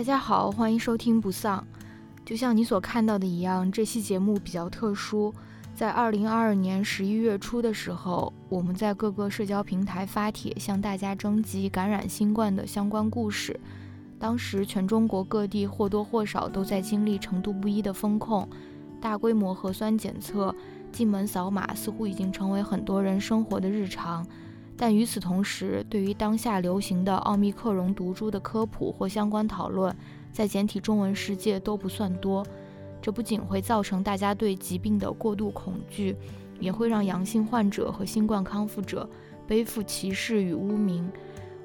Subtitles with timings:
[0.00, 1.62] 大家好，欢迎收听不丧。
[2.24, 5.30] 就像你所看到的一样，这期节目比较特殊。
[5.74, 13.60] 在二零二二年十一月初的时候，我们在各个社交平台发帖，向大家征集感染新冠的相关故事。
[14.18, 18.48] 当时全中国各地或多或少都在经历程度不一的风控，
[19.02, 20.54] 大规模核酸检测、
[20.90, 24.26] 进门扫码似乎已经成为很多人生活的日常。
[24.82, 29.94] 但与此同时，对于当下流行的奥密克戎毒株的科普或相关讨论，
[30.32, 32.42] 在简体中文世界都不算多。
[33.02, 36.16] 这不仅会造成大家对疾病的过度恐惧，
[36.58, 39.06] 也会让阳性患者和新冠康复者
[39.46, 41.12] 背负歧视与污名。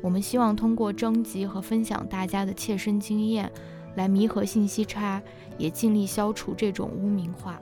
[0.01, 3.49] 我们希望通过征集和分享大家的切身经验，
[3.95, 5.23] 来弥合信息差，
[5.57, 7.61] 也尽力消除这种污名化。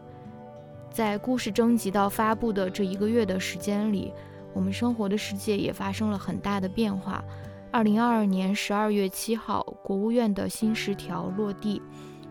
[0.90, 4.12] 在故事征集到发布的这一个月的时间里。
[4.54, 7.24] 我们生活的世界也发生了很大的变化。
[7.72, 11.82] 二零二二年十二月七号，国务院的新十条落地，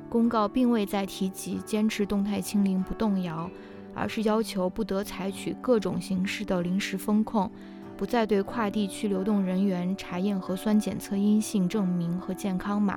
[0.08, 3.50] 公告并未再提及坚持动态清零不动摇，
[3.92, 7.50] 而是要求不得采取各种形式的临时风控，
[7.96, 12.96] 不再对跨地区流动人员查验核酸检测阴性证明和健康码，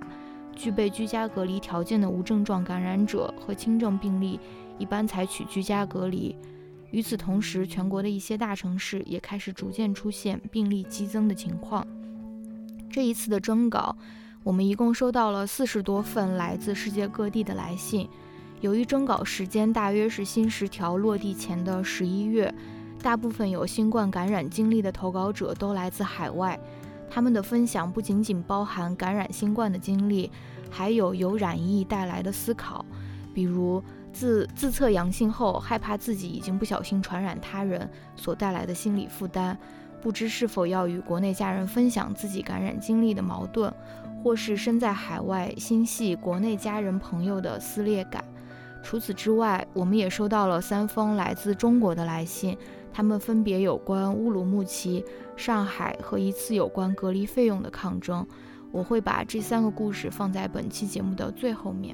[0.56, 4.39] 具备居家隔离条件的无症状感染者和轻症病例，
[4.78, 6.36] 一般采取居家隔离。
[6.96, 11.86] 与此同时，全国的一些大城市也开始逐渐出现病例激增的情况。
[12.90, 13.98] 这一次的征稿，
[14.44, 18.08] 我们一共收到了四十多份来自世界各地的来信。
[18.62, 22.56] 由于征稿时间大约是新十条落地前的十一月，
[23.04, 26.58] 大部分有新冠感染经历的投稿者都来自海外。
[27.10, 30.32] 他们的分享不仅仅包含感染新冠的经历，
[30.72, 32.86] 还有由染疫带来的思考，
[33.34, 33.84] 比如。
[34.16, 39.58] 自自测阳性后，害怕自己已经不小心传染他人所带来的心理负担，
[40.02, 43.71] 不知是否要与国内家人分享自己感染经历的矛盾，
[44.23, 48.23] 或是身在海外心系国内家人朋友的撕裂感。
[48.81, 52.58] 除此之外，我们也收到了三封来自中国的来信，
[52.93, 55.04] 他们分别有关乌鲁木齐、
[55.36, 58.25] 上海和一次有关隔离费用的抗争。
[58.71, 61.93] 我会把这三个故事放在本期节目的最后面。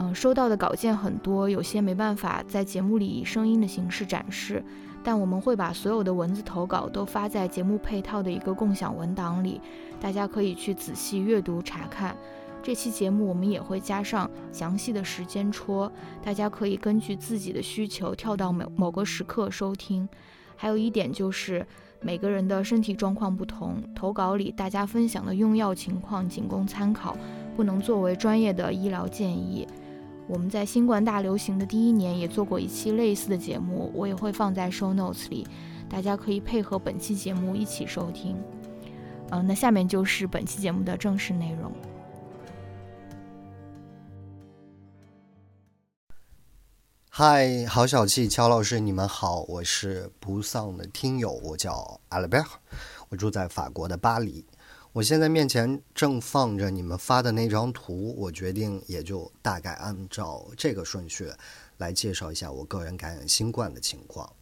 [0.00, 4.64] 嗯，收到的稿件很多，有些没办法在节目里以声音的形式展示，
[5.02, 9.60] 但我们会把所有的文字投稿都发在节目配套的一个共享文档里，
[10.00, 12.16] 大家可以去仔细阅读查看。
[12.62, 15.90] 这期节目我们也会加上详细的时间戳，
[16.22, 20.08] 大家可以根据自己的需求跳到某某个时刻收听。
[20.54, 21.66] 还有一点就是，
[22.00, 27.16] 每个人的身体状况不同，投稿里大家分享的用药情况仅供参考，
[27.56, 29.66] 不能作为专业的医疗建议。
[30.28, 35.46] 我们在新冠大流行的第一年也做过一期类似的节目，我也会放在 show notes 里，
[35.88, 38.36] 大家可以配合本期节目一起收听。
[39.30, 41.72] 嗯，那下面就是本期节目的正式内容。
[47.08, 52.46] 嗨，好小气，乔老师，你们好，我是不丧的听友，我叫 Albert，
[53.08, 54.46] 我住在法国的巴黎。
[54.94, 61.30] 我现在面前正放着你们发的那张图，我决定也就大概按照这个顺序
[61.76, 64.32] 来介绍一下我个人感染新冠的情况。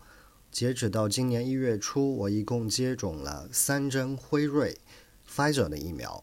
[0.52, 4.78] 截止到今年一月初，我一共接种了三针辉瑞、
[5.28, 6.22] Pfizer 的疫苗。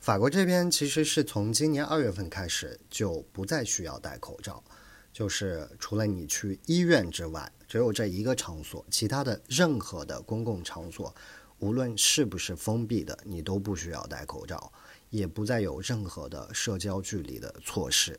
[0.00, 4.62] 法国这边其实是从今年二月份开始就不再需要戴口罩，
[5.12, 11.14] 就是除了你去医院之外，只有这一个场所，其他的任何的公共场所。
[11.62, 14.72] 无论是不是封闭的，你都不需要戴口罩，
[15.10, 18.18] 也不再有任何的社交距离的措施。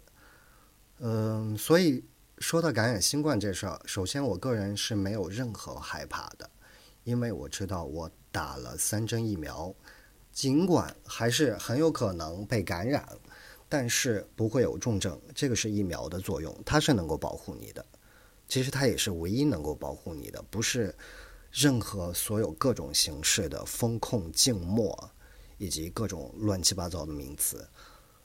[1.00, 2.02] 嗯，所以
[2.38, 6.50] 说到感染新冠这事儿，首先我个人是没有任何害怕的，
[7.04, 9.76] 因为我知道我打了三针疫苗，
[10.32, 13.06] 尽管还是很有可能被感染，
[13.68, 15.20] 但是不会有重症。
[15.36, 17.86] 这个是疫苗的作用，它是能够保护你的。
[18.48, 20.96] 其实它也是唯一能够保护你的，不是。
[21.54, 25.12] 任何所有各种形式的风控、静默，
[25.60, 27.70] 以及各种乱七八糟的名词。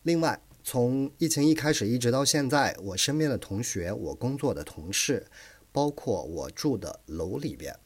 [0.03, 5.27] 另外，从疫情一开始一直到现在，我身边的同学、我工作的同事，
[5.71, 7.79] 包括我住的楼里边，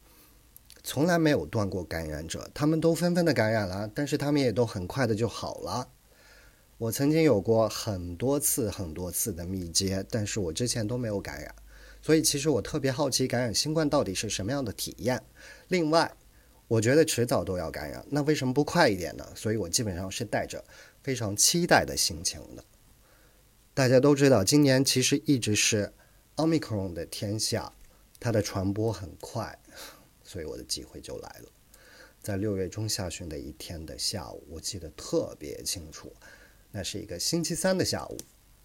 [0.84, 2.48] 从来没有断过感染者。
[2.54, 5.88] 他们都纷纷的感染了，但是他们也都很快的就好了。
[6.78, 11.52] 我曾经有过很多次、很多次的密接，但是我之前都没有感染。
[12.02, 15.22] 所以，其实我特别好奇感染新冠到底是什么样的体验。
[15.68, 16.12] 另外，
[16.66, 19.24] 我觉得迟早都要感染，那为什么不快一点呢？
[19.36, 20.64] 所以我基本上是带着
[21.02, 22.64] 非常期待的心情的。
[23.72, 25.92] 大家都知道，今年其实一直是
[26.34, 27.72] 奥密克戎的天下，
[28.18, 29.56] 它的传播很快，
[30.24, 31.48] 所以我的机会就来了。
[32.20, 36.12] 在六月中下旬的一天的下午，我记得特别清楚，
[36.70, 38.16] 那是一个星期三的下午，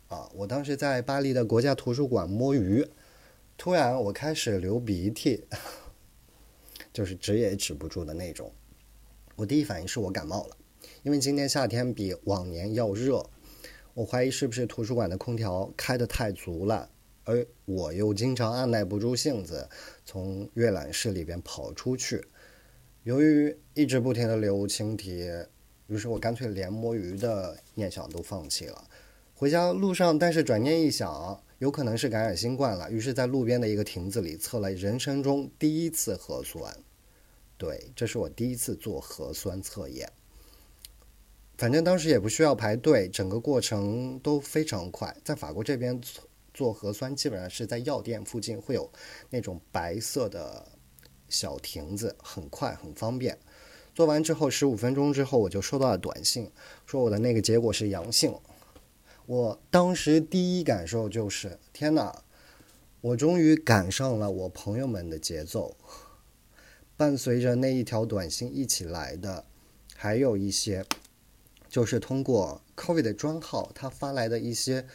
[0.07, 2.87] 啊，我当时在巴黎的国家图书馆摸鱼，
[3.57, 5.44] 突然我开始流鼻涕，
[6.94, 8.51] 就是止也止不住的那种。
[9.36, 10.57] 我第一反应是我感冒了，
[11.01, 13.27] 因为今年夏天比往年要热，
[13.94, 16.89] 我怀疑是不是图书馆的空调开得太足了，
[17.24, 19.68] 而我又经常按耐不住性子
[20.06, 22.24] 从阅览室里边跑出去，
[23.04, 25.27] 由于一直不停的流清涕。
[25.88, 28.83] 于是我干脆连摸鱼的念想都放弃了。
[29.33, 32.92] 回家路上，但是转念一想，有可能是感染新冠了。
[32.92, 36.75] 于是，在路边的一个亭子里测了人生中第一次核酸。
[37.57, 40.12] 对，这是我第一次做核酸测验。
[41.57, 45.18] 反正当时也不需要排队，整个过程都非常快。
[45.24, 46.00] 在法国这边
[46.54, 48.88] 做核酸，基本上是在药店附近会有
[49.31, 50.68] 那种白色的
[51.27, 53.36] 小亭子，很快很方便。
[53.95, 56.51] 做完之后，十五分钟之后，我就收到了短信，
[56.86, 58.31] 说我的那个结果是阳性。
[59.27, 62.24] 我当时第一感受就是：天哪！
[63.01, 65.75] 我终于赶上了我朋友们的节奏。
[66.95, 69.44] 伴随着那一条短信一起来的，
[69.95, 70.85] 还有一些
[71.68, 74.88] 就是通过 COVID 的专号他发来的一些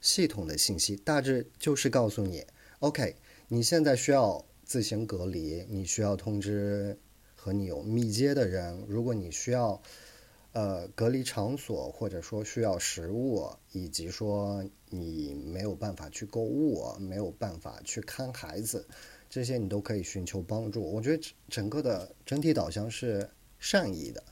[0.00, 2.46] 系统的信息，大致就是告诉你
[2.78, 3.16] ：OK，
[3.48, 6.96] 你现在需要自行隔离，你需要通知。
[7.42, 9.80] 和你有密接的人，如果你需要，
[10.52, 18.86] 呃，隔离场所，或者说需要食物，以及说你没有办法去购物，没有办法去看孩子，
[19.28, 20.82] 这些你都可以寻求帮助。
[20.82, 24.22] 我觉得整个的整体导向是善意的，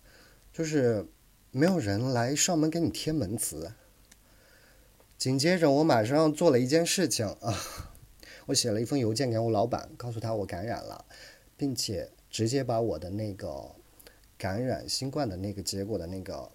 [0.52, 1.06] 就是
[1.50, 3.70] 没有人来上门给你贴门磁。
[5.16, 7.54] 紧接着，我马上做了一件事情啊，
[8.46, 11.04] 我写了一封邮件给我老板，告诉他我感染了，
[11.56, 12.10] 并且。
[12.30, 13.74] 直接把我的那个
[14.38, 16.50] 感染新冠的那个结果的那个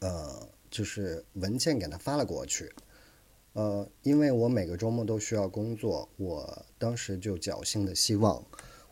[0.00, 2.70] 呃，就是文件给他发了过去。
[3.52, 8.44] 呃，因为我每个周末都需要工作，我当时就侥幸的希望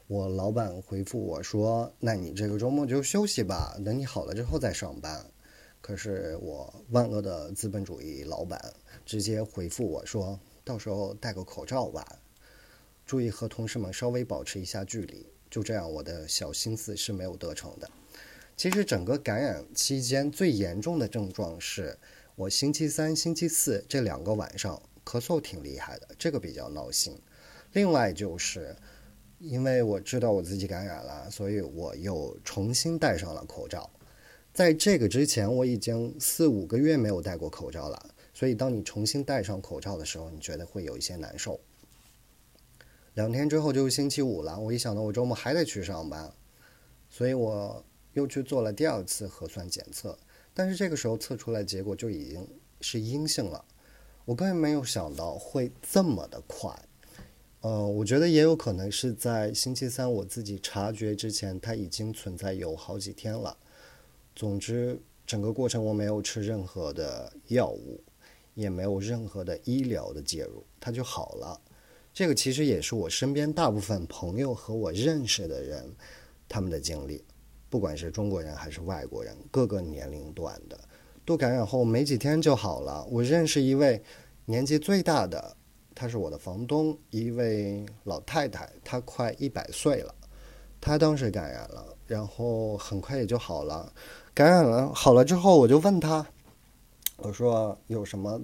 [0.06, 5.30] 我老板回复我说：“那你这个周末就休息吧，等你好了之后再上班。”
[5.82, 8.72] 可是我万恶的资本主义老板
[9.04, 12.18] 直接回复我说：“到时候戴个口罩吧，
[13.04, 17.88] 注意和同事们稍微保持一下距离。”就这样，我的小心思是没有得逞的。
[18.56, 21.96] 其实整个感染期间最严重的症状是
[22.34, 27.16] 我星期三、星期四这两个晚上咳嗽挺厉害的，这个比较闹心。
[27.72, 28.74] 另外就是
[29.38, 33.88] 因为我知道我自己感染了，所以我又重新戴上了口罩。
[34.52, 41.60] 在这个之前，我已经四五个月没有戴过口罩了，所以当你重新戴上口罩的时候，你觉得会有一些难受。
[43.14, 46.32] 两天之后就是星期五了，我一想到我周末还得去上班，
[47.08, 50.18] 所以我又去做了第二次核酸检测，
[50.52, 52.46] 但是这个时候测出来结果就已经
[52.80, 53.64] 是阴性了。
[54.24, 56.76] 我根本没有想到会这么的快，
[57.60, 63.56] 呃，我觉得也有可能是在星期三我自己察觉之前，它已经存在有好几天了。
[64.34, 68.02] 总之，整个过程我没有吃任何的药物，
[68.54, 71.60] 也没有任何的医疗的介入，它就好了。
[72.14, 75.84] 这个其实也是我身边大部分朋友和我认识的人，
[76.48, 77.24] 他们的经历，
[77.68, 80.78] 不管是中国人还是外国人，各个年龄段的，
[81.24, 83.04] 都感染后没几天就好了。
[83.10, 84.00] 我认识一位
[84.44, 85.56] 年纪最大的，
[85.92, 90.14] 他是我的房东，一位老太太，她快一百岁了，
[90.80, 93.92] 她当时感染了，然后很快也就好了。
[94.32, 96.24] 感染了好了之后，我就问她，
[97.16, 98.40] 我说有什么？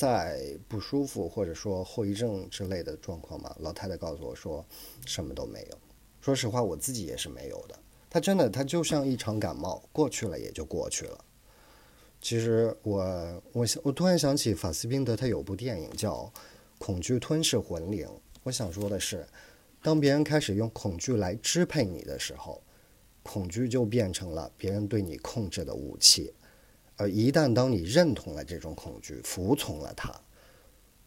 [0.00, 4.64] 在不舒服或者说后遗症之类的状况嘛，老太太告诉我说，
[5.04, 5.78] 什么都没有。
[6.22, 7.78] 说实话，我自己也是没有的。
[8.08, 11.22] 他真的，他就像一场感冒，过去了也就过去了。
[12.18, 16.14] 其实我，我想，我突然想起法斯宾德他有部电影叫
[16.78, 18.06] 《恐惧吞噬魂灵》。
[18.42, 19.28] 我想说的是，
[19.82, 22.62] 当别人开始用恐惧来支配你的时候，
[23.22, 26.32] 恐惧就变成了别人对你控制的武器。
[27.00, 30.14] 而一旦当你认同了这种恐惧，服从了它，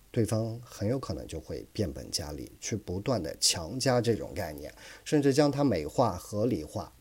[0.10, 4.74] 对方很有可能就会变本加厉，去不断的强加这种概念，
[5.06, 6.92] 甚至将它美化、合理化，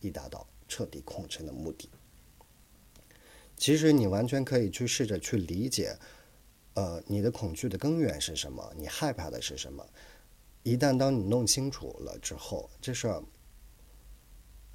[0.00, 1.88] 以达到彻底控制的目的。
[3.56, 5.96] 其实你完全可以去试着去理解，
[6.74, 9.86] 呃，你的恐惧的根源是什么，你害怕的是什么。
[10.64, 13.22] 一旦当你弄清楚了之后，这事儿，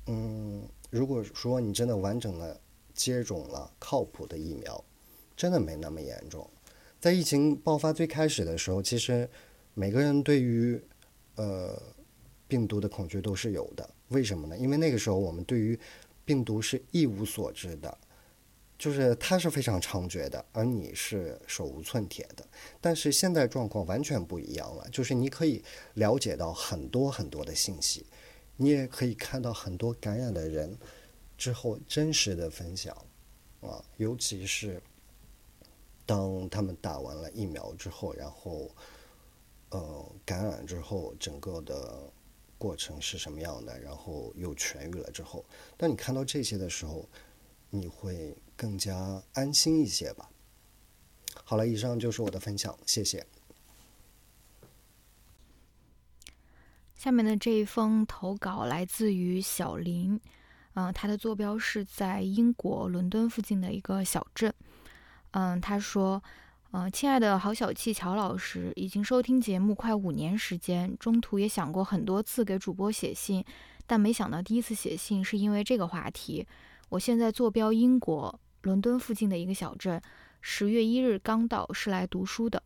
[0.08, 2.58] 嗯，如果说你真的完整的。
[2.94, 4.84] 接种了靠谱的疫苗，
[5.36, 6.50] 真的没那么严重。
[7.00, 9.30] 在疫情爆发最开始的时候，其实
[9.74, 10.82] 每个人对于
[11.36, 11.82] 呃
[12.48, 13.90] 病毒的恐惧都是有的。
[14.10, 14.58] 为什么呢？
[14.58, 15.78] 因为那个时候我们对于
[16.24, 17.98] 病毒是一无所知的，
[18.78, 22.46] 就是它是非常猖獗的，而你是手无寸铁的。
[22.80, 25.64] 但是现在状况完全不一样了，就是你可以
[25.96, 28.06] 了解到很多很多的信息，
[28.56, 30.78] 你也可以看到很多感染的人
[31.44, 32.96] 之后真实的分享，
[33.60, 34.82] 啊，尤其是
[36.06, 38.72] 当他们打完了疫苗之后，然后
[39.72, 42.10] 呃感染之后，整个的
[42.58, 45.44] 过程是什么样的，然后又痊愈了之后，
[45.76, 47.10] 当你看到这些的时候，
[47.70, 48.38] 你会。
[48.56, 50.30] 更加安心一些吧。
[51.44, 53.26] 好了，以上就是我的分享，谢谢。
[56.96, 60.22] 下面的这一封投稿来自于小林，
[60.74, 64.54] 嗯，他的坐标是在英国伦敦附近的一个小镇。
[65.32, 66.22] 嗯，他说
[66.72, 73.44] ：“嗯，亲爱的好小气乔老师，已经收听节目快五年时间，中途也想过很多次给主播写信，
[73.86, 76.46] 但没想到第一次写信是因为这个话题。
[76.90, 80.02] 我现在坐标英国。”伦敦附近的一个小镇，
[80.40, 82.64] 十月一日刚到，是来读书的。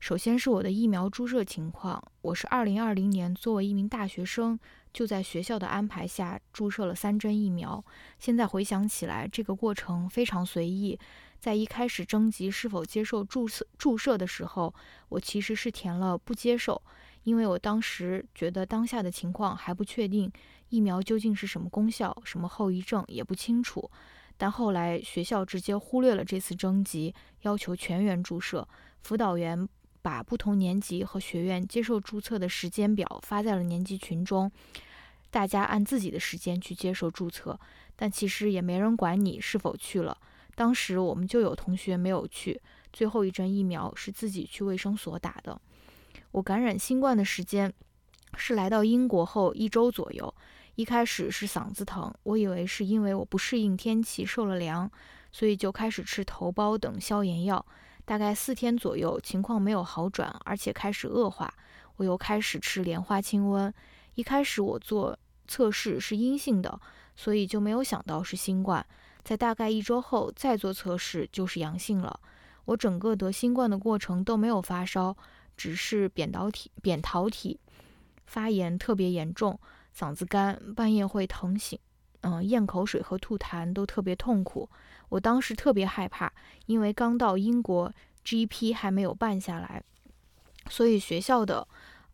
[0.00, 4.58] 首先是我的疫苗注射情况，我是二零二零年作为一名大学生，
[4.96, 7.84] 就在学校的安排下注射了三针疫苗。
[8.18, 10.98] 现在回想起来，这个过程非常随意。
[11.38, 14.74] 在一开始征集是否接受注射注射的时候，
[15.10, 16.80] 我其实是填了不接受，
[17.24, 20.32] 因为我当时觉得当下的情况还不确定，
[20.70, 23.90] 疫苗究竟是什么功效，什么后遗症也不清楚。
[24.38, 28.66] 但后来学校直接忽略了这次征集，要求全员注射。
[29.02, 29.68] 辅导员
[30.00, 34.50] 把不同年级和学院接受注册的时间表发在了年级群中，
[35.36, 37.60] 大家按自己的时间去接受注册。
[37.94, 40.16] 但其实也没人管你是否去了。
[40.54, 42.58] 当时我们就有同学没有去。
[42.90, 45.60] 最后一针疫苗是自己去卫生所打的。
[46.30, 47.70] 我感染新冠的时间
[48.36, 50.34] 是来到英国后一周左右。
[50.74, 54.90] 一开始是嗓子疼，我以为是因为我不适应天气受了凉，
[55.32, 57.64] 所以就开始吃头孢等消炎药。
[58.06, 61.52] 大概四天左右，情况没有好转，而且开始恶化，
[61.96, 63.70] 我又开始吃莲花清瘟。
[64.14, 66.80] 一开始我做测试是阴性的，
[67.14, 68.84] 所以就没有想到是新冠。
[69.22, 72.20] 在大概一周后再做测试就是阳性了。
[72.64, 75.16] 我整个得新冠的过程都没有发烧，
[75.56, 77.58] 只是扁桃体扁桃体
[78.26, 79.58] 发炎特别严重。
[79.96, 81.78] 嗓子干，半夜会疼醒，
[82.20, 84.68] 嗯，咽口水和吐痰都特别痛苦。
[85.08, 86.32] 我当时特别害怕，
[86.66, 87.92] 因为刚到英国
[88.24, 89.82] ，GP 还没有办下来，
[90.68, 91.66] 所以学校的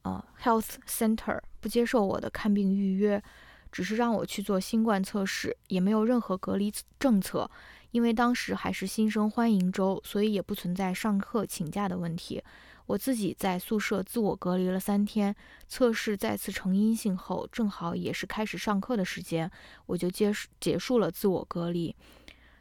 [0.02, 3.23] 呃 health center 不接受我的看病预约，
[3.71, 7.50] 只是让我去做新冠测试，也没有任何隔离政策。
[7.92, 12.42] 因为当时还是新生欢迎周，所以也不存在上课请假的问题。
[12.87, 15.35] 我自己在宿舍自我隔离了三天，
[15.68, 19.50] 测试再次呈阴性后，正好也是开始上课的时间，
[19.87, 21.94] 我就结束结束了自我隔离。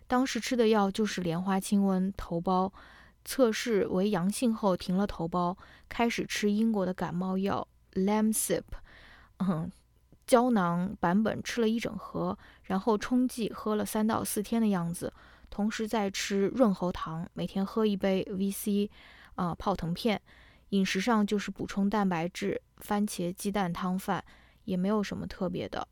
[0.05, 2.69] 当时吃的药就是莲花清瘟头孢，
[3.23, 5.55] 测试为阳性后停了头孢，
[5.87, 8.63] 开始吃英国的感冒药 Lamsip，
[9.39, 9.71] 嗯，
[10.25, 15.13] 胶囊版本吃了一整盒，然后冲剂喝了三到四天的样子，
[15.49, 18.89] 同时在吃润喉糖，每天喝一杯 VC。
[19.35, 20.21] 啊，泡腾片，
[20.69, 24.23] 饮食上就是补充蛋白质，番茄鸡蛋汤饭，
[24.65, 25.87] 也没有什么特别的，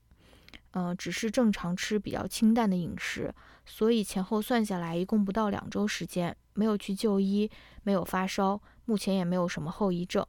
[0.71, 3.33] 嗯，只是正常吃比较清淡的饮食，
[3.65, 7.49] 所以前后算下来一共不到两周时间，没有去就医，
[7.83, 10.25] 没有发烧，目前也没有什么后遗症。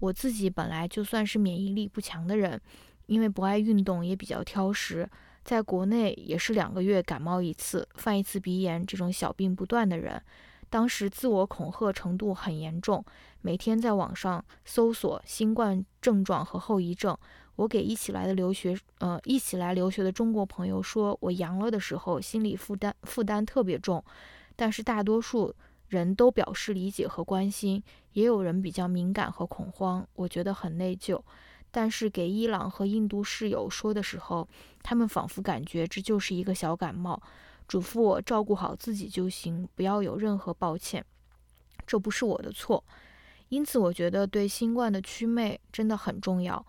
[0.00, 2.60] 我自己本来就算是免疫力不强的人，
[3.06, 5.08] 因为不爱运动，也比较挑食，
[5.44, 10.20] 在国内也是两个月感冒一次，犯一次鼻炎这种小病不断的人。
[10.68, 13.04] 当时自我恐吓程度很严重，
[13.40, 17.16] 每天在网上搜索新冠症状和后遗症。
[17.56, 24.04] 我给一起来的留学，呃，一起来留学的中国朋友说，我阳了的时候，心理负担负担特别重。
[24.54, 25.52] 但是大多数
[25.88, 31.20] 人都表示理解和关心，也有人比较敏感和恐慌，我觉得很内疚。
[31.70, 34.48] 但是给伊朗和印度室友说的时候，
[34.82, 37.20] 他们仿佛感觉这就是一个小感冒。
[37.66, 41.04] 嘱咐我照顾好自己就行，不要有任何抱歉。
[41.86, 42.82] 这不是我的错，
[43.50, 46.64] 因此我觉得对新冠的祛魅真的很重要。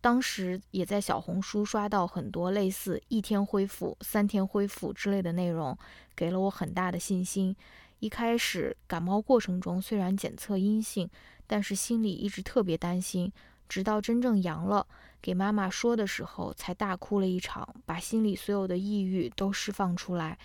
[0.00, 5.76] 当时也在小红书刷到很多类似一天恢复、三天恢复之类的内容，
[6.14, 7.54] 给了我很大的信心。
[8.00, 11.08] 一开始感冒过程中虽然检测阴性，
[11.46, 13.30] 但是心里一直特别担心，
[13.68, 14.86] 直到真正阳了。
[15.20, 20.38] 给妈妈说的时候，才大哭了一场，把心里所有的抑郁都释放出来。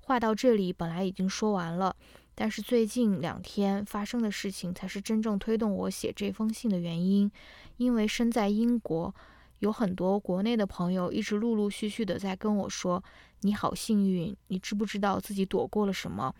[0.00, 1.94] 话到这里，本来已经说完了，
[2.34, 7.30] 但是最近两天发生的事情，才是真正推动我写这封信的原因。
[7.76, 9.14] 因为身在英国，
[9.58, 13.04] 有很多国内的朋友一直陆陆续续的在跟我说
[13.42, 16.34] ：“你好幸运，你知不知道自己躲过了什么？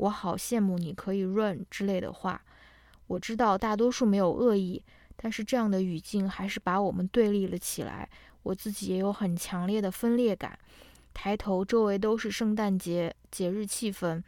[0.00, 2.42] 我好羡慕你可以 run 之类的话。”
[3.08, 4.82] 我知道大多数没有恶意，
[5.16, 8.08] 但是这样的语境还是把我们对立了起来。
[8.44, 10.58] 我自己也有很强烈的分裂感。
[11.12, 14.22] 抬头，周围都是圣诞节节日气氛；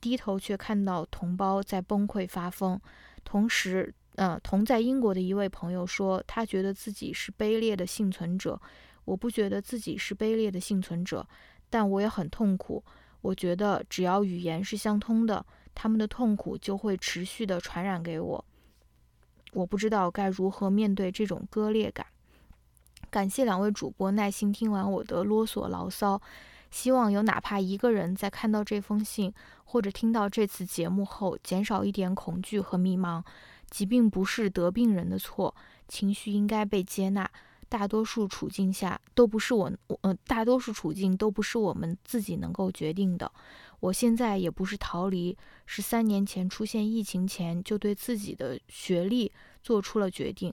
[0.00, 2.80] 低头，却看到同胞在崩溃发疯。
[3.24, 8.58] 同时，呃，同在英国的一位朋友说，他觉得自己是卑劣的幸存者。
[9.04, 11.26] 我不觉得自己是卑劣的幸存者，
[11.68, 12.84] 但我也很痛苦。
[13.20, 15.44] 我觉得只要语言是相通的，
[15.74, 18.44] 他们的痛苦就会持续的传染给我。
[19.52, 22.06] 我不知道该如何面对这种割裂感。
[23.10, 26.20] 感谢两位主播耐心听完我的啰嗦牢骚，
[26.70, 29.32] 希望有哪怕一个人在看到这封信
[29.64, 33.22] 或者听到这次节目后，减少一点恐惧和迷茫。
[33.70, 35.54] 疾病不是得病人的错，
[35.88, 37.30] 情绪应该被接纳。
[37.68, 39.70] 大多数处境下都不是我，
[40.02, 43.30] 呃，大多数处境都不是我们自己能够决定的。
[43.80, 49.30] 我现在也不是逃离，是三年前出现疫情前就对自己的学历
[49.62, 50.52] 做出了决定。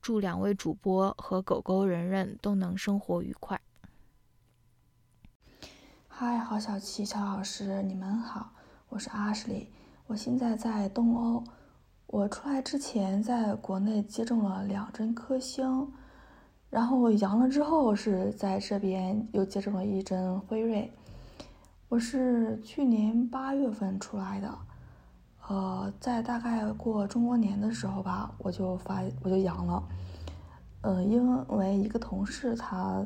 [0.00, 3.60] 祝两位主播和狗狗人人都能生活愉快。
[6.08, 8.52] 嗨，郝小七、乔老师，你们好，
[8.90, 9.68] 我是阿什利，
[10.06, 11.42] 我现在在东欧。
[12.06, 15.90] 我出来之前在国内接种了两针科兴，
[16.74, 20.90] 然后我阳了之后是在这边又接种了一针辉瑞。
[21.88, 24.52] 我是去年八月份出来的。
[25.46, 29.82] 呃，在大概过中国年的时候吧，我就发我就阳了，
[30.80, 33.04] 呃，因为一个同事他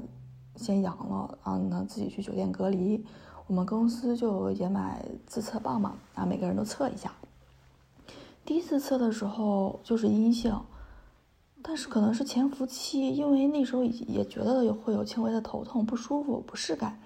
[0.56, 3.04] 先阳了，然后呢自己去酒店隔离，
[3.46, 7.12] 我们公司就也买自测棒嘛，然后，每个人都测一下。
[8.46, 10.58] 第一次测的时候就是阴性，
[11.62, 17.00] 但是可能是潜伏期，因为那时候也觉得会有轻微的头痛、不舒服、不适感，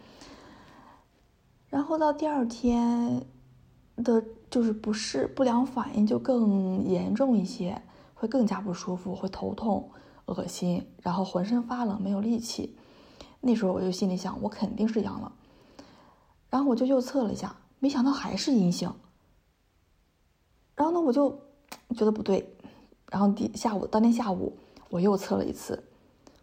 [1.69, 3.25] 然后到第二天
[3.97, 4.25] 的。
[4.53, 7.81] 就是不适不良反应就更严重一些，
[8.13, 9.91] 会更加不舒服，会头痛、
[10.27, 12.77] 恶心，然后浑身发冷，没有力气。
[13.41, 15.33] 那时候我就心里想，我肯定是阳了。
[16.51, 18.93] 然后我就又测了一下，没想到还是阴性。
[20.75, 21.31] 然后呢，我就
[21.97, 22.55] 觉得不对。
[23.13, 24.57] 然后第下午当天下午
[24.89, 25.85] 我又测了一次，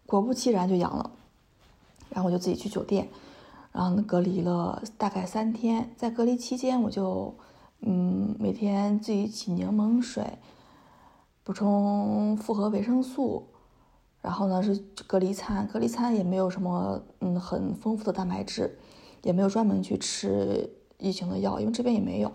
[0.06, 1.10] 果不其然就阳了。
[2.08, 3.08] 然后我就自己去酒店，
[3.72, 5.90] 然后隔离了大概三天。
[5.96, 7.34] 在隔离期间，我就。
[7.82, 10.36] 嗯，每天自己挤柠檬水，
[11.42, 13.46] 补充复合维生素，
[14.20, 18.78] 然后呢是隔离餐，隔离餐也没有什么嗯很丰富的蛋白质，
[19.22, 22.30] 也没有专门去吃疫情的药，因为这边也没有。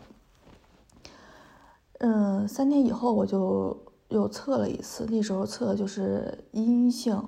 [2.00, 3.78] 嗯，三天以后我就
[4.10, 7.22] 又测了一次，那时候测就是阴性，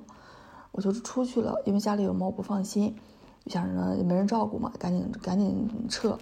[0.72, 2.96] 我就出去了，因为家里有猫不放心，
[3.48, 6.18] 想着也没人照顾嘛，赶紧赶紧撤。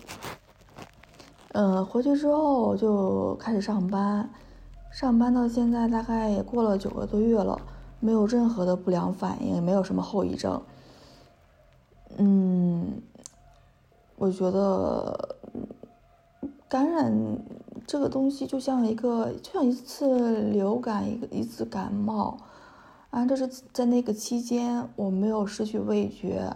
[1.54, 4.30] 嗯，回去之后就开始上班，
[4.92, 7.60] 上班到现在大概也过了九个多月了，
[8.00, 10.62] 没有任何的不良反应，也没有什么后遗症。
[12.18, 13.02] 嗯，
[14.16, 15.36] 我觉得
[16.68, 17.14] 感染
[17.88, 22.38] 这个东西就像一个，就像一次流感，一个一次感冒，
[23.10, 26.56] 啊，这是在那个期间我没有失去味觉。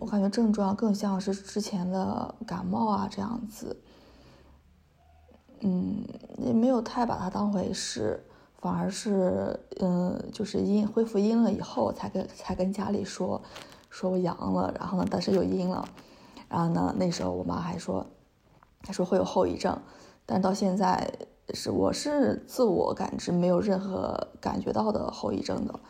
[0.00, 3.76] 我感觉症状更像是之前的感冒啊这样子，
[5.60, 6.04] 嗯，
[6.36, 8.22] 也没有太把它当回事，
[8.60, 13.40] 反而是嗯，就是阴恢复阴了以后才跟才跟家里说，
[13.88, 15.88] 说我阳了，然后呢，但是又阴了，
[16.48, 18.04] 然后呢，那时候我妈还说，
[18.82, 19.80] 他说会有后遗症，
[20.24, 21.12] 但到现在
[21.54, 25.80] 是我是自我感知没有任何感觉到的后遗症的，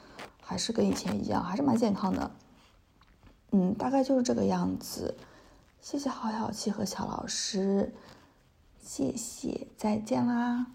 [0.43, 2.31] 还是跟以前一样，还是蛮健康的。
[3.53, 5.17] 嗯，大概就是这个样子。
[5.81, 7.95] 谢谢郝小七和乔老师，
[8.81, 10.67] 谢谢，再见啦。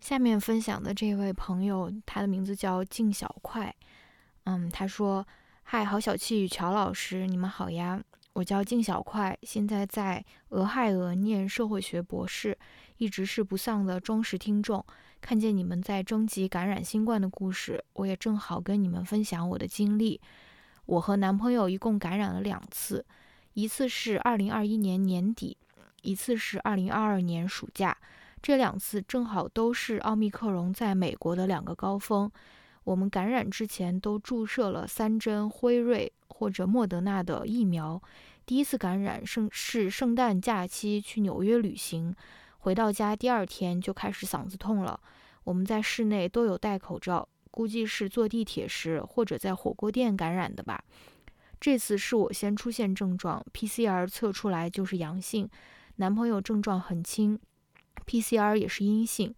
[0.00, 3.74] 下面分享的这位朋友，他的名字叫静小快。
[4.44, 5.26] 嗯，他说
[5.64, 8.00] ：“嗨，郝小七与乔老师，你们好呀！
[8.36, 12.56] 我叫静小快，现在在俄亥俄念社会学博士，
[12.98, 14.84] 一直是不丧的忠实听众。”
[15.22, 20.20] 看见你们在征集感染新冠的故事，我也正好跟你们分享我的经历。
[20.84, 23.02] 我和男朋友一共感染了两次，
[23.54, 25.56] 一次是二零二一年年底，
[26.02, 27.96] 一次是二零二二年暑假。
[28.42, 32.30] 这两次正好都是奥密克戎在美国的两个高峰。
[32.86, 38.00] 我们感染之前都注射了三针辉瑞或者莫德纳的疫苗。
[38.46, 42.14] 第一次感染圣是圣诞假期去纽约旅行。
[42.58, 45.00] 回到家第二天就开始嗓子痛了，
[45.42, 50.84] 我们在室内都有戴口罩，估计是坐地铁时或者在火锅店感染的吧。
[51.58, 55.50] 这次是我先出现症状，PCR 测出来就是阳性，
[55.96, 57.36] 男朋友症状很轻
[58.06, 59.34] ，PCR 也是阴性。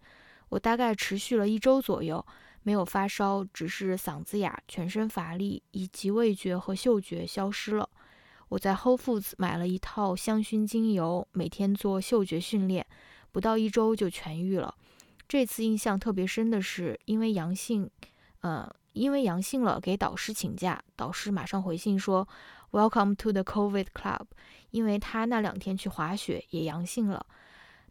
[0.49, 2.23] 我大概持续了一周左右，
[2.63, 7.89] 没有发烧，只是嗓子哑、全身乏力，以及味觉和嗅觉消失了。
[8.49, 12.85] 我在 Whole Foods 买了一套香薰精油，每天做嗅觉训练，
[13.31, 14.73] 不到一周就痊愈了。
[15.27, 17.89] 这次印象特别深的是，因为阳性，
[18.41, 22.27] 呃，因为阳性了，给导师请假，导师马上回信说
[22.71, 24.25] “Welcome to the COVID Club”，
[24.71, 27.23] 因为他那两天去滑雪也阳性了。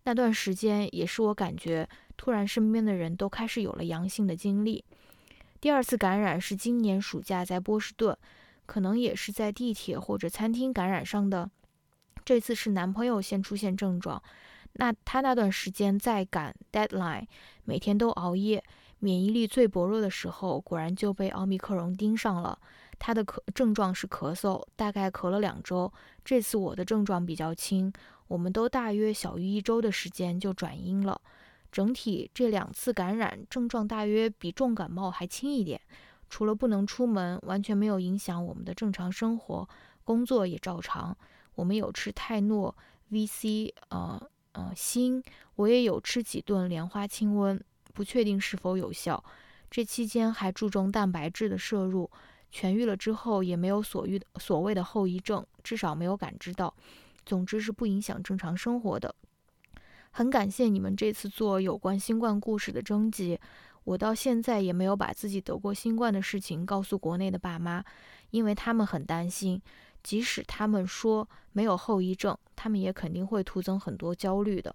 [0.09, 4.83] 那段时间也是我感觉突然身边的人都开始有了阳性的经历。
[5.61, 8.17] 第二次感染是今年暑假在波士顿。
[8.65, 11.51] 可能也是在地铁或者餐厅感染上的。
[12.25, 14.23] 这次是男朋友先出现症状，
[14.75, 17.27] 那他那段时间在赶 deadline，
[17.65, 18.63] 每天都熬夜，
[18.99, 22.59] 免疫力最薄弱的时候，果然就被奥密克戎盯上了。
[22.99, 25.91] 他的咳症状是咳嗽，大概咳了两周。
[26.23, 27.91] 这次我的症状比较轻，
[28.29, 31.21] 我们都大约小于一周的时间就转阴了。
[31.73, 35.81] 整体这两次感染症状大约比重感冒还轻一点。
[36.31, 39.69] 除了不能出门，完全没有影响我们的正常生活，
[40.05, 41.17] 工作也照常。
[41.55, 42.77] 我们有吃泰诺、
[43.11, 45.23] VC，呃呃锌，
[45.57, 47.59] 我也有吃几顿莲花清瘟，
[47.95, 49.25] 不确定是否有效。
[49.71, 52.11] 这期间还注重蛋白质的摄入，
[52.53, 56.75] 痊愈了之后也没有所遇所谓的后遗症，至少没有感知到。
[57.29, 59.15] 总之是不影响正常生活的。
[60.11, 63.39] 很感谢你们这次做有关新冠故事的征集。
[63.85, 67.85] 我到现在也没有把自己得过新冠的事情告诉国内的爸妈，
[68.31, 69.61] 因为他们很担心。
[70.03, 74.75] 即使他们说没有后遗症，他们也肯定会徒增很多焦虑的。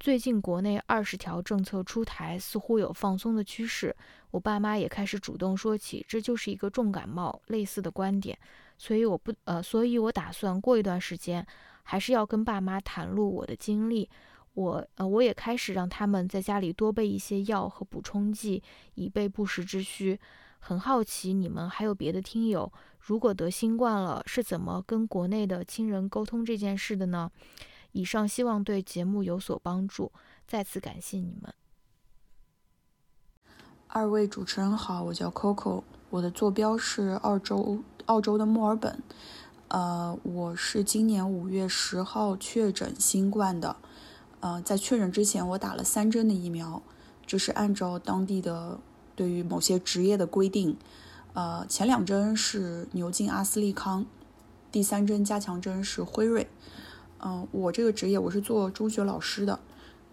[0.00, 3.94] 最近国内二十条政策出台，似乎有放松的趋势，
[4.32, 8.36] 我爸妈也开始主动说起这就是一个重感冒类似的观点。
[8.80, 11.46] 所以我不呃，所以我打算过一段时间，
[11.82, 14.08] 还是要跟爸妈袒露我的经历。
[14.54, 18.62] 我呃，我也开始让他们在家里多备一些药和补充剂，
[18.94, 20.18] 以备不时之需。
[20.60, 27.30] 很好奇你们还有别的听友，如果得新冠了，是怎么跟国内的亲人沟通这件事的呢？
[27.92, 30.10] 以上希望对节目有所帮助，
[30.46, 31.52] 再次感谢你们。
[33.88, 39.02] 二位主持人好，我叫 Coco，我的坐标是澳洲澳洲的墨尔本。
[39.68, 43.76] 呃，我是今年五月十号确诊新冠的。
[44.40, 46.82] 呃，在确诊之前，我打了三针的疫苗，
[47.26, 48.78] 就是按照当地的
[49.14, 50.76] 对于某些职业的规定。
[51.34, 54.04] 呃，前两针是牛津阿斯利康，
[54.72, 56.48] 第三针加强针是辉瑞。
[57.20, 59.60] 嗯，我这个职业我是做中学老师的，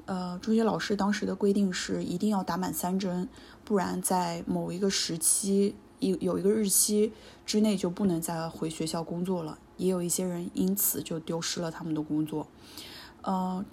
[0.05, 3.27] 呃，中学老师当时的规定是一定要打满三针，
[3.63, 7.11] 不然在某一个时期有有一个日期
[7.45, 9.57] 之内就不能再回学校工作了。
[9.77, 12.47] 也有一些人因此就丢失了他们的工作。
[13.21, 13.65] 呃。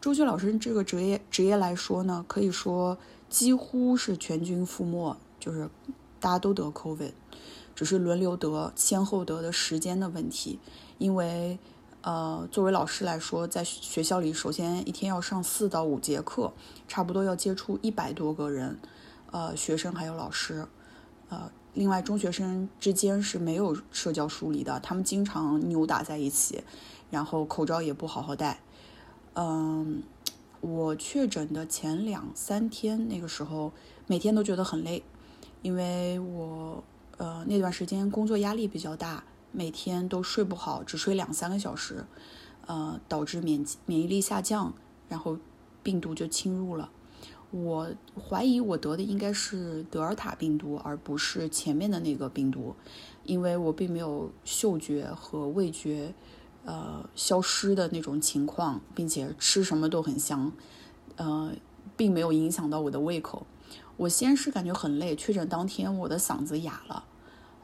[0.00, 5.70] 中学老师这个职业职业来说呢，可以说几乎是全军覆没，就是
[6.18, 7.12] 大家都得 COVID，
[7.76, 10.58] 只是轮流得、先后得的时间的问题。
[10.98, 11.56] 因为，
[12.00, 16.52] 呃，作为老师来说，在学校里，首先一天要上四到五节课，
[16.88, 18.80] 差不多要接触一百多个人，
[19.30, 20.66] 呃，学生还有老师，
[21.28, 26.62] 呃，另外中学生之间是没有社交疏离的，他们经常扭打在一起，
[27.10, 28.60] 然后口罩也不好好戴。
[29.34, 30.02] 嗯，
[30.60, 33.72] 我确诊的前两三天，那个时候
[34.06, 35.02] 每天都觉得很累，
[35.62, 36.84] 因为我
[37.16, 42.04] 呃那段时间工作压力比较大，每天都睡不好，只睡两三个小时，
[42.66, 44.74] 呃，导致免免疫力下降，
[45.08, 45.38] 然后
[45.82, 46.90] 病毒就侵入了。
[47.52, 47.88] 我
[48.18, 52.74] 怀疑我得的应该是德尔塔病毒，而不是前面的那个病毒，
[53.22, 56.12] 因为我并没有嗅觉和味觉。
[56.64, 60.52] 呃，消失的那种情况，并且吃什么都很香，
[61.16, 61.52] 呃，
[61.96, 63.44] 并没有影响到我的胃口。
[63.96, 67.04] 我先是感觉很累，确诊当天我的嗓子哑了，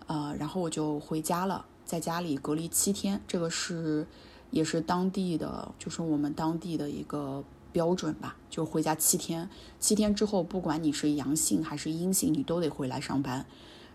[0.09, 4.05] 呃，然后我就回家了，在家里隔离七天，这个是
[4.51, 13.47] 也是当地的，就是我们当地的一个标准吧，就回家七天，七天之后，不管你是阳性还是阴性，你都得回来上班。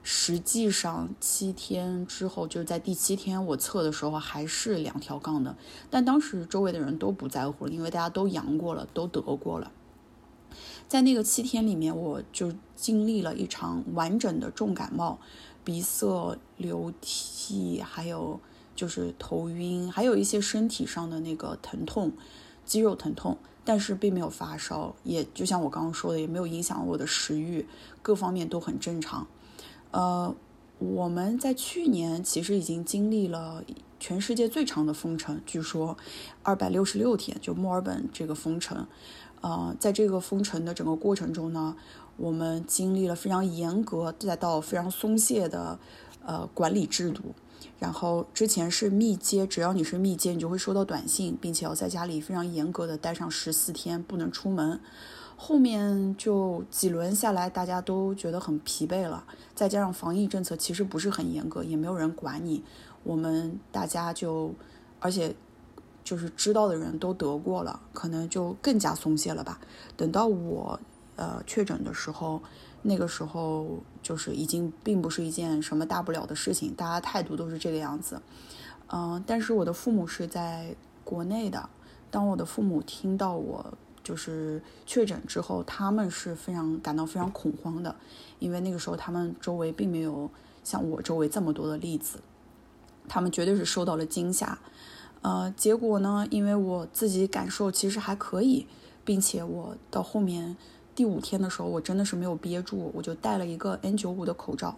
[0.06, 5.56] 实际上七天之后，就是在第七天我测的时候还是两条杠的，
[5.90, 9.72] 但当时周围的人都不在乎，因为大家都阳过了，都得过了。
[10.90, 15.20] 在那个七天里面，我就经历了一场完整的重感冒，
[15.64, 18.40] 鼻塞、流涕，还有
[18.76, 22.12] 就是头晕，还有一些身体上的那个疼痛，
[22.66, 27.66] 肌肉疼痛，但是并没有发烧，也就像我刚刚说的，也没有影响我的食欲，
[28.02, 29.28] 各方面都很正常。
[29.92, 30.36] 呃，
[30.80, 33.64] 我们在去年其实已经经历了
[34.00, 35.98] 全世界最长的封城，据说
[36.42, 38.86] 二百六十六天，就墨尔本这个封城。
[39.42, 41.76] 呃，在这个封城的整个过程中呢，
[42.18, 45.78] 我们经历了非常严格再到非常松懈的
[46.26, 47.34] 呃管理制度。
[47.80, 54.80] 然后之前是密接，只要你是密接，你就会收到短信，并且要在家里非常严格的待上十四天，不能出门。
[55.36, 62.64] 后面就几轮下来，大家都觉得很疲惫了，再加上防疫政策其实不是很严格，也没有人管你，
[63.04, 64.54] 我们大家就，
[65.00, 65.36] 而且
[66.04, 69.60] 就是知道的人都得过了，可能就更加松懈了吧。
[69.98, 70.80] 等到我
[71.16, 72.42] 呃确诊的时候。
[72.86, 78.22] 那个时候就是已经并不是一件什么大不了的事情，大家态度都是这个样子。
[78.88, 81.70] 嗯，但是我的父母是在国内的，
[82.12, 87.96] 当我的父母听到我就是确诊之后，他们是非常感到非常恐慌的，
[88.40, 90.30] 因为那个时候他们周围并没有
[90.64, 92.20] 像我周围这么多的例子，
[93.08, 94.60] 他们绝对是受到了惊吓。
[95.22, 98.68] 呃，结果呢，因为我自己感受其实还可以，
[99.06, 100.58] 并且我到后面。
[100.96, 104.78] 第五天的时候，我真的是没有憋住，我就戴了一个 N 九五的口罩，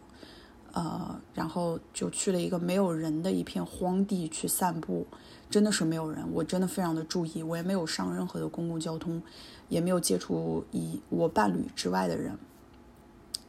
[0.71, 5.06] 呃，然后就去了一个没有人的一片荒地去散步，
[5.49, 9.21] 真的是没有人，我真的非常的注意，我也没有上任何的公共交通，
[9.67, 12.38] 也没有接触以我伴侣之外的人。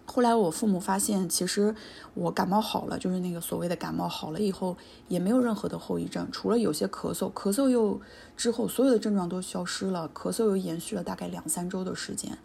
[0.08, 1.74] 后来我父母发现，其实
[2.14, 4.76] 我感冒好了，就是那个所谓的感冒好了以后，
[5.08, 8.00] 也没有任何的后遗症，除了有些咳嗽，咳嗽又
[8.36, 12.38] 之后所有的症状都消失了，咳嗽又延续了大概两三周的时间。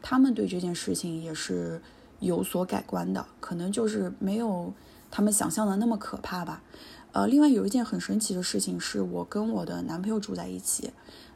[0.00, 1.82] 他们对这件事情也是
[2.20, 4.72] 有所改观的，可能就是没有
[5.10, 6.62] 他们想象的那么可怕吧。
[7.10, 10.92] 呃，另外有一件很神奇的事情是，我跟我的男朋友住在一起，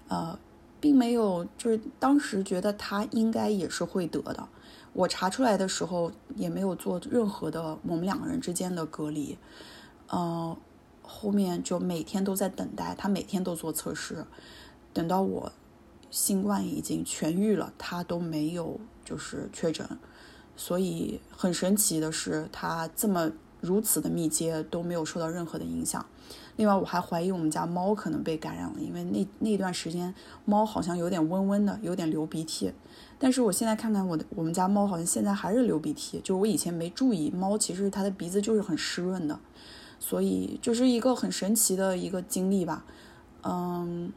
[0.07, 0.39] 呃，
[0.81, 4.49] 并没有就是当时觉得他应该也是会得的。
[4.93, 9.39] 我查出来的时候也没有做任何的我们两个人之间的隔离，
[10.13, 10.57] 嗯，
[11.03, 14.27] 后面就每天都在等待，他每天都做测试，
[14.93, 15.51] 等到我
[16.11, 19.89] 新冠已经痊愈了，他都没有就是确诊，
[20.57, 26.05] 所以很神奇的是他这么如此的密接都没有受到任何的影响。
[26.57, 32.73] 另外我还怀疑我们家猫可能被感染了，因为那那段时间猫好像有点温温的，有点流鼻涕。
[33.23, 36.21] 但是我现在看看我的我们家猫，好像现在还是流鼻涕。
[36.25, 39.39] 就我以前没注意，猫其实它的鼻子就是很湿润的，
[40.01, 42.85] 所以就是一个很神奇的一个经历吧。
[43.45, 44.13] 嗯，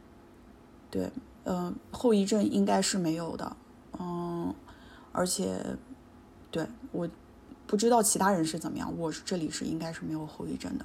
[0.90, 1.08] 对，
[1.44, 3.56] 嗯，后遗症应该是没有的。
[4.00, 4.52] 嗯，
[5.12, 5.56] 而且，
[6.50, 7.08] 对我
[7.68, 10.84] 不知道其他人是怎么样，我这里是应该是没有后遗症的。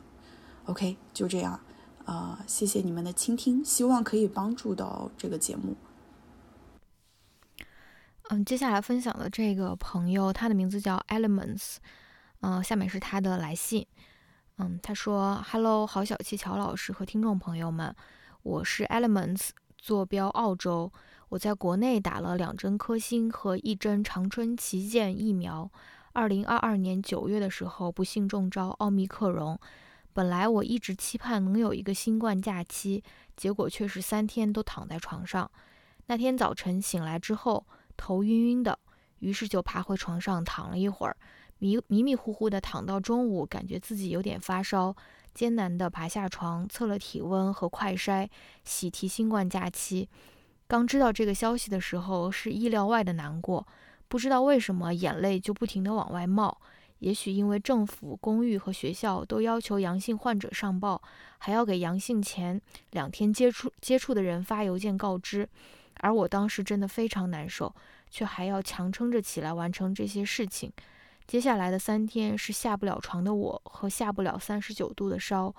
[0.66, 1.60] OK，就这样，
[2.06, 5.76] 啊，谢谢你们的倾听，希望可以帮助到这个节目。
[8.34, 11.76] 嗯，接下来分享的这个朋友，他的名字叫 Elements，
[12.40, 13.86] 嗯，下面是他的来信，
[14.58, 17.94] 嗯，他说：“Hello，好小气乔老师和听众朋友们，
[18.42, 20.94] 我是 Elements，坐标澳洲，
[21.28, 25.70] 我在国内打了两针科兴和一针长春旗舰疫苗，
[26.14, 29.60] 二零二二年九月的时候不幸中招奥密克戎，
[30.14, 33.04] 本来我一直期盼能有一个新冠假期，
[33.36, 35.52] 结果却是三天都躺在床上，
[36.06, 37.68] 那天早晨醒来之后。”
[38.02, 38.80] 头晕晕的，
[39.20, 41.16] 于是就爬回床上躺了一会儿，
[41.60, 44.96] 迷迷迷糊糊的躺到中午，感觉自己有点发烧，
[45.36, 48.28] 艰难的爬下床，测了体温和快筛，
[48.64, 50.10] 喜提新冠假期。
[50.68, 53.68] 刚知道这个消息的时候，是意料外的难过，
[54.08, 56.60] 不知道为什么眼泪就不停的往外冒。
[56.98, 61.02] 也许因为政府、公寓和学校都要求阳性患者上报，
[61.38, 62.60] 还要给阳性前
[62.92, 65.48] 两天接触接触的人发邮件告知。
[66.02, 67.74] 而我当时真的非常难受，
[68.10, 70.72] 却还要强撑着起来完成这些事情。
[71.28, 75.54] 接下来的三天是下不了床的我和下不了三十九度的烧，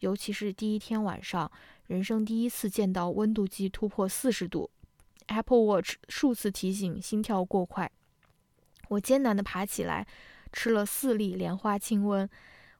[0.00, 1.50] 尤其是第一天晚上，
[1.86, 4.70] 人生第一次见到温度计突破四十度
[5.28, 7.90] ，Apple Watch 数次提醒心跳过快。
[8.88, 10.06] 我艰难地爬起来，
[10.52, 12.28] 吃了四粒莲花清瘟，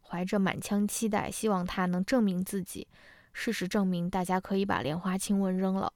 [0.02, 2.86] 怀着满腔期待，希望它能证明自己。
[3.32, 5.92] 事实证明，大家可以把莲花清瘟扔了。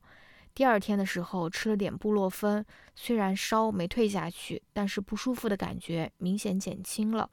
[0.54, 7.30] 第二天的时候吃了点布洛芬，虽然烧没退下去，但是不舒服的感觉明显减轻了。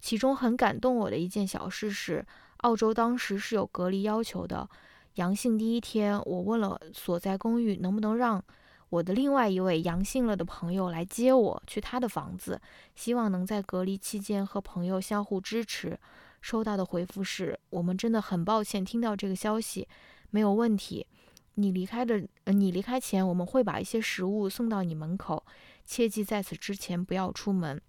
[0.00, 2.26] 其中很感动我的一件小事是，
[2.58, 4.68] 澳洲当时是有隔离要求的。
[5.14, 8.42] 阳性第一天，我问了所在公寓能不能让
[8.88, 12.60] 我的另外一位阳性了的朋友来接我去他的房子，
[12.94, 15.98] 希望能在隔离期间和朋友相互支持。
[16.40, 19.86] 收到的回复是我们真的很抱歉听到这个消息，
[20.30, 21.06] 没有问题。
[21.60, 25.44] 你离开的，呃，你离开前，我们会把一些食物送到你门口，
[25.84, 27.80] 切记在此之前不要出门。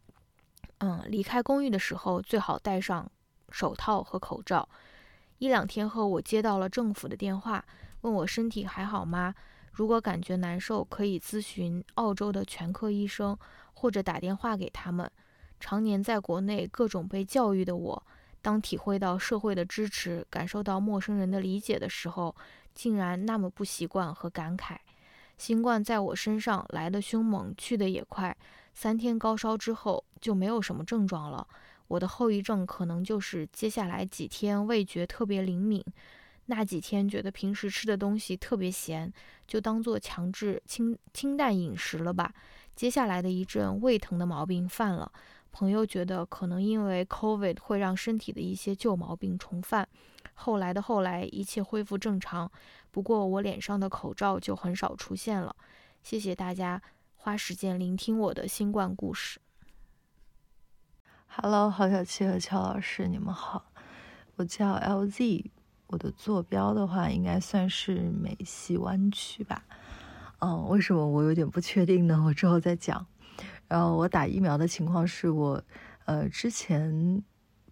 [0.79, 3.10] 嗯，离开公寓的时候最好戴上
[3.51, 4.67] 手套和口罩。
[5.38, 7.63] 一两天后，我接到了政府的电话，
[8.01, 9.34] 问我身体还好吗？
[9.71, 13.38] 如果感觉难受，可以咨询澳洲的全科医生，
[13.73, 15.10] 或者打电话给他们。
[15.60, 18.03] 常年在国内各种被教育的我，
[18.41, 22.36] 当体会到社会的支持，感受到陌生人的理解的时候，
[22.73, 24.77] 竟然那么不习惯和感慨。
[25.38, 28.36] 新冠在我身上来的凶猛，去的也快。
[28.73, 31.47] 三天高烧之后就没有什么症状了。
[31.88, 35.84] 我的后遗症可能就是接下来几天味觉特别灵敏，
[36.45, 39.12] 那几天觉得平时吃的东西特别咸，
[39.47, 42.34] 就当做强制清清淡饮食了吧。
[42.75, 45.12] 接下来的一阵胃疼的毛病犯了。
[45.51, 49.86] 朋友觉得可能因为 COVID 会让身体的一些旧毛病重犯。
[50.41, 52.51] 后来的后来，一切恢复正常。
[52.89, 55.56] 不过我脸上的口罩就很少出现了。
[56.01, 56.82] 谢谢大家
[57.15, 59.39] 花时间聆听我的新冠故事。
[61.27, 63.71] Hello，郝小七和乔老师，你们好。
[64.38, 65.51] 我叫 LZ，
[65.86, 69.63] 我的坐标的话应该算是美西湾区吧。
[70.39, 72.19] 嗯，为什么我有点不确定呢？
[72.25, 73.06] 我之后再讲。
[73.67, 75.63] 然后我打疫苗的情况是我，
[76.06, 77.23] 呃，之前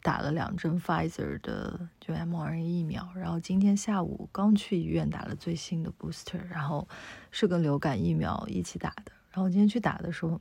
[0.01, 6.88] 打了两针 Pfizer 的就 mRNA 疫苗，然后今天下午刚去医院打了最新的 booster，然后
[7.31, 9.12] 是跟流感疫苗一起打的。
[9.31, 10.39] 然后今天去打的时候，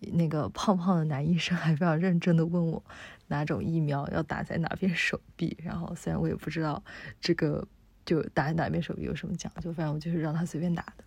[0.00, 2.82] 那个胖胖的男医生还非常认真的问我
[3.28, 6.82] 哪种疫苗要打在哪边手臂，然后虽然我也不知道
[7.20, 7.66] 这个
[8.04, 11.04] 就打在哪边手臂有什么讲究，反正我就是让他随便打的。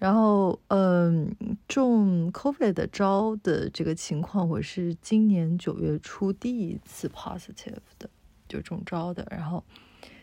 [0.00, 1.36] 然后，嗯，
[1.68, 8.08] 中 COVID 的招的这个情况，我是今年九月初第一次 positive 的，
[8.48, 9.28] 就中招的。
[9.30, 9.62] 然后，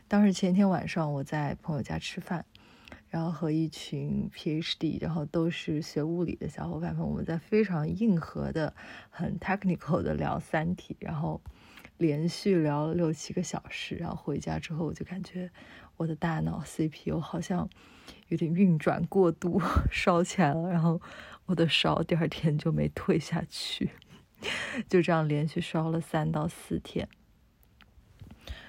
[0.07, 2.43] 当时前天晚上我在朋友家吃饭，
[3.07, 8.73] 然后和一群 PhD，然后都是学物理的小伙伴们，我们在非常硬核的、
[9.11, 11.39] 很 technical 的聊三体，然后
[11.99, 13.93] 连续聊了六七个小时。
[13.93, 15.51] 然后回家之后，我就感觉
[15.97, 17.69] 我的大脑 CPU 好像。
[18.29, 19.61] 有点运转过度，
[19.91, 21.01] 烧起来了，然后
[21.45, 23.91] 我的烧第二天就没退下去，
[24.89, 27.07] 就这样连续烧了三到四天。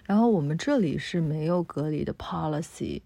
[0.04, 3.02] 然后我们这里是没有隔离的 policy。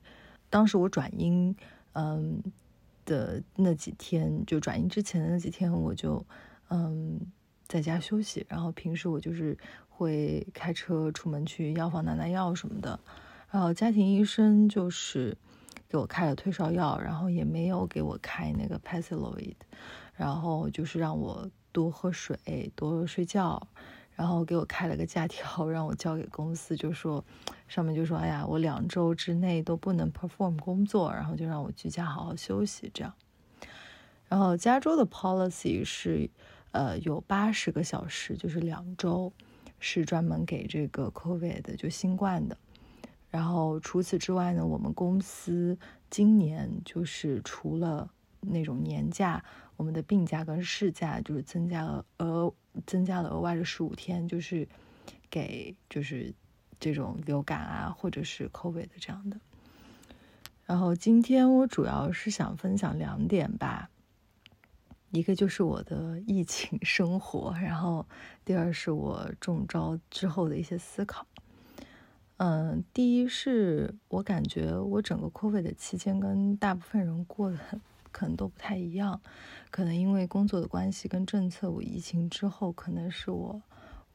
[0.50, 1.56] 当时我转阴，
[1.94, 2.42] 嗯
[3.04, 6.24] 的那几天，就转阴之前的那几天，我就
[6.68, 7.18] 嗯
[7.66, 8.44] 在家休息。
[8.48, 9.56] 然后平时我就是
[9.88, 13.00] 会开车出门去药房拿拿药什么的。
[13.50, 15.36] 然后家庭医生就是。
[15.92, 19.56] 给我开了退烧药，然后也没有给我开那个 Paxlovid，
[20.14, 23.68] 然后就是让我多喝水、多睡觉，
[24.14, 27.22] 然后给我开了个假条，让我交给公司，就说
[27.68, 33.12] 上面就说，哎呀，我两周之内都不能 perform 工作，然后就让我居家好好休息这样。
[34.30, 36.30] 然后加州的 policy 是，
[36.70, 39.30] 呃，有八十个小时，就是两周，
[39.78, 42.56] 是专门给这个 COVID 的，就新冠的。
[43.32, 45.78] 然后除此之外呢，我们公司
[46.10, 48.08] 今年就是除了
[48.40, 49.42] 那种年假，
[49.76, 52.52] 我们的病假跟事假就是增加了额
[52.86, 54.68] 增加了额外的十五天，就是
[55.30, 56.34] 给就是
[56.78, 59.40] 这种流感啊或者是 COVID 的这样的。
[60.66, 63.88] 然后今天我主要是想分享两点吧，
[65.10, 68.06] 一个就是我的疫情生活，然后
[68.44, 71.26] 第二是我中招之后的一些思考。
[72.38, 77.58] 嗯，第一是我感觉我整个 COVID 的期间跟大部分人过的
[78.10, 79.20] 可能都不太一样，
[79.70, 83.62] 可能因为工作的关系跟政策，我疫情之后可能是我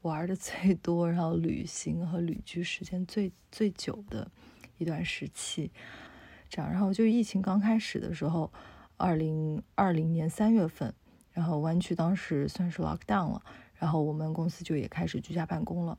[0.02, 4.30] 玩的 最多，然后旅行和旅居时间最最久的
[4.78, 5.72] 一段时期。
[6.50, 8.52] 这样，然后就疫情刚开始的时候，
[8.98, 10.94] 二零二零年三月份，
[11.32, 13.42] 然后湾区当时算是 lock down 了，
[13.76, 15.98] 然后我们公司就也开始居家办公了。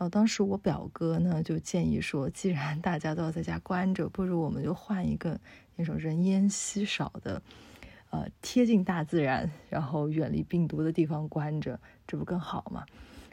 [0.00, 5.38] 然后当时我表哥呢就建议说，既然大家都要在家关着，不如我们就换一个
[5.76, 7.42] 那种人烟稀少的，
[8.08, 12.82] 呃，贴近大自然，然后远离病毒的地方关着，这不更好吗？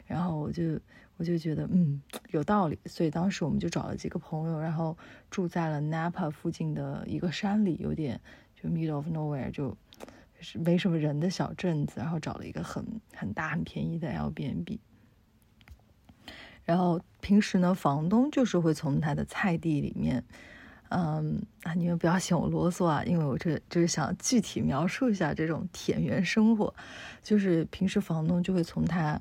[0.06, 0.78] 然后我就
[1.16, 2.02] 我就觉得嗯
[2.32, 4.94] 有道理，所以当时我们就找了几个朋友，然后
[5.30, 8.20] 住在了 Napa 附近的一个山里，有点
[8.54, 9.74] 就 middle of nowhere，就
[10.42, 14.78] 是没什么人的小镇子，然后找了一个很很大很便宜的 Airbnb。
[16.68, 20.22] 然后平时呢，房东就是会从他的菜地里面，
[20.90, 26.74] 嗯啊，你们不要嫌我啰嗦啊，因为我这就是想具体描述一下这种田园生活，
[27.22, 29.18] 就是平时房东就会从他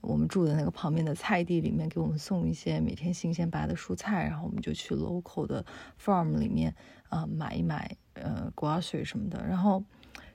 [0.00, 5.66] 我们住的那个旁边的菜地里面给我们送一些每天新鲜拔的蔬菜，然后我们就去 local 的
[6.00, 6.72] farm 里面
[7.08, 9.82] 啊买一买呃瓜水什么的，然后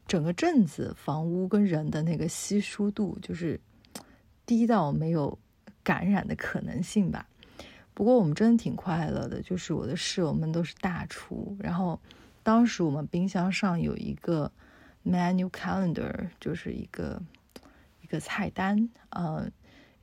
[0.05, 3.57] 整个镇子房屋跟人的那个稀疏度就是
[4.45, 5.39] 低到没有
[5.83, 7.27] 感染的可能性吧。
[7.93, 11.99] 不过我们真的挺快乐的，就是我的室友们都是大厨，然后
[12.41, 14.51] 当时我们冰箱上有一个
[15.05, 17.21] menu calendar，就是一个
[18.01, 19.51] 一个菜单，嗯，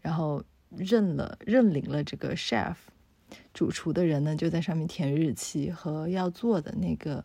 [0.02, 0.44] 然后
[0.76, 2.74] 认了认领了这个 chef
[3.54, 7.24] 主厨的人呢，就在上面填日期和要做的那个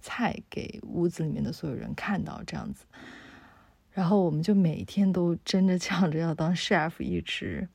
[0.00, 2.84] 菜给屋子里面的所有人看到，这样子，
[3.92, 7.68] 然后我们就每天都争着抢着要当 chef 一直。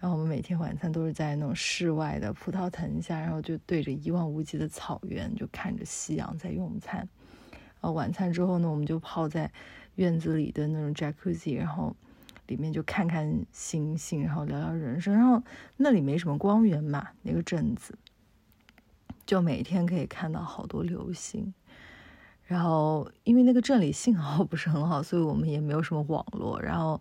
[0.00, 7.06] 然后我们每天晚餐都是在那种室外的葡萄藤下，然后就对着一望无际的草原，就看着夕阳在用餐。
[7.50, 9.52] 然后晚餐之后呢，我们就泡在
[9.96, 11.94] 院子里的那种 jacuzzi，然后
[12.46, 15.12] 里面就看看星星，然后聊聊人生。
[15.14, 15.42] 然后
[15.76, 17.98] 那里没什么光源嘛，那个镇子，
[19.26, 21.52] 就每天可以看到好多流星。
[22.46, 26.58] 然后因为那个镇里信号不是很好，所以我们也没有什么网络。
[26.58, 26.98] 然后。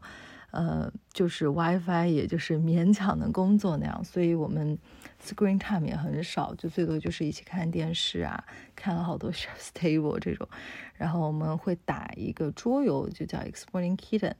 [0.51, 4.77] 呃，就是 WiFi，也就是勉强能工作那样，所以我们
[5.23, 8.43] Screen Time 也很少，就最多就是一起看电视啊，
[8.75, 10.47] 看了好多 Chef's Table 这种，
[10.95, 14.33] 然后我们会打一个桌游，就叫 Exploring Kitten，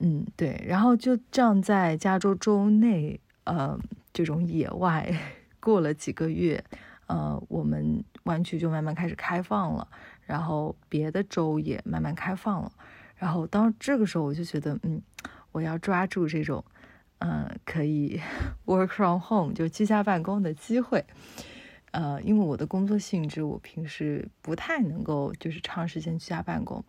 [0.00, 3.78] 嗯，对，然后就这样在加州州内，呃，
[4.12, 5.14] 这种野外
[5.60, 6.64] 过了几个月，
[7.06, 9.86] 呃，我们湾区就慢慢开始开放了，
[10.26, 12.72] 然后别的州也慢慢开放了。
[13.18, 15.02] 然后当这个时候，我就觉得，嗯，
[15.50, 16.64] 我要抓住这种，
[17.18, 18.20] 嗯，可以
[18.64, 21.04] work from home 就居家办公的机会，
[21.90, 26.84] 呃，因为我的工作性质，我平时不太能够就是长时间居家办公，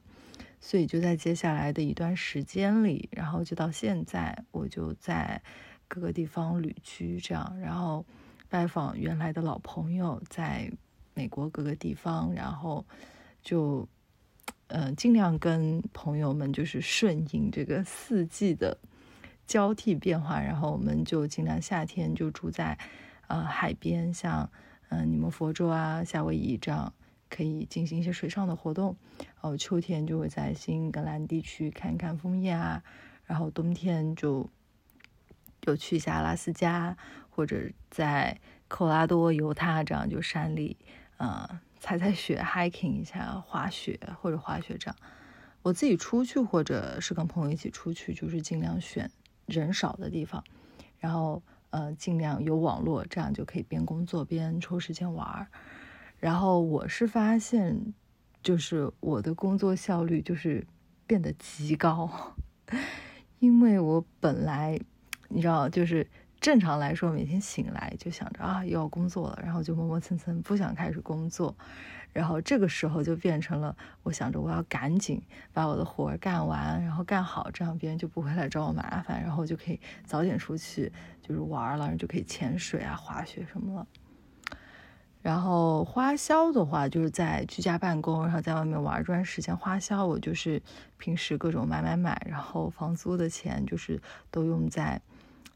[0.61, 5.41] 所以就在接下来的一段时间里，然后就到现在，我就在
[5.87, 8.05] 各个地方旅居，这样，然后
[8.47, 10.71] 拜访原来的老朋友，在
[11.15, 12.85] 美国各个地方，然后
[13.41, 13.89] 就。
[14.69, 18.77] 嗯，尽量跟朋友们就是顺应这个四季的
[19.47, 22.77] 交替变化，然后我们就尽量夏天就住在
[23.27, 24.47] 呃海边，像
[24.89, 26.93] 嗯你们佛州啊、夏威夷这样
[27.31, 28.95] 可以进行一些水上的活动。
[29.17, 32.83] 然后秋天就会在新英格兰地区看看枫叶啊，
[33.25, 34.47] 然后冬天就
[35.59, 36.95] 就去一下阿拉斯加
[37.31, 37.59] 或者
[37.89, 40.77] 在科拉多、犹他这样就山里
[41.17, 41.61] 啊。
[41.79, 44.95] 踩踩雪，hiking 一下，滑雪或者滑雪这样。
[45.61, 49.09] 我自己出去或者是跟朋友一起出去，就是尽量选
[49.45, 50.43] 人少的地方，
[50.99, 55.47] 然后呃尽量有网络，这样就可以边工作边抽时间玩。
[56.17, 57.93] 然后我是发现，
[58.43, 60.67] 就是我的工作效率就是
[61.07, 62.35] 变得极高，
[63.39, 64.79] 因为我本来
[65.29, 66.05] 你知道就是。
[66.41, 71.53] 正常来说，每天醒来就想着啊，又要工作了，然后就磨磨蹭蹭，不想开始工作。
[72.13, 75.21] 然后这个时候就变成了，我想着我要赶紧
[75.53, 83.87] 把我的活儿干完，然后干好，这样别人就不会来找我麻烦，然后就可以早点出去就是玩了，就可以潜水啊、滑雪什么了。
[85.21, 90.61] 然后花销的话，就是在居家办公，然后在外面玩这段时间，花销我就是
[90.97, 95.01] 平时各种买买买，然后房租的钱就是都用在。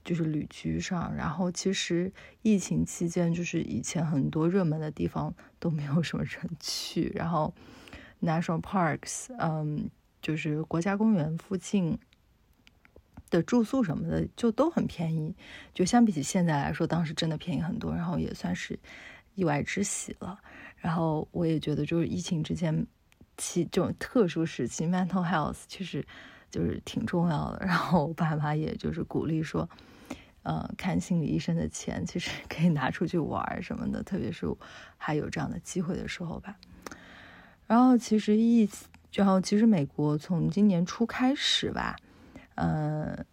[0.03, 7.53] 就是旅居上，然后其实疫情期间，就是以前很多热门的地方都没有什么人 去，然后
[8.21, 9.89] national parks，嗯，
[10.21, 11.97] 就是国家公园附近
[13.29, 15.33] 的住宿什么的就都很便宜，
[15.73, 18.77] 就相比起现在来说，当时真的便宜很多，然后也算是
[19.35, 20.39] 意外之喜了。
[20.75, 22.85] 然后我也觉得，就是疫情之间
[23.37, 26.05] 期这种特殊时期，mental health 其实
[26.51, 27.65] 就是挺重要的。
[27.65, 29.69] 然后我爸妈也就是鼓励说。
[30.43, 34.45] 呃，看心理医生的钱其实可以拿出去玩什么的，特别是
[34.97, 36.55] 还有这样的机会的时候吧。
[37.65, 38.69] 然后其实疫，
[39.13, 41.95] 然后其实美国从今年初开始吧，
[42.55, 43.25] 嗯，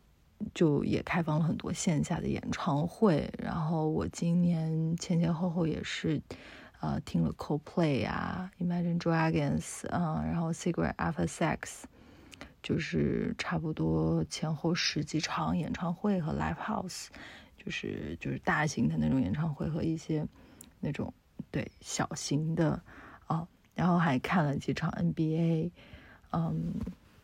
[0.54, 3.28] 就也开放了很多线下的演唱会。
[3.38, 6.22] 然后我今年前前后后也是，
[6.80, 11.82] 呃，听了 Coldplay 啊，Imagine Dragons，嗯，然后 Secret After Sex。
[12.62, 17.06] 就是差不多前后十几场演唱会和 live house，
[17.56, 20.26] 就是就是大型的那种演唱会和一些
[20.78, 21.12] 那种
[21.50, 22.82] 对小型的
[23.28, 25.70] 哦，然后还看了几场 NBA，
[26.32, 26.74] 嗯，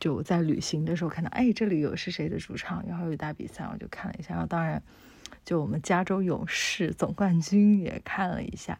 [0.00, 4.82] 就在旅行的时候看到，哎，这里有是谁的主场，然后有打比赛，我就看了一下，然后当然
[5.44, 8.78] 就我们加州勇士总冠军也看了一下，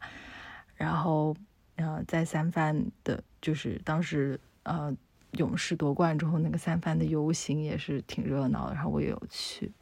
[0.75, 1.37] 然后
[1.77, 4.97] 呃在三藩的，就是当时呃。
[5.37, 9.73] 勇士夺冠之后那个三藩的游行也是挺热闹的，然后我也有去。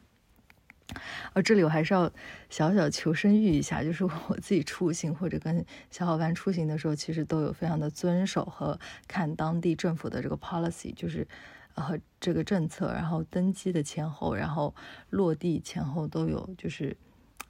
[1.33, 2.09] 而这里我还是要
[2.47, 11.27] 小小求生欲一下，就是我自己出行或者跟小伙伴出行的时候，其实都有非常的遵守和看当地政府的这个 policy，就是
[11.73, 14.73] 和这个政策，然后登机的前后，然后
[15.09, 16.95] 落地前后都有，就是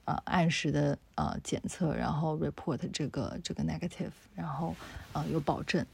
[0.06, 4.74] 呃按时的呃检测，然后 report 这个这个 negative，然后
[5.12, 5.86] 呃有保证。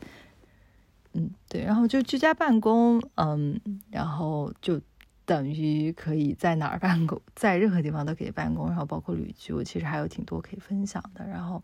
[1.13, 3.59] 嗯，对，然后就居家办公，嗯，
[3.89, 4.81] 然后就。
[5.23, 11.25] 等于可以在哪儿办公，在任何地方都可以办公，然后包括旅居，我其实还有挺多可以分享的。
[11.25, 11.63] 然后，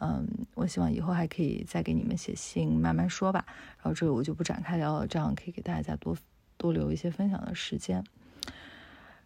[0.00, 3.46] 嗯，我希望以后还可以再给你们写信，慢慢说吧。
[3.78, 6.14] 然后这个我就不展开聊了，这样可以给大家多
[6.58, 8.04] 多留一些分享的时间。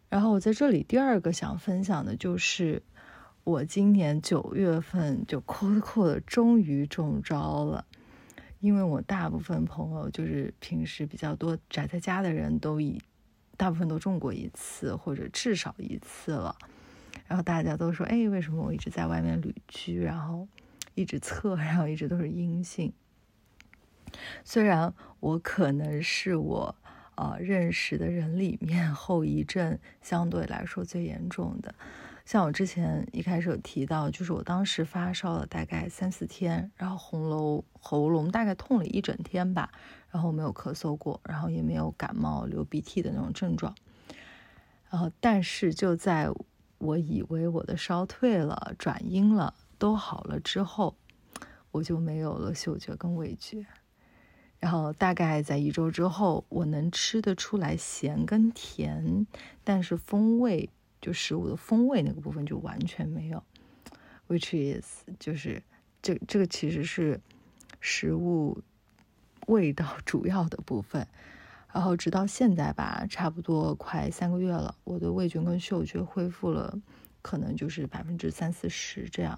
[0.09, 2.85] 然后我在这里第二个想分享的就是，
[3.43, 7.85] 我今年九月份就扣的扣的终于中招了，
[8.61, 13.01] 因为我大部分朋友就是平时比较多宅在家的人都以。
[13.57, 16.57] 大部分都中过一次，或者至少一次了。
[17.29, 20.49] 然后大家都说：“哎，为什么我一直在外面旅居，然后
[20.95, 22.91] 一直测，然后一直都是阴性？”
[24.47, 26.75] 虽然我可能是我
[27.17, 31.75] 呃认识的人里面后遗症相对来说最严重的。
[32.31, 39.73] 像我之前一开始有提到，就是我当时发烧了大概三四天，然后喉咙喉咙大概痛了一整天吧。
[40.11, 43.75] 然后没有咳嗽过，然后也没有感冒、流鼻涕的那种症状。
[44.89, 46.31] 然后，但是就在
[46.79, 50.95] 我以为我的烧退了、转阴了、都好了之后，
[51.73, 53.67] 我就没有了嗅觉跟味觉。
[54.61, 59.27] 然后大概在一周之后，我能吃得出来咸跟甜，
[59.65, 60.71] 但是风味
[61.01, 63.43] 就食物的风味那个部分就完全没有。
[64.29, 65.63] Which is 就是
[66.03, 67.21] 这这个其实是
[67.81, 68.63] 食物。
[69.47, 71.05] 味道 主要的部分，
[71.73, 76.79] 然后直到现在吧，差不多快三个月了，我的味觉跟嗅觉恢复了，
[77.21, 79.37] 可能就是百分之三四十这样。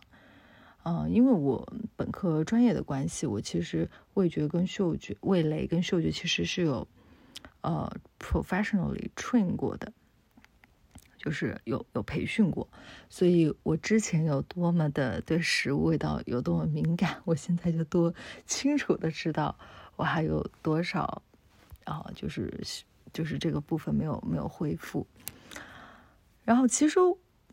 [0.83, 6.87] 嗯，因为我本科专业的关系，我其实味觉跟嗅觉、味蕾跟嗅觉其实是有
[7.63, 9.91] 呃 professionally train 过的，
[11.23, 12.69] 就是有有培训过，
[13.09, 18.13] 所以我之前有多么的对食物味道有多么敏感，我现在就多
[18.45, 19.57] 清楚的知道。
[19.95, 21.23] 我还有多少
[21.85, 22.05] 啊？
[22.13, 22.53] 就是
[23.13, 25.07] 就是这个部分没有没有恢复。
[26.45, 26.99] 然后其实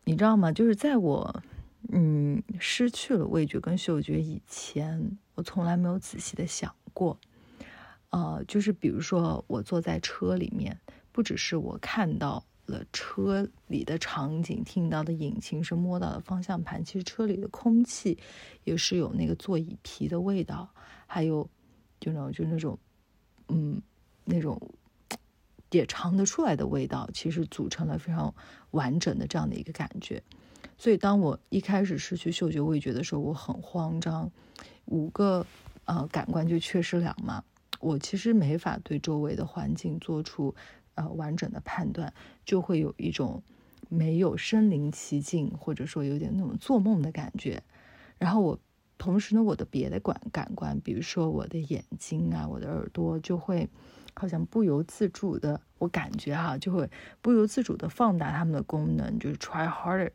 [0.03, 0.51] 你知道吗？
[0.51, 1.43] 就是在我
[1.89, 7.19] 嗯失去了味觉跟嗅觉以前，我从来没有仔细的想过。
[8.09, 10.79] 呃，就是比如说我坐在车里面，
[11.11, 18.17] 不只是我看到了车里的场景，听到的引擎声，摸到的方向盘，其实车里的空气
[18.63, 20.69] 也是有那个座椅皮的味道，
[21.05, 21.49] 还有。
[22.01, 22.79] 就那种，就那种，
[23.49, 23.81] 嗯，
[24.23, 24.57] 那种
[25.69, 28.33] 也尝得出来的味道，其实组成了非常
[28.71, 30.23] 完整的这样的一个感觉。
[30.77, 34.31] 所以，当我一开始失去嗅觉、味觉的时候，我很慌张，
[34.85, 35.45] 五个
[35.83, 37.43] 呃感官就缺失两嘛，
[37.81, 40.55] 我其实没法对周围的环境做出
[40.99, 42.13] 呃完整的判断，
[42.45, 43.41] 就会有一种
[43.89, 47.63] 没有身临其境，或者说有点那种做梦的感觉。
[48.17, 48.59] 然后我。
[49.01, 53.69] 同时呢，我的别的感感官，比如说我的眼睛啊，我的耳朵，就会
[54.13, 56.89] 好像不由自主的，我感觉哈，就会
[57.21, 60.11] 不由自主的放大他们的功能，就是 try harder，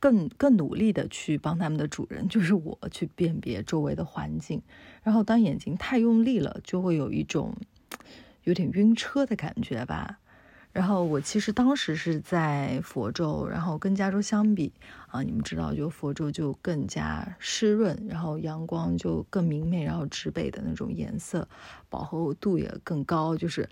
[0.00, 4.60] 更更努力的去帮他们的主人，就是我去辨别周围的环境。
[5.04, 7.54] 然后当眼睛太用力了，就会有一种
[8.44, 10.18] 有点晕车的感觉吧。
[10.72, 14.72] 然后我其实当时是在佛州，然后跟加州相比
[15.08, 21.46] 啊，你们知道，就佛州就更加湿润，然后阳光就更明媚，然后植被的那种颜色
[21.90, 23.68] 饱和度也更高，就是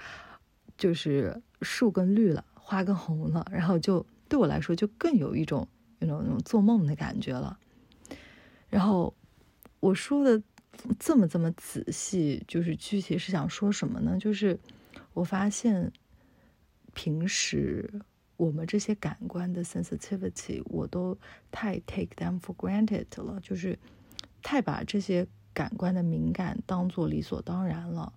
[0.76, 5.66] 就是树更绿了，花更红了，然后就对我来说就更有一种
[6.00, 7.58] 那种那种做梦的感觉了。
[8.68, 9.14] 然后
[9.80, 10.42] 我说的
[10.98, 14.18] 这么这么仔细，就是具体是想说什么呢？
[14.18, 14.58] 就是
[15.14, 15.92] 我发现。
[16.92, 17.88] 平时
[18.36, 21.16] 我们这些感官的 sensitivity，我都
[21.52, 23.78] 太 take them for granted 了，就是
[24.42, 25.24] 太把这些
[25.54, 28.12] 感官的敏感当做理所当然了。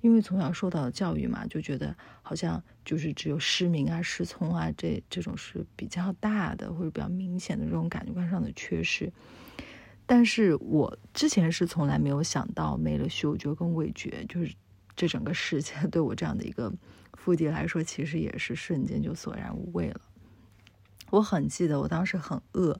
[0.00, 9.12] 因为从小受到的教育嘛，就觉得好像就是只有失明啊、失聪啊这这种是比较大的或者比较明显的这种感官上的缺失。
[10.06, 14.54] 但是我之前是从来没有想到没了嗅觉跟味觉，就是
[14.94, 16.72] 这整个世界 对我这样的一个。
[17.14, 20.00] 腹地来说，其实也是瞬间就索然无味了。
[21.10, 22.76] 我很记得我当时很饿，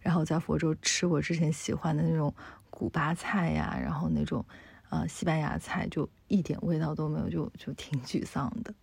[0.00, 2.34] 然后在佛州吃我之前喜欢的那种
[2.68, 4.44] 古巴菜呀，然后那种
[4.90, 8.74] 呃，西班牙菜就一点味道都没有，就就挺沮丧的。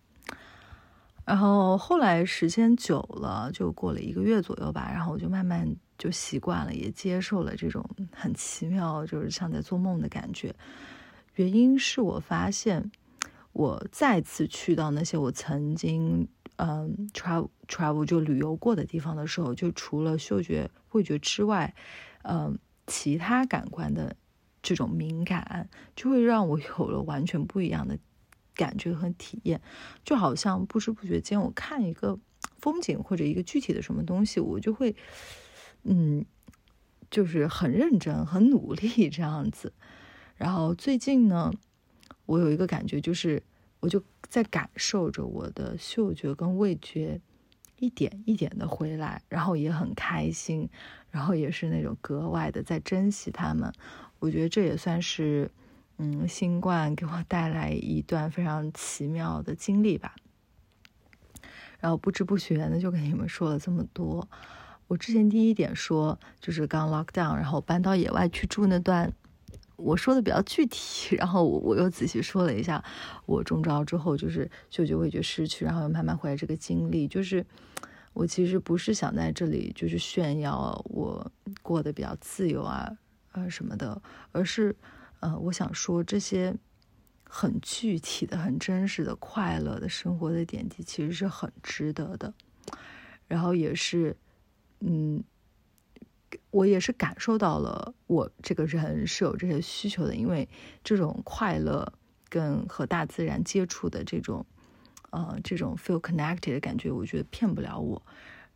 [1.24, 10.54] 然后后来时间久了，就过了一个月左右吧，然后我就慢慢就习惯了，也接受了这种很奇妙，就是像在做梦的感觉。
[11.34, 12.90] 原因是我发现，
[13.52, 21.74] 我再次去到那些我曾经嗯 travel travel 就旅游过的地方的时候，就除了嗅觉、味觉之外，
[22.22, 24.16] 嗯，其他感官的
[24.62, 27.98] 这种敏感，就会让我有了完全不一样的。
[28.56, 29.60] 感觉和体验，
[30.04, 32.16] 就好像不知不觉间，我看一个
[32.60, 34.94] 风景或者一个具体的什么东西，我就会，
[35.84, 36.24] 嗯，
[37.10, 39.72] 就是很认真、很努力这样子。
[40.36, 41.52] 然后最近呢，
[42.26, 43.42] 我有一个感觉，就是
[43.80, 47.20] 我就在感受着我的嗅觉跟味觉
[47.78, 50.68] 一点一点的回来，然后也很开心，
[51.10, 53.72] 然后也是那种格外的在珍惜他们。
[54.18, 55.50] 我觉得这也算是。
[55.96, 60.16] 嗯，新冠给我带来一段非常奇妙的经历吧。
[61.78, 64.28] 然后不知不觉的就跟你们说了这么多。
[64.86, 69.12] 我之前第一点说就是刚 lock down，然后搬到野外去住那段，
[69.76, 71.16] 我说的比较具体。
[71.16, 72.84] 然后我我又仔细说了一下
[73.26, 77.08] 我中招之后就是嗅觉味觉失去，然后又慢慢回来这个经历。
[77.08, 77.44] 就是
[78.12, 81.30] 我其实不是想在这里就是炫耀我
[81.62, 82.90] 过得比较自由啊
[83.32, 84.00] 呃什么的，
[84.32, 84.76] 而是。
[85.20, 86.54] 呃，我想说这些
[87.26, 92.34] 很具体的、很真实的快乐的生活的点滴，其实是很值得的。
[93.26, 94.14] 然后也是，
[94.86, 95.24] 嗯，
[96.50, 100.46] 我也是感受到了，我这个人是有这些需求的，因为
[100.82, 101.90] 这种快乐
[102.28, 104.44] 跟和大自然接触的这种，
[105.10, 108.02] 呃，这种 feel connected 的感觉，我觉得骗不了我。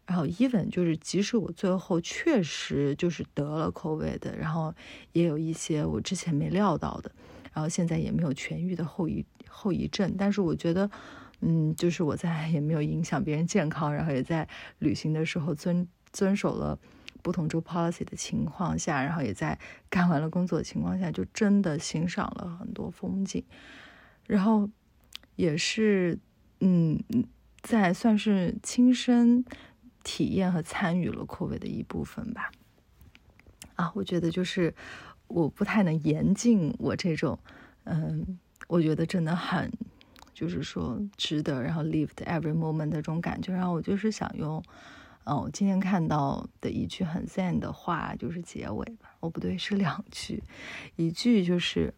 [0.05, 4.75] 然后，even 就是，即使我最后确实就是得了 COVID，然后
[5.13, 7.13] 也有一些我之前没料到的，
[7.53, 10.91] 然后现在也没有痊愈的后遗后遗症，但是我觉得，
[11.41, 14.49] 嗯，就是我在 也没有影响别人健康，然后也在
[14.79, 15.87] 旅行的时候遵
[16.19, 16.77] 遵守了
[17.23, 19.59] 不同州 policy 的情况下，然后也在
[19.89, 23.45] 干完了工作的情况下，就真的欣赏了很多风景，
[24.27, 24.69] 然后
[25.37, 26.19] 也是，
[26.61, 26.99] 嗯，
[27.63, 29.45] 在算是亲身。
[30.05, 32.51] 体验和参与了 COVID 的一部分吧。
[33.75, 34.75] 啊，我觉得就是
[35.27, 37.39] 我不太能严禁我这种，
[37.85, 38.39] 嗯，
[38.69, 39.71] 我觉得真的很，
[40.33, 43.53] 就是说值得，然后 lived every moment 的这种感觉。
[43.53, 44.63] 然后我就是想用，
[45.28, 49.16] 嗯，我今天看到的一句很 zen 的话，就是结尾吧。
[49.22, 50.44] 哦，不对，是两句，
[50.96, 51.94] 一句就是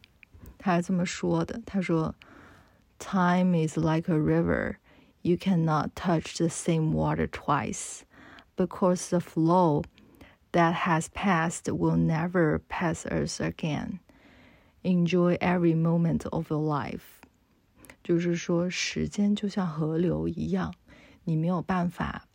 [0.58, 2.16] 他这么说的，他说：“
[3.00, 4.76] Time is like a river。”
[5.24, 8.02] you cannot touch the same water twice
[8.56, 9.84] because the flow
[10.52, 13.98] that has passed will never pass us again.
[14.84, 17.24] Enjoy every moment of your life.
[18.04, 20.76] 就是说，时间就像河流一样，
[21.24, 22.28] 你没有办法，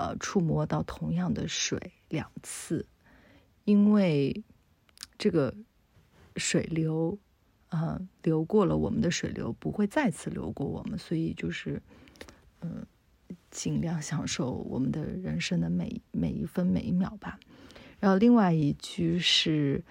[0.00, 2.86] 呃，触摸到同样的水两次，
[3.64, 4.42] 因为
[5.18, 5.54] 这个
[6.36, 7.18] 水流，
[7.68, 11.82] 呃，流过了我们的水流不会再次流过我们，所以就是。
[12.62, 12.84] 嗯，
[13.50, 17.40] 尽量享受我们的人生的每每一分每一秒吧。
[17.98, 19.82] 然后另外一句是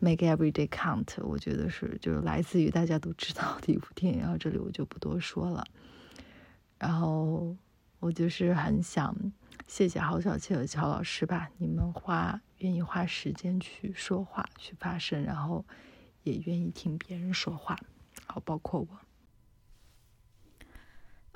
[0.00, 4.20] “Make every day count”，我觉得是就是来自于大家都知道的一部电影。
[4.20, 5.64] 然后这里我就不多说了。
[6.78, 7.56] 然后
[8.00, 9.14] 我就是很想
[9.66, 15.64] 谢谢郝小七和乔老师吧，你们花愿意花时间去说话去发声，然后
[16.22, 17.78] 也愿意听别人说话，
[18.26, 18.88] 好，包括我。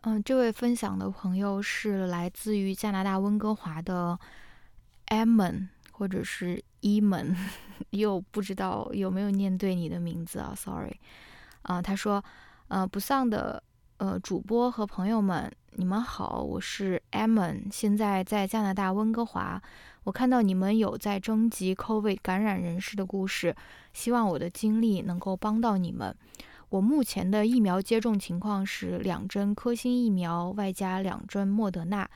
[0.07, 4.19] 嗯，这位分享的朋友是来自于加拿大温哥华的
[5.07, 7.35] Emon，或者是 Emon，
[7.91, 10.99] 又不知道有没有念对你的名字啊？Sorry，
[11.63, 12.23] 啊，他说，
[12.69, 13.63] 呃，不丧的
[13.99, 19.63] 呃主播和朋友们，你们好，我是 Emon，现在在加拿大温哥华。
[20.03, 23.55] 我看到你们有在征集 COVID 感染人士的故事，
[23.93, 26.15] 希望我的经历能够帮到你们。
[26.71, 32.09] 我目前的疫苗接种情况是两针科兴疫苗外加两针莫德纳，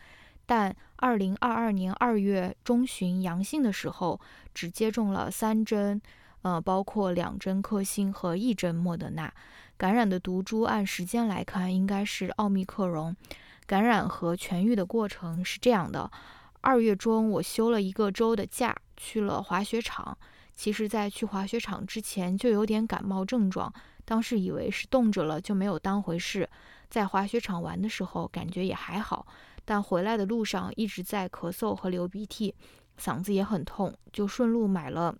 [0.46, 4.20] 但二零二二年二月中旬阳性的时候
[4.52, 6.02] 只接种了三针，
[6.48, 9.30] 呃，包括两针科兴和一针莫德纳。
[9.76, 13.14] 感染的毒株按时间来看应该是奥密克戎。
[13.66, 16.10] 感染和痊愈的过程是这样的：
[16.62, 20.16] 二月中我休了一个周的假，去了滑雪场。
[20.54, 23.70] 其实，在去滑雪场之前就有点感冒症状。
[24.06, 26.48] 当时以为是冻着了，就没有当回事。
[26.88, 29.26] 在滑雪场玩的时候，感觉也还好，
[29.66, 32.54] 但回来的路上一直在咳嗽和流鼻涕，
[32.98, 35.14] 嗓子也很痛，就顺路买了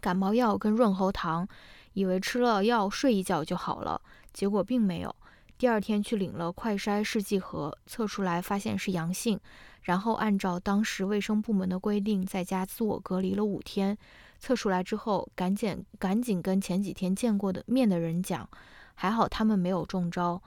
[0.00, 1.46] 感冒药跟润喉糖。
[1.92, 4.00] 以为吃了药睡一觉就好了，
[4.32, 5.14] 结果并没有。
[5.58, 9.38] 第二天去领了快筛试剂盒，测出来发现是阳性，
[9.82, 13.98] 然后按照当时卫生部门的规定，在家自我隔离了五天。
[14.38, 18.48] 测出来之后，赶紧赶紧跟前几天见过的面的人讲，
[18.94, 20.40] 还好他们没有中招。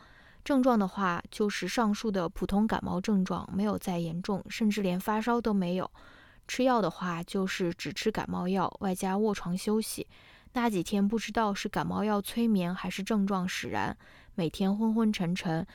[0.46, 5.92] 症状的话，就是上述的普通感冒症状，没有再严重，甚至连发烧都没有。
[6.48, 10.08] 吃药的话，就是只吃感冒药，外加卧床休息。
[10.54, 13.98] 那几天不知道是感冒药催眠还是症状使然。
[14.36, 15.66] 每天昏昏沉沉，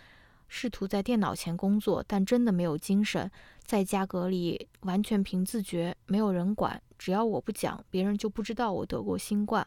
[0.48, 3.30] 试图在电脑前工作，但真的没有精神。
[3.64, 6.80] 在家隔离，完全凭自觉，没有人管。
[6.96, 9.66] 只要我不讲，别人就不知道我得过新冠。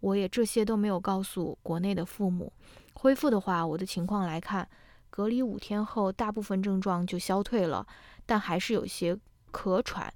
[0.00, 2.52] 我也这些都没有告诉国内的父母。
[2.94, 4.68] 恢复的话，我的情况来看，
[5.08, 7.86] 隔离五天后，大部分症状就消退了，
[8.26, 9.16] 但还是有些
[9.50, 10.12] 咳喘，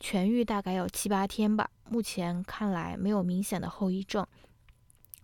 [0.00, 1.68] 痊愈大概要七八天吧。
[1.88, 4.26] 目前看来没有明显的后遗症。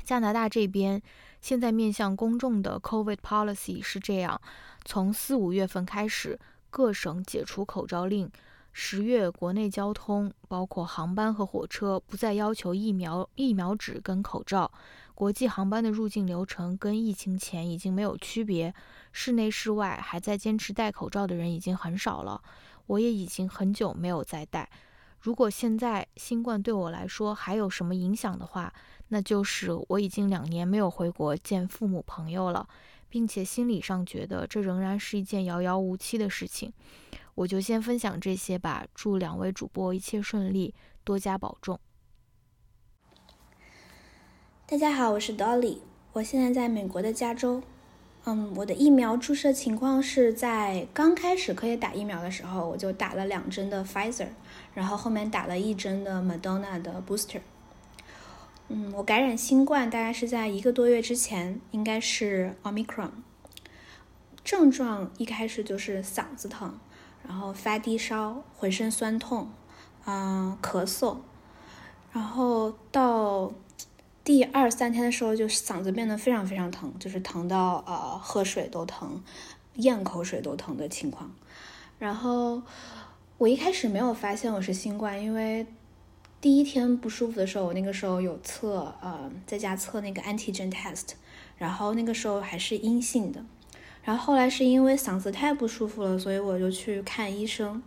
[0.05, 1.01] 加拿大这边。
[1.41, 4.39] 现在面向公众的 COVID policy 是这样：
[4.85, 8.29] 从四五月份开始，各省解除口罩令；
[8.75, 14.71] 十月国内交通，包括航班和火车，不再要求疫苗疫苗纸跟口罩；
[15.15, 18.75] 国际航班的入境流程跟疫情前已经没有区别，
[19.11, 22.43] 室内室外还在坚持戴口罩的人已经很少了。
[22.91, 24.69] 我也已经很久没有再戴。
[25.21, 28.73] 如果现在新冠对我来说还有什么影响的话，
[29.09, 32.69] 那就是我已经两年没有回国见父母朋友了，
[33.09, 36.73] 并且心理上觉得这仍然是一件遥遥无期的事情。
[37.37, 40.75] 我就先分享这些吧，祝两位主播一切顺利，
[41.05, 41.79] 多加保重。
[44.67, 45.79] 大家好，我是 Dolly，
[46.15, 47.63] 我现在在美国的加州。
[48.33, 54.29] 嗯，我的疫苗注射情况是在刚开始可以打疫苗的时候，我就打了两针的 Pfizer，
[54.73, 57.41] 然后后面打了一针的 Moderna 的 booster。
[58.69, 63.11] 嗯，我感染新冠大概是在一个多月之前，应该是 Omicron。
[64.45, 66.79] 症状一开始就是嗓子疼，
[67.27, 69.51] 然后发低烧、浑身酸痛，
[70.07, 71.17] 嗯，咳嗽，
[72.13, 73.51] 然后到
[74.23, 79.23] 第二三天的时候，就嗓子变得非常非常疼，就是疼到呃喝水都疼，
[79.77, 81.33] 咽口水都疼的情况。
[81.99, 82.63] 然后
[83.39, 85.67] 我一开始没有发现我是新冠，因为。
[86.43, 91.09] 第一天不舒服的时候，我那个时候有测，呃，在家测那个 antigen test，
[91.59, 93.45] 然后那个时候还是阴性的。
[94.03, 97.83] 然后后来是因为嗓子太不舒服了，所以我就去看医生，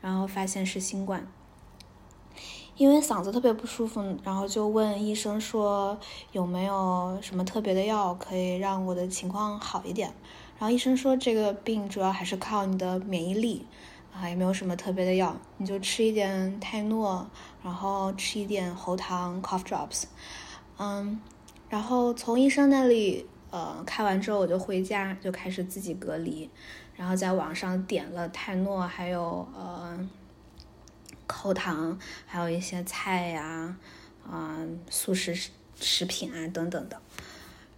[0.00, 1.30] 然后发现是新冠。
[2.80, 5.98] 因为嗓子特别不舒服，然后就问医生说
[6.32, 10.10] 有没有什么特别的药可以让我的情况好一点。
[10.58, 13.66] 然后医生说这个病主要还是靠你的免疫力。
[14.12, 17.24] 啊，也没有什么特别的药，你就吃一点泰诺，
[17.62, 20.02] 然后吃一点喉糖 cough drops，
[20.78, 21.20] 嗯，
[21.68, 26.50] 然后从医生那里呃开完之后，我就回家就开始自己隔离，
[26.96, 29.96] 然后在网上点了泰诺，还有呃
[31.32, 33.76] 喉糖，还有一些菜呀，
[34.28, 34.58] 啊
[34.88, 35.50] 速食
[35.80, 37.00] 食品啊等等的。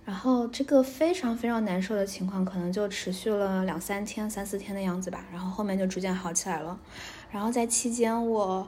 [0.05, 5.25] 然后这个非常非常难受的情况，可能就持续了两三天、三四天的样子吧。
[5.31, 6.77] 然后后面就逐渐好起来了。
[7.31, 8.67] 然后在期间，我，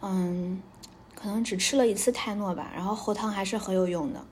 [0.00, 0.62] 嗯，
[1.14, 2.72] 可能只吃了一次泰诺吧。
[2.74, 4.24] 然后喉糖还是很有用的。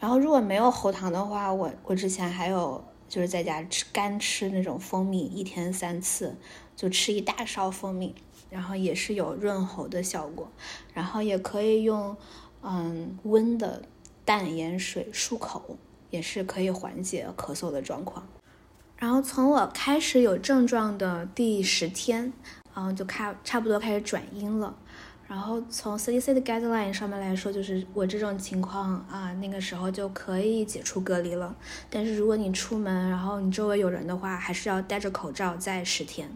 [0.00, 6.34] 然后如果没有喉糖的话，我我之前还有就是在家吃干吃那种蜂蜜，一天三次，
[6.74, 8.14] 就吃一大勺蜂蜜，
[8.54, 10.48] 然后也是有润喉的效果。
[10.94, 12.16] 然后也可以用，
[12.62, 13.82] 嗯，温的。
[14.26, 15.76] 淡盐水漱口
[16.08, 18.26] 也是可以缓解咳嗽的状况。
[18.96, 22.32] 然后从我开始有症状的第十天，
[22.74, 24.74] 嗯，就开差不多开始转阴了。
[25.28, 31.54] 然后从 CDC 的 guideline 上面来说，就是我这种情况啊，那个时候就可以解除隔离了。
[31.90, 36.30] 但是如果你出门，然后你周围有人的话，还是要戴着口罩在十天。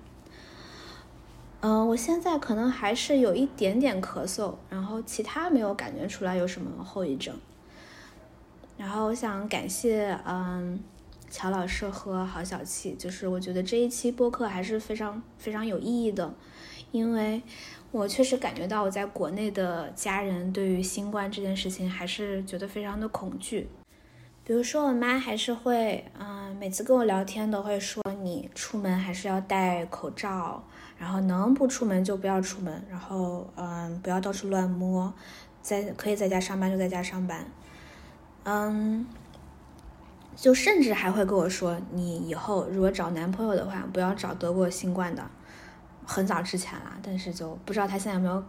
[1.61, 7.35] 嗯，我现在可能还是有一点点咳嗽，然后其他没有感觉出来有什么后遗症。
[8.77, 10.79] 然后我想感谢嗯
[11.29, 16.33] 乔老师和郝小气，就是我觉得这一期播客还是非常非常有意义的，
[16.93, 17.43] 因为
[17.91, 23.69] 我确实感觉到我在国内的家人对于新冠这件事情还是觉得非常的恐惧。
[24.45, 30.63] 比如说我妈还是会嗯每次跟我聊天都会说你出门还是要戴口罩，
[30.99, 35.13] 然后能不出门就不要出门，然后嗯不要到处乱摸，
[35.63, 37.47] 在可以在家上班就在家上班。
[38.45, 39.07] 嗯，
[40.35, 45.25] 就甚至还会跟我说，你以后如果找男朋友的话，不要找得过新冠的。
[46.05, 48.43] 很早之前了，但是就不知道他现在有没有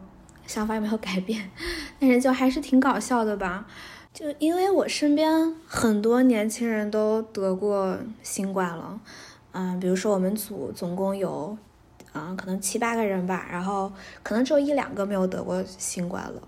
[0.47, 1.51] 想法有没有改变。
[1.99, 3.67] 但是就还是挺搞笑的吧。
[4.13, 8.99] 就因为我身边很多年轻人都得过新冠了，
[9.51, 11.57] 嗯，比如说我们组总共有，
[12.27, 13.91] 嗯，可能七八个人吧，然后
[14.21, 16.47] 可能只有一两个没有得过新冠了。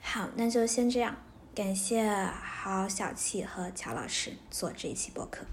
[0.00, 1.16] 好，那就先这样，
[1.54, 5.44] 感谢郝小气和乔老师做这一期播客。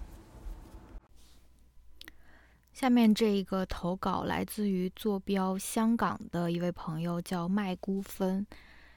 [2.73, 8.45] 下面这一个投稿来自于坐标香港的一位朋友，叫麦姑芬，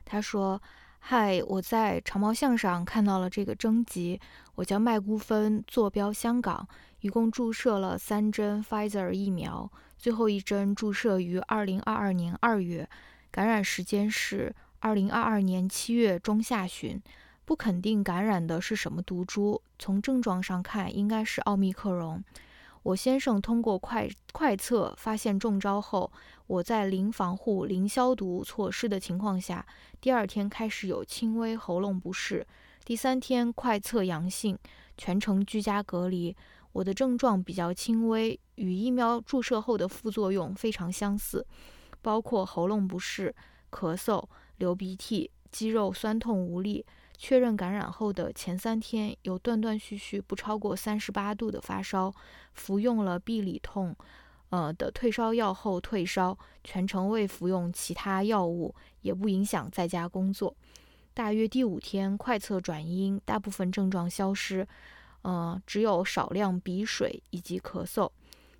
[0.05, 0.61] 他说。
[1.05, 4.20] 嗨，我在长毛象上看到了这个征集。
[4.55, 6.68] 我叫麦姑芬，坐标香港，
[7.03, 12.88] 一共注射了三针 Pfizer 疫苗，最后一针注射于二零二二年二月，
[13.32, 17.03] 感染时间是二零二二年七月中下旬。
[17.44, 22.22] 不肯定感染的是什么毒株，从症状上看应该是奥密克戎。
[22.84, 26.11] 我先生通过快快测发现中招后，
[26.46, 29.66] 我在零防护、零消毒措施的情况下，
[30.00, 32.46] 第二天开始有轻微喉咙不适，
[32.84, 34.57] 第三天快测阳性，
[34.96, 36.36] 全程居家隔离。
[36.73, 41.47] 我的症状比较轻微，与疫苗注射后的副作用非常相似，
[42.01, 43.35] 包括喉咙不适、
[43.70, 44.25] 咳嗽、
[44.57, 46.85] 流鼻涕、肌肉酸痛无力。
[47.18, 52.12] 确认感染后的前三天有断断续续不超过三十八度的发烧，
[52.53, 53.95] 服用了必理痛，
[54.49, 60.53] 呃的退烧药后退烧，全程未服用其他药物，也不影响在家工作。
[61.14, 64.66] 大约第五天快测转阴，大部分症状消失，
[65.23, 68.11] 呃只有少量鼻水以及咳嗽。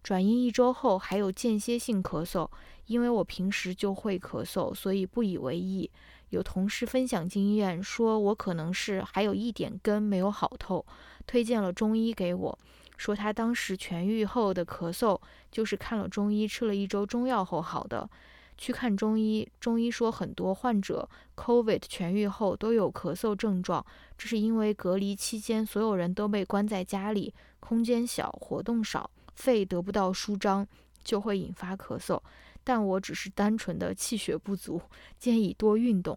[0.03, 2.49] 转阴一周后还有间歇性咳嗽，
[2.87, 5.89] 因为我平时就会咳嗽，所以不以为意。
[6.31, 10.85] 有同事分享经验，说我可能是还有一点根没有好透，
[11.27, 12.59] 推荐了中医给我，
[12.97, 18.09] 说他当时痊愈后的咳嗽就是看了中医，吃了一周中药后好的。
[18.57, 23.85] 去看中医，中医说很多患者 COVID 痊愈后都有咳嗽症状，
[24.17, 30.67] 这是因为隔离期间所有人都被关在家里，空间小，活动少，肺得不到舒张，
[31.03, 32.21] 就会引发咳嗽。
[32.65, 34.81] 但我只是单纯的气血不足，
[35.19, 36.17] 建议多运动。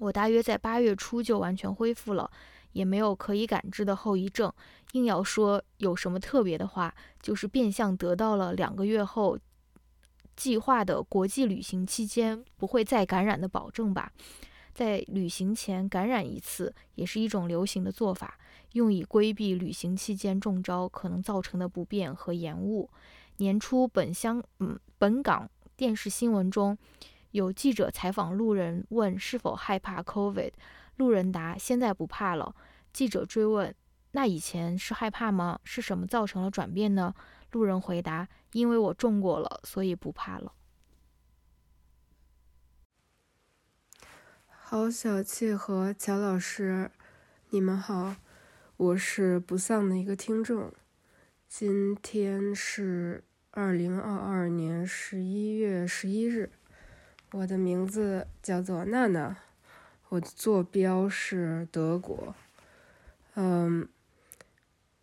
[0.00, 2.28] 我大约在八月初就完全恢复了，
[2.72, 4.52] 也没有可以感知的后遗症。
[4.94, 9.38] 硬要说有什么特别的话，就是变相得到了两个月后
[10.36, 14.12] 计划的国际旅行期间不会再感染的保证吧。
[14.72, 18.38] 在旅行前感染一次，也是一种流行的做法，
[18.72, 22.88] 用以规避旅行期间中招可能造成的不便和延误。
[23.36, 26.76] 年初本乡嗯本港电视新闻中。
[27.32, 30.52] 有记者采访路人，问是否害怕 COVID，
[30.96, 32.54] 路人答现在不怕了。
[32.92, 33.74] 记者追问，
[34.10, 35.58] 那以前是害怕吗？
[35.64, 37.14] 是什么造成了转变呢？
[37.52, 40.52] 路人回答，因为我中过了，所以不怕了。
[44.48, 46.90] 好，小气和乔老师，
[47.50, 48.16] 你们好，
[48.78, 50.72] 我是不丧的一个听众。
[51.46, 56.50] 今天是二零二二年十一月十一日。
[57.32, 59.36] 我的名字叫做娜娜，
[60.08, 62.34] 我的坐标是德国。
[63.34, 63.88] 嗯，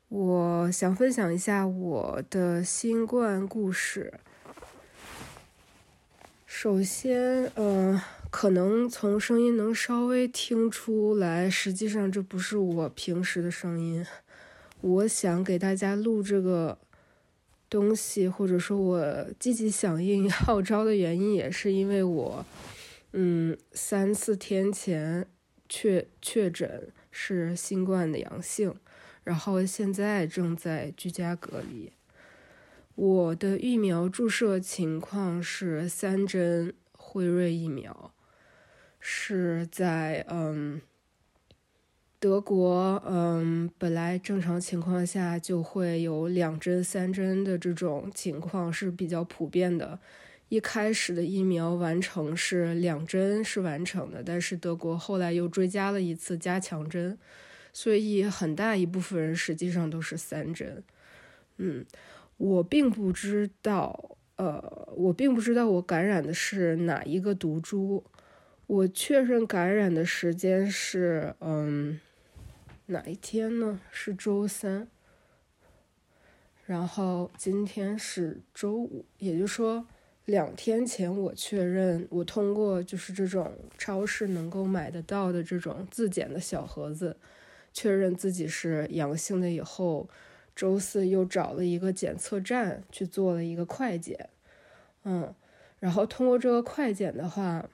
[0.10, 4.14] 我想分享一下我的新冠故事。
[6.45, 8.01] 首先，呃，
[8.32, 14.05] 可能从声音能稍微听出来，实际上这不是我平时的声音。
[14.82, 16.78] 我想给大家录这个。
[17.70, 22.43] 东西，或者说我积极响应 号召的原因，也是因为我，
[23.12, 25.28] 嗯，三四天前
[25.70, 28.74] 确确诊是新冠的阳性，
[29.24, 31.91] 然后现在正在居家隔离。
[32.95, 38.13] 我的疫苗注射情况是三针辉瑞疫苗，
[38.99, 40.82] 是在嗯。
[42.22, 49.97] 德国，嗯，本来正常情况下就会有两针、三针的这种情况是比较普遍的。
[50.49, 57.17] 一开始的疫苗完成是两针是完成的，但是德国后来又追加了一次加强针，
[57.82, 60.84] 所以很大一部分人实际上都是三针。
[61.55, 61.86] 嗯，
[62.36, 64.61] 我并不知道，呃，
[64.97, 68.03] 我并不知道我感染的是哪一个毒株。
[68.67, 72.01] 我确认感染的时间是，嗯。
[72.88, 73.80] 哪一天呢？
[73.89, 74.89] 是周三。
[76.65, 79.88] 然后今天是周五，也就是说，
[80.25, 87.15] 两天前我确认，我通过就是这种超市能够买得到的这种自检的小盒子，
[87.74, 90.09] 确认自己是阳性的以后，
[90.55, 94.30] 周四又找了一个检测站去做了一个快检，
[95.03, 95.34] 嗯，
[95.80, 97.70] 然后通过这个快检的话。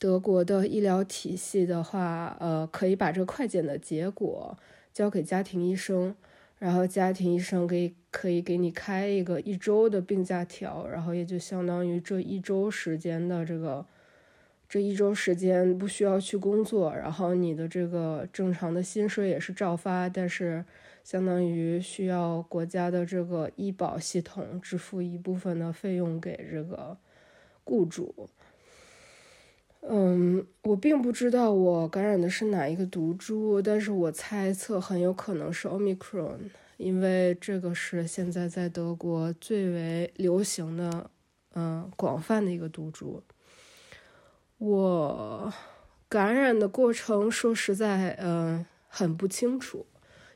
[0.00, 4.56] 德国的医疗体系的话，呃，可以把这个快检的结果
[4.92, 6.14] 交给家庭医生，
[6.60, 13.84] 然后家庭医生给可以给你开一个一周的病假条，然后也就相当于这一周时间的这个
[14.68, 20.62] 这一周时间不需要去工作，然后你的这个正常的薪水也是照发，但是
[21.02, 26.98] 相当于需要国家的这个医保系统支付一部分的费用给这个
[27.64, 28.28] 雇主。
[29.80, 36.40] 嗯，我并不知道我感染的是哪一个毒株，但是我猜测很有可能是 Omicron，
[36.76, 41.10] 因为这个是现在在德国最为流行的、
[41.54, 43.22] 嗯广泛的一个毒株。
[44.58, 45.52] 我
[46.08, 49.86] 感染的过程说实在，嗯，很不清楚，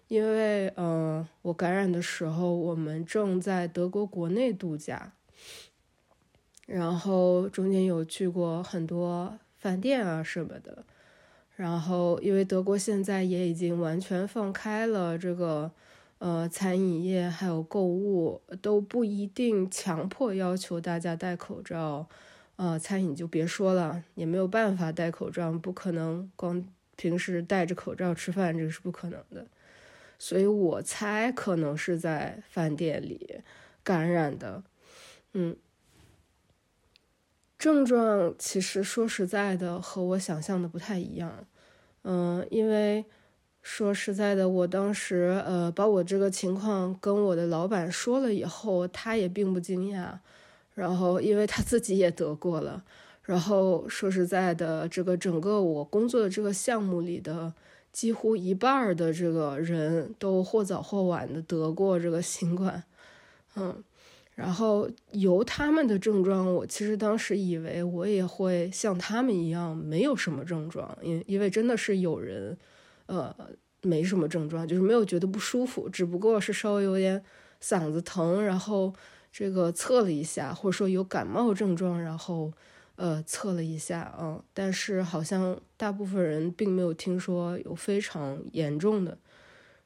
[0.08, 5.12] 因为嗯，我感染的时候我们正在德国国内度假。
[6.66, 10.84] 然后中间有去过很多饭店啊什么的，
[11.56, 15.72] 然后因为德国现在也已经完全放开了这个，
[16.18, 22.06] 呃，餐饮业还有购物都不一定强迫要求大家戴口罩，
[22.56, 26.64] 呃，餐饮就别说了，也没有办法戴口罩，不可能光
[26.96, 29.46] 平时戴着口罩吃饭，这个是不可能的，
[30.18, 33.40] 所以我猜可能是在饭店里
[33.82, 34.62] 感染的，
[35.32, 35.56] 嗯。
[37.58, 41.46] 症状其实说实在的，和我想象的不太一样。
[42.02, 43.04] 嗯，因为
[43.62, 50.18] 说实在的，我当时呃把我这个情况跟我的老板说了以后，他也并不惊讶。
[50.74, 52.84] 然后，因为他自己也得过了。
[53.22, 57.52] 然后说实在的，这个整个我工作的这个项目里的
[57.92, 62.84] 几乎一半的这个人都或早或晚的得过这个新冠。
[63.56, 63.82] 嗯。
[64.34, 72.56] 然后由他们的症状，我其实当时以为我也会像他们一样没有什么症状，因因为真的是有人，
[73.04, 73.32] 呃，
[73.82, 77.22] 没什么症状，就是没有觉得不舒服，只不过是稍微有点
[77.62, 78.94] 嗓子疼，然后
[79.32, 82.52] 这个测了一下，或者说有感冒症状，然后
[82.96, 89.16] 呃测了一下啊，但是好像大部分人并没有听说有非常严重的。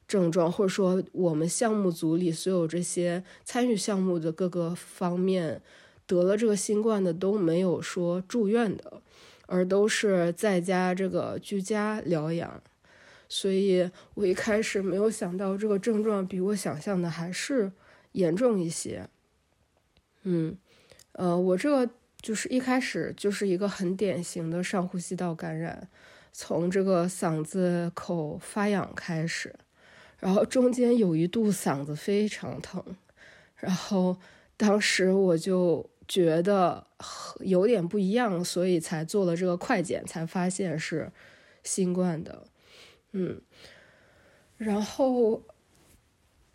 [0.09, 5.61] 症状，或者说我们项目组里所有这些参与项目的各个方面
[6.07, 9.03] 得了这个新冠的都没有说住院的，
[9.47, 12.63] 而都是在家这个居家疗养。
[13.29, 17.73] 所以我一开始没有想到这个症状比我想象的还是
[18.13, 19.09] 严重一些。
[20.29, 20.59] 嗯，
[21.13, 21.89] 呃，我这个
[22.21, 25.89] 就是一开始就是一个很典型的上呼吸道感染，
[26.33, 29.55] 从这个嗓子口发痒开始。
[30.19, 32.83] 然后中间有一度嗓子非常疼，
[33.55, 34.17] 然后
[34.57, 36.85] 当时我就觉得
[37.41, 41.13] 有点不一样，所以才做了这个快检，才发现是
[41.63, 42.49] 新冠的。
[43.13, 43.41] 嗯，
[44.57, 45.43] 然后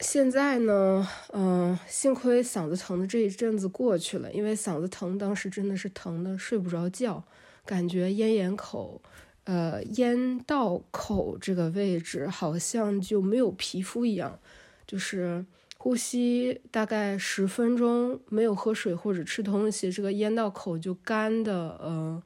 [0.02, 7.24] 现在呢，嗯，幸亏嗓子疼的这一阵子过去了，因为嗓子疼当时真的是疼的睡不着觉，
[7.66, 9.02] 感觉咽炎口。
[9.44, 14.40] 呃，咽道口这个位置好像就没有皮肤一样，
[14.86, 15.44] 就是
[15.78, 22.22] 呼吸大概十分钟没有喝水或者吃东西，这个咽道口就干的，呃，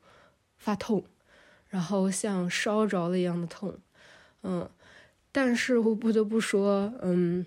[0.58, 1.06] 发痛，
[1.70, 3.78] 然后像烧着了一样的痛，
[4.44, 4.70] 嗯，
[5.32, 7.46] 但是我不得不说，嗯，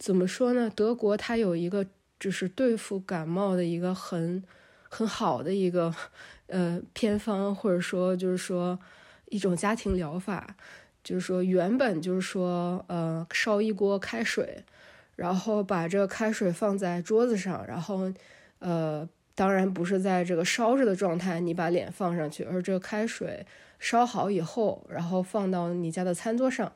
[0.00, 0.68] 怎么说呢？
[0.74, 1.86] 德国它有一个
[2.18, 4.42] 就是对付感冒的一个很
[4.88, 5.94] 很好的一个。
[6.52, 8.76] 呃，偏方或者说就是说
[9.26, 10.56] 一种家庭疗法，
[11.04, 14.64] 就是说原本就是说呃烧一锅开水，
[15.14, 18.12] 然后把这个开水放在桌子上，然后
[18.58, 23.46] 呃当然不是在这个烧着的状态，你把脸放上去，而这个开水
[23.78, 26.72] 烧好以后，然后放到你家的餐桌上，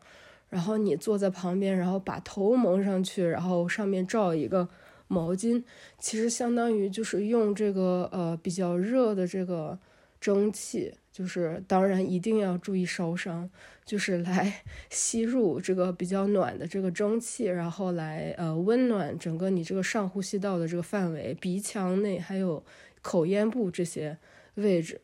[0.55, 4.69] 然后你坐在旁边，然后把头蒙上去，然后上面罩一个。
[5.07, 5.63] 毛巾
[5.99, 9.79] 其实相当于就是用这个呃比较热的这个
[10.19, 13.49] 蒸汽，就是当然一定要注意烧伤，
[13.85, 22.65] 就是来 吸入这个比较暖的这个蒸汽，然后来呃温暖整个你这个上呼吸道的这个范围，鼻腔内还有
[23.03, 24.17] 口咽部这些
[24.55, 25.03] 位置。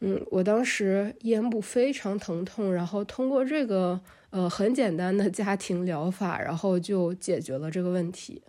[0.00, 4.00] 嗯，我当时咽部非常疼痛，然后通过这个
[4.32, 8.42] 呃很简单的家庭疗法，然后就解决了这个问题。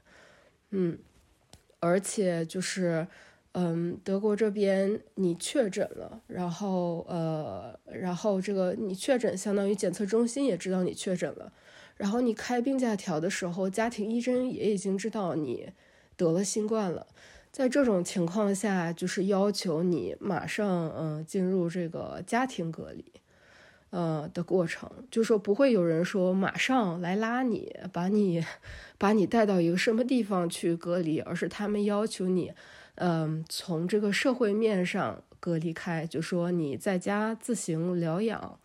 [0.72, 0.98] 嗯，
[1.80, 3.06] 而且就是，
[3.52, 11.54] 嗯，德国这边你确诊了，然后呃，然后这个你确诊，相当于检测中心也知道你确诊了，
[11.98, 15.70] 然后你开病假条的时候，家庭医生也已经知道你
[16.18, 17.06] 得了新冠了，
[17.52, 23.06] 在这种情况下，就是要求你马上嗯进入这个家庭隔离，
[23.94, 28.44] 呃的过程，就说不会有人说马上来拉你，把你
[28.98, 32.52] 把你带到一个什么地方去隔离，而是他们要求你，
[32.96, 38.60] 嗯从这个社会面上隔离开，就说你在家自行疗养，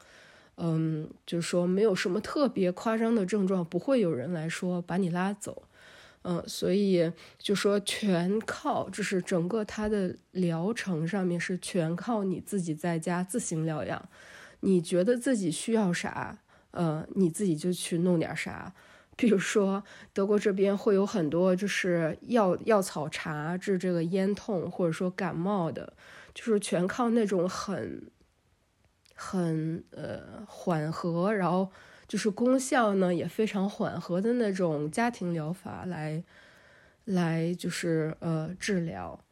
[0.56, 5.64] 嗯，就说没有什么特别夸张的症状，不会有人来说把你拉走。
[6.22, 14.08] 嗯，所以就说全靠，就是整个他的疗程上面是全靠你自己在家自行疗养。
[14.60, 16.38] 你觉得自己需要啥，
[16.70, 18.72] 呃，你自己就去弄点啥。
[19.16, 19.82] 比如说
[20.12, 25.92] 德国这边会有很多就是药药草茶治这个咽痛或者说感冒的，
[26.34, 28.10] 就是全靠那种很
[29.14, 31.70] 很呃缓和，然后。
[32.08, 36.24] 就是功效呢也非常缓和的那种家庭疗法来，
[37.04, 39.22] 来就是呃治疗，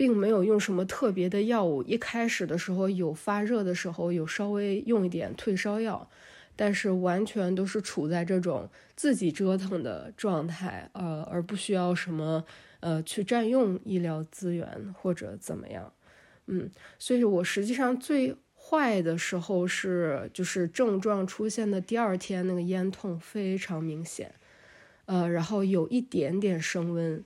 [0.00, 1.82] 并没有用什么特别的药物。
[1.82, 6.08] 一开始的时候有发热的时候有稍微用一点退烧药，
[6.56, 12.42] 但是完全都是处在这种自己折腾的状态，呃，而不需要什么
[12.80, 15.92] 呃去占用医疗资源或者怎么样，
[16.46, 18.34] 嗯，所以我实际上最。
[18.62, 24.32] 坏的时候是就是症状出现的第二天，那个咽痛非常明显，
[25.06, 27.24] 呃，然后有一点点升温，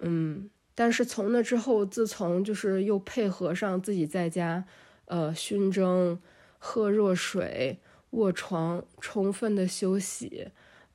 [0.00, 0.48] 嗯，
[0.78, 4.64] 但是从那之后，自从就是又配合上自己在家，
[5.06, 6.16] 呃，熏蒸、
[6.56, 10.46] 喝热水、卧床、充分的休息，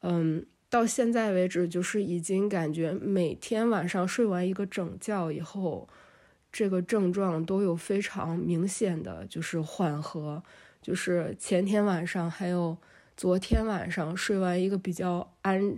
[0.04, 5.90] 嗯，到现在为止，就是已经感觉每天晚上睡完一个整觉以后。
[6.50, 10.42] 这个症状都有非常明显的就是缓和，
[10.82, 12.78] 就是前天晚上还有
[13.18, 15.76] 昨天晚上睡完一个比较安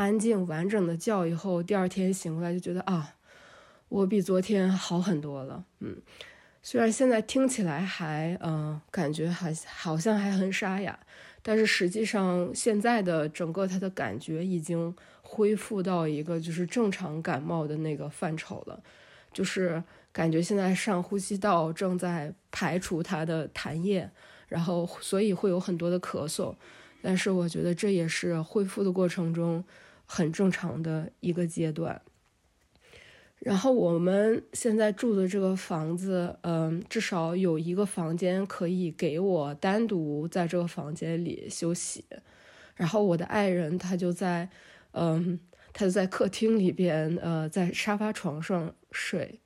[0.00, 3.16] 安静完整的觉以后，第二天醒过来就觉得啊，
[3.90, 5.62] 我比昨天好很多了。
[5.80, 5.94] 嗯，
[6.62, 10.98] 虽然现在听起来还嗯感觉还好像还很沙哑，
[11.42, 18.82] 但是实际上现在的整个他的感觉已经恢复到一个就是正常感冒的那个范畴了。
[19.34, 24.10] 就是感觉现在上呼吸道正在排除它的痰液，
[24.48, 26.54] 然后所以会有很多的咳嗽，
[27.02, 29.62] 但是我觉得这也是恢复的过程中
[30.12, 32.02] 很正常的一个阶段。
[33.38, 42.04] 然后我们现在住的这个房子，嗯，至少有一个房间可以给我单独在这个房间里休息，
[42.74, 44.48] 然后我的爱人他就在，
[44.92, 45.38] 嗯。
[45.72, 49.38] 他就在客厅里边，呃，在沙发床上睡，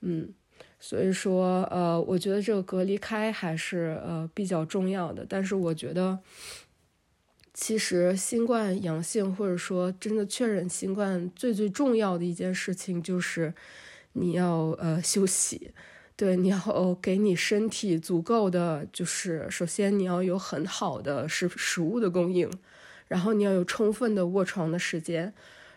[0.00, 0.32] 嗯，
[0.80, 5.26] 所以说，呃，我觉得这个隔离开还是呃比较重要的。
[5.28, 6.18] 但是我觉得，
[7.58, 13.54] 其实新冠阳性或者说真的确认新冠最最重要的一件事情就是
[14.12, 15.72] 你要呃休息，
[16.14, 22.50] 对，你要给你身体足够的，就是首先你要有很好的食食物的供应，
[23.08, 25.32] 然后你要有充分的卧床的时间。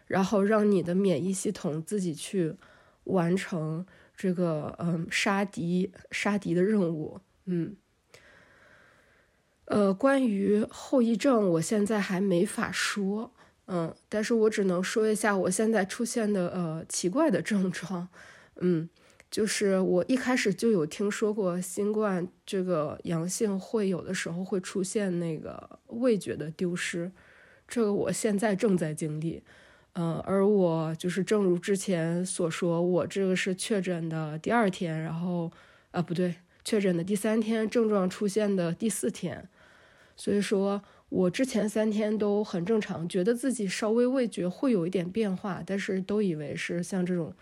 [0.10, 2.56] 然后让你的免疫系统自己去
[3.04, 3.86] 完成
[4.18, 7.76] 这个嗯杀敌杀敌的任务，嗯，
[9.70, 13.32] 呃，关于后遗症，我现在还没法说，
[13.68, 18.08] 嗯，但是我只能说一下我现在出现的呃奇怪的症状，
[18.62, 18.90] 嗯，
[19.30, 27.12] 就是我一开始就有听说过新冠这个阳性会有的时候会出现那个味觉的丢失，
[27.68, 29.44] 这个我现在正在经历。
[29.94, 35.52] 嗯，而我就是正如之前所说，我这个是确诊的第二天，然后，
[35.92, 36.34] 啊不对，
[36.64, 39.48] 确诊的第三天，症状出现的第四天，
[40.20, 47.34] 所以说我之前三天都很正常，觉得自己稍微味觉会有一点变化，但是都以为是像这种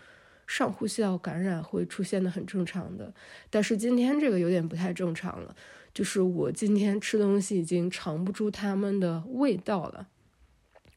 [0.46, 3.12] 上呼吸道感染会出现的很正常的，
[3.50, 5.56] 但是今天这个有点不太正常了，
[5.92, 10.06] 就是我今天吃东西已经尝不出它们的味道了。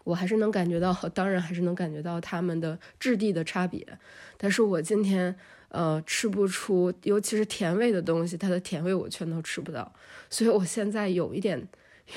[0.04, 3.86] 我还是能感觉到，当然还是能感觉到它们的质地的差别，
[4.38, 5.36] 但是我今天
[5.72, 9.92] 呃吃不出，尤其是甜味的东西，它的甜味我全都吃不到，
[10.30, 11.68] 所以我现在有一点，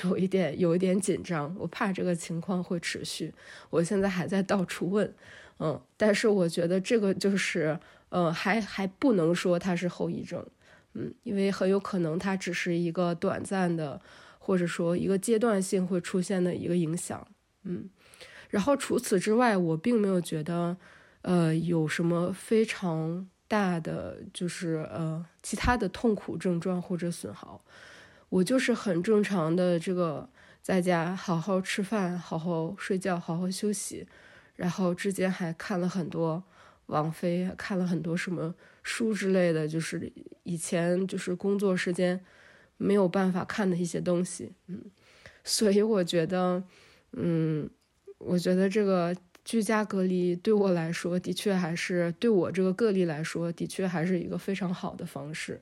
[0.03, 3.33] 有一点，有一点紧张，我怕这个情况会持续，
[3.69, 5.13] 我现在还在到处问，
[5.59, 7.79] 嗯，但是我觉得这个就是，
[8.09, 10.45] 嗯，还还不能说它是后遗症，
[10.93, 14.01] 嗯，因为很有可能它只是一个短暂的，
[14.37, 17.25] 或者说一个阶段性会出现的一个影响。
[17.63, 17.89] 嗯，
[18.49, 20.77] 然后除此之外，我并没有觉得，
[21.21, 27.63] 呃，有什么非常大的，就是呃，其他的痛苦症状或者损耗。
[28.29, 30.27] 我就是很正常的这个
[30.61, 34.05] 在家好好吃饭、好好睡觉、好好休息，
[34.55, 36.43] 然后之间还看了很多
[36.87, 40.11] 王菲，看了很多什么书之类的，就是
[40.43, 42.19] 以前就是工作时间
[42.77, 44.83] 没有办法看的一些东西，嗯，
[45.43, 46.61] 所以我觉得，
[47.13, 47.69] 嗯，
[48.17, 49.15] 我觉得这个
[49.45, 55.61] 居家隔离对我来说，的确还是对我这个个例来说，的确还是一个非常好的方式。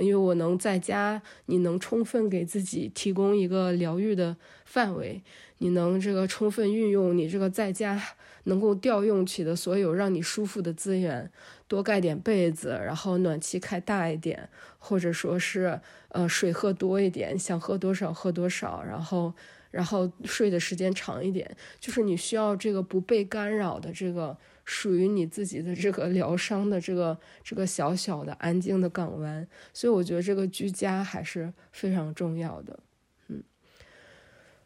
[0.00, 4.36] 因为我能在家，你能充分给自己提供一个疗愈的
[4.66, 5.22] 范围，
[5.58, 7.98] 你能这个充分运用你这个在家
[8.44, 11.30] 能够调用起的所有让你舒服的资源，
[11.66, 19.34] 多盖点被子，然后暖气开大一点，或者说是呃水喝多一点，想喝多少喝多少，然后
[19.70, 24.36] 然后睡的时间长一点，就是你需要这个不被干扰的这个。
[24.70, 32.78] 属于你自己的这个疗伤的这个这个小小的安静的港湾，所以我觉得这个居家还是非常重要的。
[33.28, 33.42] 嗯，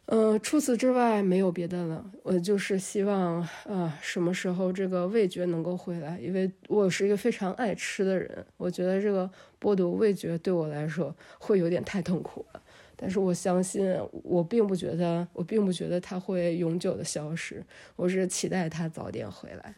[0.07, 2.11] 呃，除此之外没有别的了。
[2.21, 6.19] 我就是希望啊，什么时候这个味觉能够回来？
[6.19, 12.61] 因为我是一个非常爱吃的人，我觉得这个剥夺味觉对我来说会有点太痛苦了。
[12.95, 17.65] 但是我相信，我并不觉得，我并不觉得它会永久的消失。
[17.95, 19.75] 我是期待它早点回来。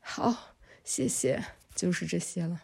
[0.00, 1.44] 好，谢谢，
[1.74, 2.62] 就是这些了。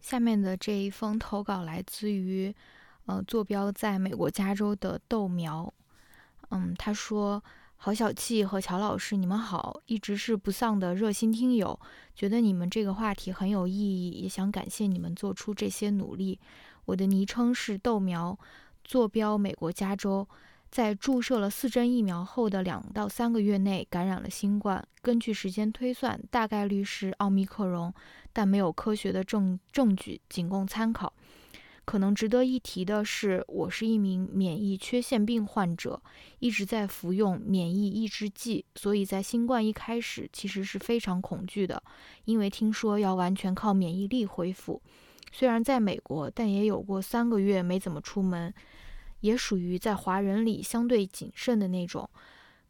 [0.00, 2.54] 下面的这一封投稿来自于，
[3.06, 5.72] 呃，坐标在美国加州的豆苗。
[6.48, 7.44] 嗯，他说
[7.82, 11.80] ：“郝小气和乔老师，你们好，一直是不丧的热心听友，
[12.14, 16.38] 觉得你们这个话题很有意义，也想感谢你们做出这些努力。
[16.84, 18.38] 我的昵称是豆苗，
[18.84, 20.28] 坐标美国加州。”
[20.70, 27.92] 在注射了四针疫苗后的两到三个月内感染了新冠，根据时间推算，大概率是奥密克戎，
[28.32, 31.12] 但没有科学的证证据，仅供参考。
[31.90, 36.00] 可能值得一提的是，我是一名免疫缺陷病患者，
[36.38, 41.82] 一直在服用免疫抑制剂，所以在新冠一开始其实是非常恐惧的，
[42.26, 44.80] 因为听说要完全靠免疫力恢复。
[45.32, 48.54] 虽然在美国，但也有过三个月没怎么出门。
[49.18, 52.08] 也属于在华人里相对谨慎的那种。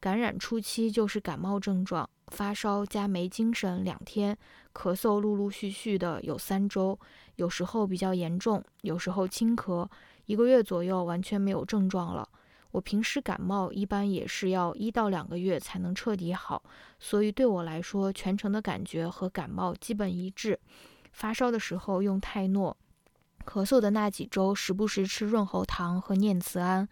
[0.00, 4.34] 感染初期就是感冒症状，发烧加没精神两天，
[4.72, 6.98] 咳嗽陆陆续续的有三周，
[7.36, 9.88] 有时候比较严重，有时候轻咳，
[10.26, 12.28] 一个月左右完全没有症状了。
[12.70, 16.62] 我平时感冒一般也是要一到两个月才能彻底好，
[17.00, 20.58] 所以对我来说，全程的感觉和感冒基本一致。
[21.10, 22.76] 发烧的时候用泰诺。
[23.44, 26.86] 咳嗽的那几周，时不时吃润喉糖和念慈庵，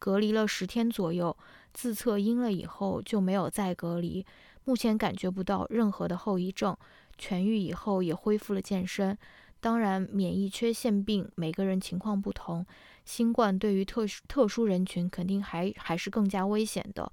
[0.00, 1.36] 隔离了十天左右，
[1.72, 4.26] 自测阴了以后就没有再隔离，
[4.64, 6.76] 目前感觉不到任何的后遗症，
[7.20, 9.18] 痊愈以后也恢复了健身。
[9.60, 12.64] 当然，免疫缺陷病每个人情况不同，
[13.04, 17.12] 新冠对于特殊特殊人群肯定还还是更加危险的。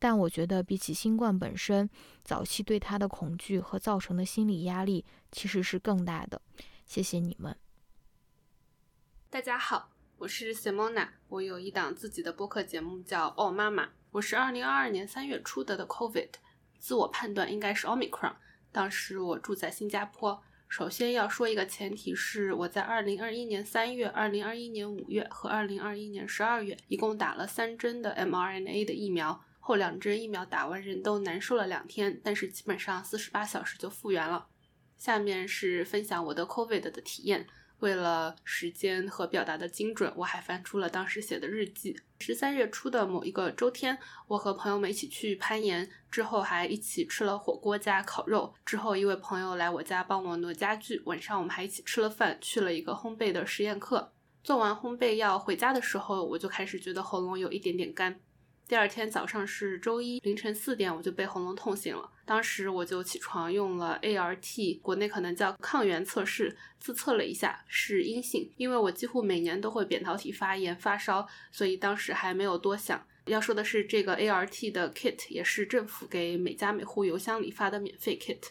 [0.00, 1.88] 但我觉得比起新冠本身，
[2.24, 6.42] 早期对它的恐惧和造成的心理压力其实是更大的。
[6.84, 7.56] 谢谢你们。
[9.30, 13.84] 大家好，我是 Simona，我有一档自己的播客节目叫《哦妈妈》。
[14.10, 16.30] 我是二零二二年三月初得的 COVID，
[16.78, 18.34] 自我判断应该是 Omicron。
[18.74, 20.42] 当时我住在新加坡。
[20.68, 29.40] 首先要说一个前提是，我在二零二一年三月、二零二一年五月和二零二一年十二月一共打了三针的 mRNA 的疫苗。
[29.60, 34.48] 后两针疫苗打完人都难受了两天，但是基本上四十八小时就复原了。
[34.96, 37.46] 下面是分享我的 COVID 的体验。
[37.80, 41.96] 为了时间和表达的精准，我还翻出了当时写的日记。
[42.18, 48.54] 十三月初的某一个周天，我和朋友们一起去攀岩，之后还一起吃了火锅加烤肉。
[48.64, 54.12] 之后一位朋友来我家帮我挪家具，晚上我们还一起吃了饭，去了一个烘焙的实验课。
[54.42, 58.20] 做完烘焙要回家的时候，我就开始觉得喉咙有一点点干。
[58.66, 62.10] 第二天早上是周一凌晨四点，我就被喉咙痛醒了。
[62.24, 68.50] 当时我就起床用了 ART，国内可能叫抗原测试，自测了一下是阴性。
[68.56, 73.06] 因为我几乎每年都会扁桃体发炎发烧，所以当时还没有多想。
[73.26, 78.48] 要说的是，这个 ART 的 kit 也是政府给每家每户邮箱里发的免费 kit。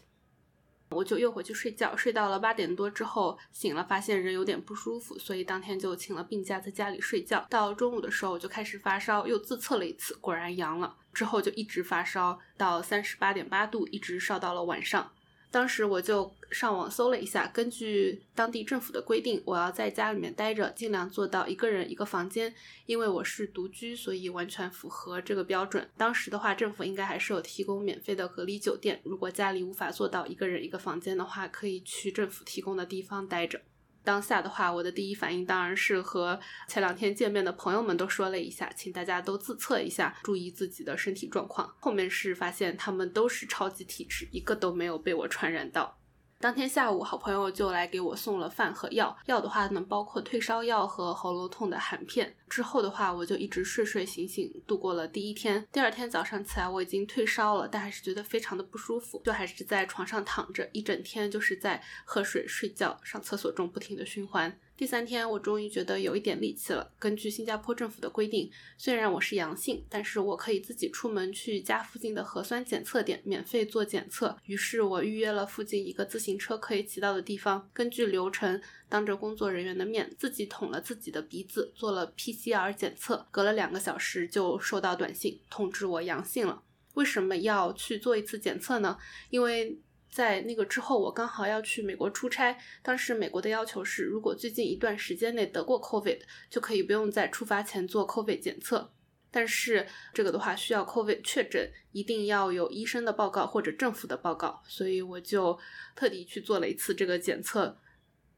[0.93, 7.45] 我就又回去睡觉，睡到了八点多之后醒了，发现人有点不舒服，所以当天就请了病假，在家里睡觉。
[7.49, 10.95] 到中午的时候我就开始发烧，又自测了一次，果然阳了。
[11.13, 15.11] 之后就一直发烧到三十八点八度，一直烧到了晚上。
[15.53, 22.51] 当时我就上网搜了一下，根据当地政府的规定，我要在家里面待着，尽量做到一个人一个房间。
[22.87, 25.87] 因为我是独居，所以完全符合这个标准。
[25.95, 28.99] 当时的话，政府应该还是有提供免费的隔离酒店。
[29.03, 33.61] 如果家里无法做到一个人一个房间的话，可以去政府提供的地方待着。
[34.03, 41.73] 当下的话，我的第一反应当然是和前两天见面的朋友们都说了一下，请大家都自测一下，注意自己的身体状况。
[41.79, 45.97] 后面是发现他们都是超级体质，一个都没有被我传染到。
[46.39, 49.15] 当天下午，好朋友就来给我送了饭和药。
[49.27, 52.35] 药的话呢，包括退烧药和喉咙痛的含片。
[52.49, 55.65] 之后的话，我就一直睡睡醒醒度过了第一天。
[55.71, 64.59] 第二天早上起来，我已经退烧了，但还是觉得非常的不舒服，就还是在床上躺着，一整天就是在喝水、睡觉、上厕所中不停的循环。
[64.83, 66.91] 第三天，我终于觉得有一点力气了。
[66.99, 74.37] 根据新加坡政府的规定，虽然我是阳性，但是我可以自己出门去家附近的核酸检测点免费做检测。
[74.43, 83.25] 于是我预约了附近一个自行车可以骑到的地方，根据流程，当着工作人员的面，自己捅了自己的鼻子，做了 PCR 检测。
[83.31, 86.61] 隔了两个小时，就收到短信通知我阳性了。
[86.95, 88.97] 为什么要去做一次检测呢？
[89.29, 89.79] 因为
[90.13, 92.55] 在那个之后，我刚好要去美国出差。
[92.83, 96.19] 当时美国的要求是，如果最近一段时间内得过 COVID，
[96.51, 98.93] 就可以不用在出发前做 COVID 检测。
[99.31, 104.61] 但是这个的话，需要 COVID 确诊，一定要有医生的报告或者政府的报告。
[104.67, 105.57] 所以我就
[105.95, 107.75] 特地去做了一次这个检测。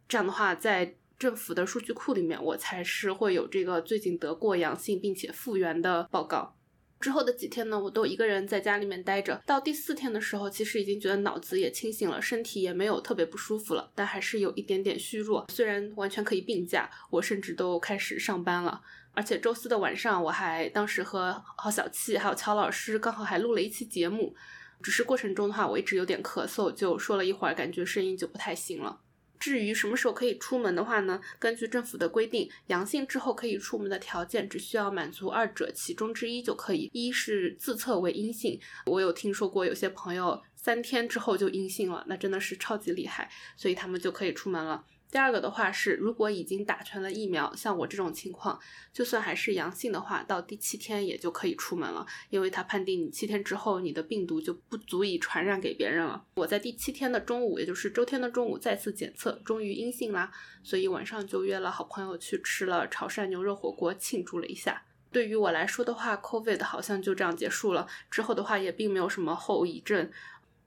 [0.07, 6.56] 这样的话，在政府的数据库里面，我才是会有这个最近得过阳性并且复原的报告。
[6.99, 9.41] 之后的几天呢，我都一个人在家里面待着。
[9.45, 15.45] 到第四天的时候，其实已经觉得脑子也清醒了，身体也没有特别不舒服了，但还是有一点点虚弱。
[15.49, 18.81] 虽然完全可以病假，我甚至都开始上班了。
[19.13, 24.35] 而且周四的晚上，我还当时和郝小气还有乔老师刚好还录了一期节目，
[24.81, 28.99] 只是过程中的话，我一直有点咳嗽，就说了一会儿，感觉声音就不太行了。
[29.40, 31.20] 至于什么时候可以出门的话呢？
[31.40, 36.90] 根据政府的规定，阳性之后可以出门的条件只需要满足二者其中之一就可以。
[36.94, 44.84] 一是自测为阴性，我有听说过有些朋友三天之后就阴性了，那真的是超级厉害，所以他们就可以出门了。
[45.16, 48.60] 第二个的话是，如果已经打全了疫苗，像我这种情况，
[48.92, 56.22] 就算还是阳性的话，到第七天也就可以出门了，因为他判定你七天之后你的病毒就不足以传染给别人了。
[56.36, 60.30] 我在第七天的中午，也就是周天的中午再次检测，终于阴性啦，
[60.62, 64.84] 所以晚上就约了好朋友去吃了潮汕牛肉火锅庆祝了一下。
[65.14, 70.12] 对于我来说的话，COVID 好像就这样结束了，之后的话也并没有什么后遗症。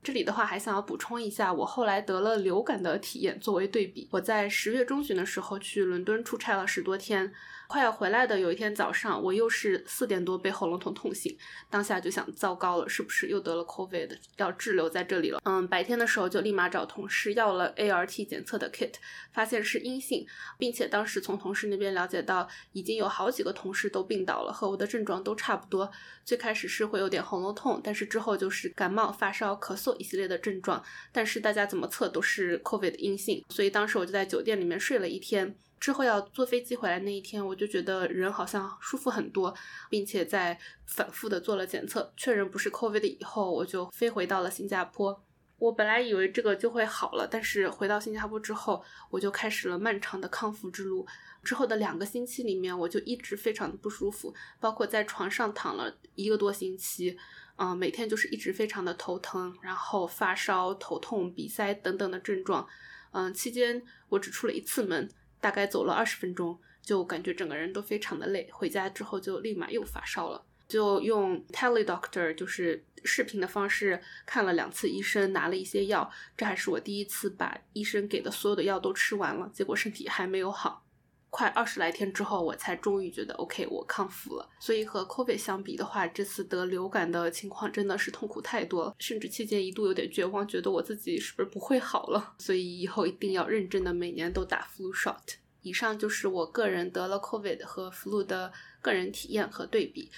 [0.09, 4.09] 这里的话还想要补充一下，我后来得了流感的体验作为对比。
[4.10, 7.30] 我在十月中旬的时候去伦敦出差了十多天。
[7.69, 11.36] 快要回来的有一天早上，我又是四点多被喉咙痛痛醒，
[11.69, 15.39] 当下就想糟糕了，是不是又得了 COVID，要滞留在这里了？
[15.45, 18.95] 嗯，白天的时候就立马找同事要了 ART 检测的 kit，
[19.35, 20.27] 发现是阴性，
[20.57, 25.93] 并且当时从同事那边了解到，已经有好几个同事都病倒了，和我的症状都差不多。
[26.24, 30.82] 最开始是会有点喉咙痛，但是之后就是感冒、发烧、咳嗽一系列的症状，
[31.12, 35.55] 但是大家怎么测都是 COVID 阴性，所以当时我就在酒店里面睡了一天。
[35.80, 39.55] 之后要坐飞机回来那一天，我就觉得人好像舒服很多，
[39.88, 45.24] 并且在反复的做了检测，确认不是 COVID 以后，我就飞回到了新加坡。
[45.59, 51.06] 我本来以为这个就会好了，但是回到新加坡之后，我就开始了漫长的康复之路。
[51.42, 57.16] 之后的两个星期里面，我就一直非常的不舒服，包括在床上躺了一个多星期，
[57.56, 62.66] 嗯，每天就是一直非常的头疼，然后发烧、头痛、鼻塞等等的症状。
[63.10, 65.09] 嗯，期间我只出了一次门。
[65.40, 68.48] 大概走了二十分钟，就感觉整个人都非常的累。
[68.52, 76.10] 回家之后就立马又发烧了，就用 Tele Doctor，就是视频的方式看了两次医生，拿了一些药。
[76.36, 80.85] 这还是我第一次把医生给的所有的药都吃完了，结果身体还没有好。
[81.30, 84.48] 快二十来天之后，我才终于觉得 OK，我康复了。
[84.59, 92.34] 所以和 COVID 相比的话，这次得流感的情况真的是痛苦太多了，甚至期间一度有点绝望，觉得我自己是不是不会好了。
[92.38, 95.36] 所以以后一定要认真的每年都打 flu shot。
[95.60, 100.10] 以上就是我个人得了 COVID 和 flu 的个人体验和对比，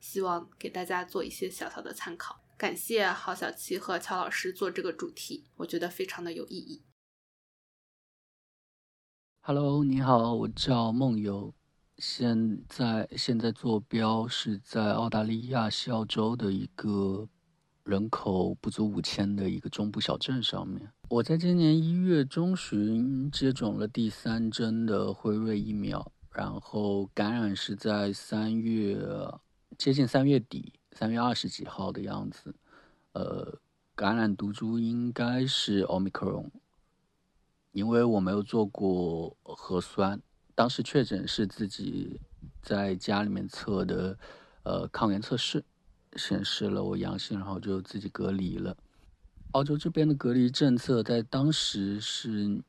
[0.00, 2.38] 希望给大家做一些小小的参考。
[2.56, 6.82] 感谢郝小琪和乔老师做这个主题，我觉得非常的有意义。
[9.44, 11.52] Hello，你好，我叫梦游，
[11.98, 17.28] 现在现在坐标是在澳大利亚西澳洲的一个
[17.82, 20.92] 人口不足五千的一个中部小镇上面。
[21.08, 28.96] 我在今年一月中旬接种了第三针的辉瑞疫苗，然后感染是在三月
[29.76, 32.54] 接近三月底，三月二十几号的样子。
[33.14, 33.58] 呃，
[33.96, 36.48] 感染毒株应该是 Omicron。
[37.72, 40.20] 因为我没有做过核酸，
[40.54, 42.20] 当时确诊是自己
[42.62, 44.18] 在家里面测的，
[44.62, 45.64] 呃，抗原测试
[46.16, 48.76] 显示了我阳性，然后就自己隔离了。
[49.52, 52.62] 澳洲这边的隔离政策在当时是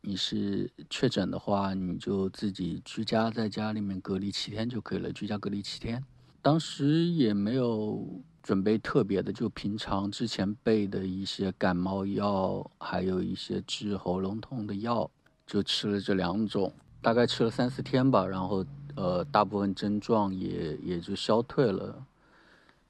[0.00, 6.04] 你是确诊的话，你就自己居家在家里面隔离七天就可以了，居家隔离七天。
[6.40, 15.10] 当时也没有准备特别的，就平常之前备的一些感冒药，还有一些治喉咙痛的药，
[15.46, 16.72] 就吃了这两种，
[17.02, 18.64] 大概吃了三四天吧，然后
[18.96, 22.06] 呃，大部分症状也也就消退了。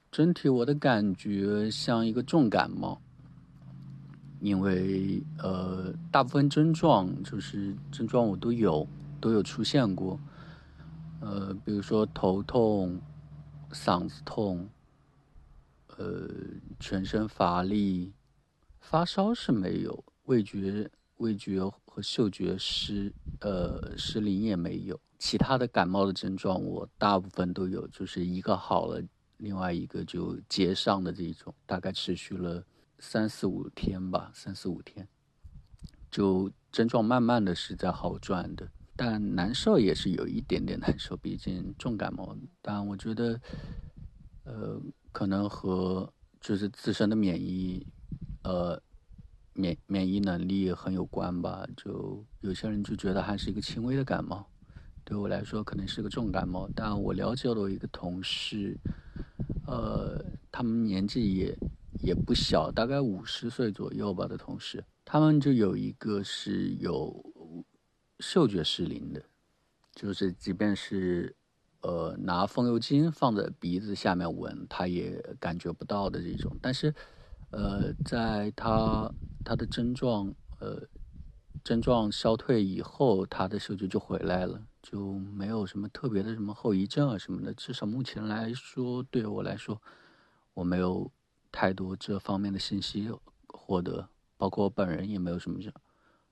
[0.09, 3.01] 整体我的感觉像一个重感冒，
[4.39, 8.87] 因为呃，大部分症状就是症状我都有
[9.19, 10.17] 都有出现过，
[11.19, 12.97] 呃，比如说头痛、
[13.73, 14.65] 嗓子痛，
[15.99, 16.29] 呃，
[16.79, 18.13] 全身乏力，
[18.79, 29.03] 发烧是没有，味觉味觉和嗅觉失呃失灵也没有，其他的感冒的症状我大部分都有，就是一个好了。
[29.39, 32.65] 另外一个就结上的这种，大概持续了
[32.97, 35.07] 三四五天吧，三四五天，
[36.11, 42.35] 就症状慢慢的是在好转的，但难受也是有一点点难受，毕竟重感冒。
[42.61, 43.39] 但我觉得，
[44.43, 47.85] 呃，可能和就是自身的免疫，
[48.43, 48.81] 呃，
[49.53, 51.67] 免免疫能力很有关吧。
[51.75, 54.45] 就有些人就觉得还是一个轻微的感冒，
[55.03, 56.69] 对我来说可能是个重感冒。
[56.75, 58.77] 但我了解的一个同事。
[59.67, 61.55] 呃，他们年纪也
[62.01, 67.23] 也不小，大概五十岁左右吧的同事，他们就有一个是有
[68.19, 69.21] 嗅觉失灵的，
[69.93, 71.35] 就是即便是
[71.81, 76.57] 呃拿风油精放在鼻子下面闻，他也感觉不到的这种。
[76.61, 76.93] 但是，
[77.51, 79.11] 呃，在他
[79.43, 80.81] 他的症状呃
[81.63, 84.61] 症状消退以后，他的嗅觉就回来了。
[84.81, 89.81] 就没有什么特别的什么后遗症啊什么的，至少目前来说，对我来说，
[90.53, 91.11] 我没有
[91.51, 93.11] 太多这方面的信息
[93.47, 94.07] 获得，
[94.37, 95.59] 包括我本人也没有什么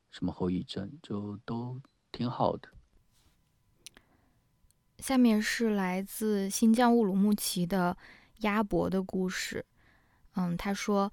[0.09, 2.69] 什么后遗症，就都挺好的。
[4.99, 7.95] 下面是来自新疆乌鲁木齐的
[8.39, 9.63] 鸭脖的故事。
[10.35, 11.11] 嗯，他说：“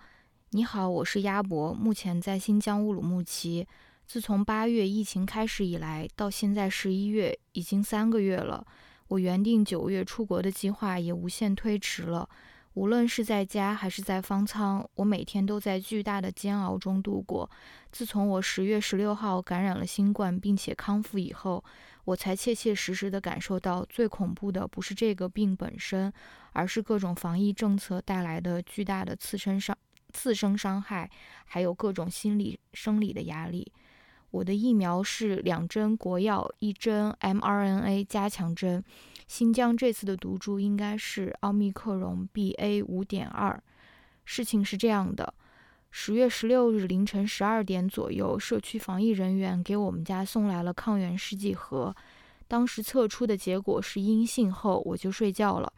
[0.50, 3.66] 你好，我是鸭脖，目前在新疆乌鲁木齐。”
[4.06, 8.66] 自从八月疫情开始以来，到现在十一月，已经三个月了。
[9.08, 12.28] 我原定九月出国的计划也无限推迟了。
[12.72, 17.48] 无论是在家还是在方舱，我每天都在巨大的煎熬中度过。
[17.92, 21.62] 自从我十月十六号感染了新冠并且康复以后，
[22.04, 26.12] 我才切切实实地感受到，最恐怖的不是这个病本身，
[26.52, 29.76] 而是各种防疫政策带来的巨大的次生伤、
[30.12, 31.10] 次生伤害，
[31.46, 33.72] 还有各种心理、生理的压力。
[34.30, 38.84] 我的疫苗是两针国药，一针 mRNA 加强针。
[39.26, 43.62] 新疆这次的毒株应该是奥密克戎 BA 五点二。
[44.24, 45.32] 事情是这样的：
[45.96, 51.94] 十月十六日凌晨十二点左右，社区防疫人员给我们家送来了抗原试剂盒。
[52.48, 55.72] 当时测出的结果是阴性后，我就睡觉了。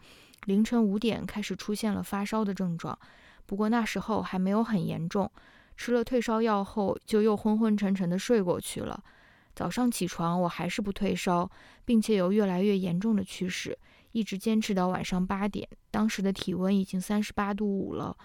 [0.47, 2.99] 凌晨五点开始出现了发烧的症状，
[3.45, 5.31] 不过那时候还没有很严重。
[5.77, 8.99] 吃了退烧药后，就又昏昏沉沉的睡过去了。
[9.55, 11.49] 早上起床，我还是不退烧，
[11.85, 13.79] 并且有越来越严重的趋势，
[14.13, 15.69] 一直坚持到晚上八点。
[15.91, 18.17] 当时的体温已经三十八度五了。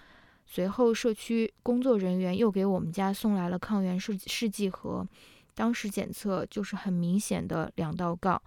[0.44, 5.06] 随后，社区工作人员又给我们家送来了抗原试试剂盒，
[5.54, 8.40] 当时检测就是很明显的两道杠，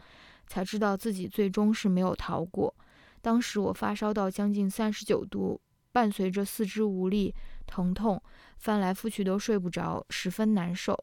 [0.48, 2.74] 才知道自己最终是没有逃过。
[3.22, 5.60] 当时我发烧到将近三十九度，
[5.92, 7.34] 伴随着四肢无力、
[7.66, 8.22] 疼痛。
[8.58, 10.98] 翻来覆去都睡不着，十分难受。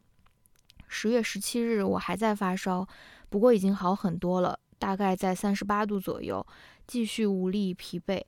[0.88, 2.86] 十月十七日，我还在发烧，
[3.28, 6.44] 不过已经好很多了，大概在三十八度左右，
[6.86, 8.22] 继续无力疲惫。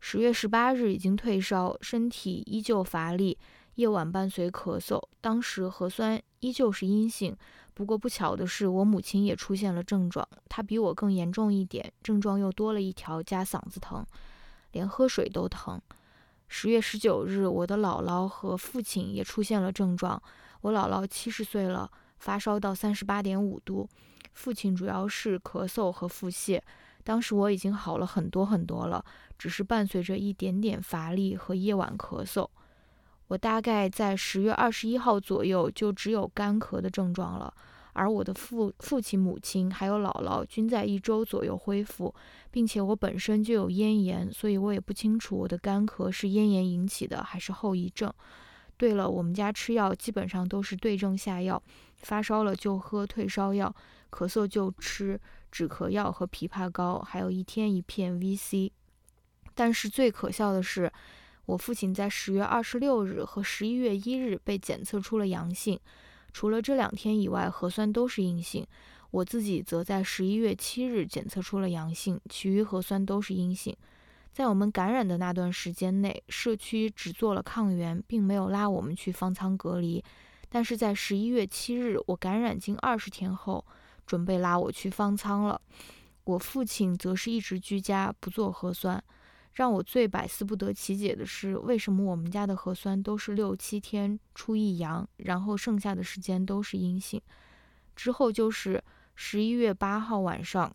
[0.00, 3.38] 十月十八日已经退烧，身体依旧乏力，
[3.74, 5.00] 夜晚伴随咳嗽。
[5.20, 7.36] 当时核酸依旧是阴性，
[7.74, 14.04] 不过不巧的是，我母亲也出现了症状，她比我更严重一点，症状又多了一条，加嗓子疼，
[14.72, 15.80] 连喝水都疼。
[16.48, 20.20] 十月十九日，我的姥姥和父亲也出现了症状。
[20.62, 23.86] 我姥姥七十岁了，发烧到三十八点五度；
[24.32, 26.60] 父亲主要是咳嗽和腹泻。
[27.04, 29.02] 当时我已经好了很多很多了，
[29.40, 32.46] 只是伴随着一点点乏力和夜晚咳嗽。
[33.28, 37.54] 我大概在十月二十一号左右就只有干咳的症状了。
[37.94, 42.14] 而我的父父亲、母亲还有姥姥均在一周左右恢复，
[42.50, 48.12] 并且我本身就有咽炎，所以我也不清楚我的干咳是咽炎引起的还是后遗症。
[48.76, 51.60] 对了，我们家吃药基本上都是对症下药，
[51.96, 53.74] 发烧了就喝退烧药，
[54.10, 58.70] 咳嗽就吃止咳药和枇杷膏，还有一天一片 VC。
[59.60, 60.90] 但是最可笑的是，
[61.44, 65.78] 我父亲在十月二十六日和十一月一日被检测出了阳性。
[66.32, 68.66] 除了这两天以外，核酸都是阴性。
[69.10, 73.76] 我自己则在十一月七日检测出了阳性，其余核酸都是阴性。
[74.32, 80.02] 在我们感染的那段时间内，社区只做了抗原，并没有拉我们去方舱隔离。
[80.48, 83.62] 但是在十一月七日，我感染近二十天后，
[84.06, 85.60] 准备拉我去方舱了。
[86.24, 89.04] 我父亲则是一直居家不做核酸。
[89.52, 97.20] 让我最百思不得其解的是，为什么我们家的核酸都是六七天出一阳，然后剩下的时间都是阴性？
[97.96, 98.82] 之后就是
[99.14, 100.72] 十一月八号晚上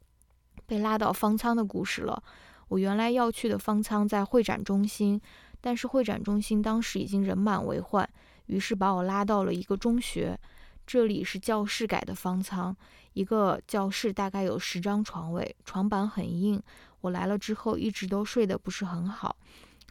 [0.66, 2.22] 被拉到方舱的故事了。
[2.68, 5.20] 我原来要去的方舱在会展中心，
[5.62, 8.08] 但是会展中心当时已经人满为患，
[8.48, 10.38] 于是把我拉到了一个中学。
[10.86, 12.76] 这里是教室改的方舱，
[13.14, 16.62] 一个教室大概有十张床位，床板很硬。
[17.06, 19.36] 我来了之后一直都睡得不是很好。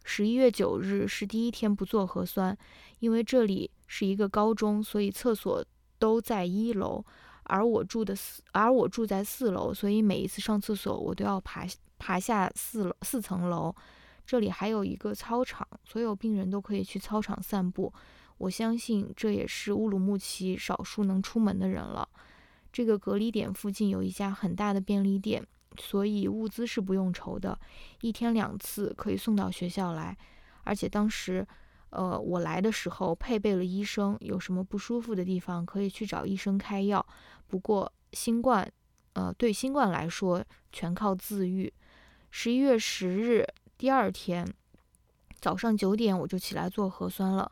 [0.03, 2.57] 十一月九日是第一天不做核酸，
[2.99, 5.65] 因为这里是一个高中，所以厕所
[5.99, 7.05] 都在一楼，
[7.45, 11.65] 而我住的四，而我住在四楼，所以每一次上厕所我都要爬
[11.99, 13.75] 爬下四楼四层楼。
[14.27, 17.93] 这里还有一个操场，所有病人都可以去操场散步。
[18.39, 22.09] 我相信这也是乌鲁木齐少数能出门的人了。
[22.73, 25.47] 这个隔离点附近有一家很大的便利店，
[25.79, 27.59] 所以物资是不用愁的，
[28.01, 30.17] 一天两次可以送到学校来。
[30.63, 31.47] 而且当时，
[31.91, 37.05] 呃，我来的时候配备了医生，有什么不舒服的地方可以去找医生开药。
[37.47, 38.71] 不过新冠，
[39.13, 41.73] 呃，对新冠来说全靠自愈。
[42.31, 43.47] 十一月十日
[43.77, 44.47] 第二天
[45.41, 47.51] 早上九点我就起来做核酸了。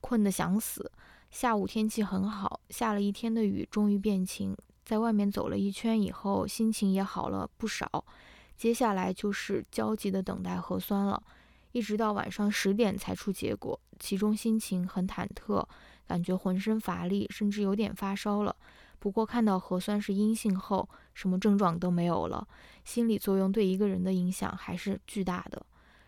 [0.00, 0.90] 困得想死，
[1.30, 4.56] 下午天气很好，下了一天的雨终于变晴。
[4.84, 8.04] 在外面走了一圈以后，心情也好了不少。
[8.56, 11.22] 接下来就是焦急的等待核酸了，
[11.72, 15.64] 一直到晚上十点才出结果，其中心情很忐忑，
[16.06, 18.54] 感觉浑身乏力，甚至有点发烧了。
[18.98, 22.46] 不过看到核酸是阴性后，什么症状都没有了，
[22.84, 25.64] 心理作用对一个人的影响还是巨大的。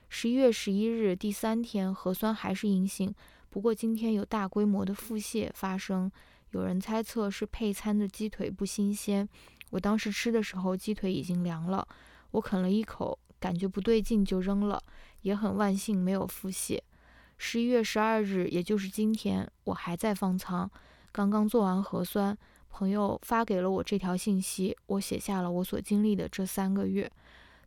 [0.09, 3.13] 十一月十一日第三天，核酸还是阴性。
[3.51, 6.11] 不过今天有大规模的腹泻发生，
[6.55, 9.29] 有人猜测是配餐的鸡腿不新鲜。
[9.71, 11.87] 我当时吃的时候鸡腿已经凉了，
[12.31, 14.81] 我啃了一口，感觉不对劲就扔了，
[15.23, 16.79] 也很万幸没有腹泻。
[17.39, 20.71] 十一月十二日，也就是今天，我还在方舱，
[21.11, 22.39] 刚刚做完核酸，
[22.71, 27.11] 朋友发给了我这条信息，我写下了我所经历的这三个月。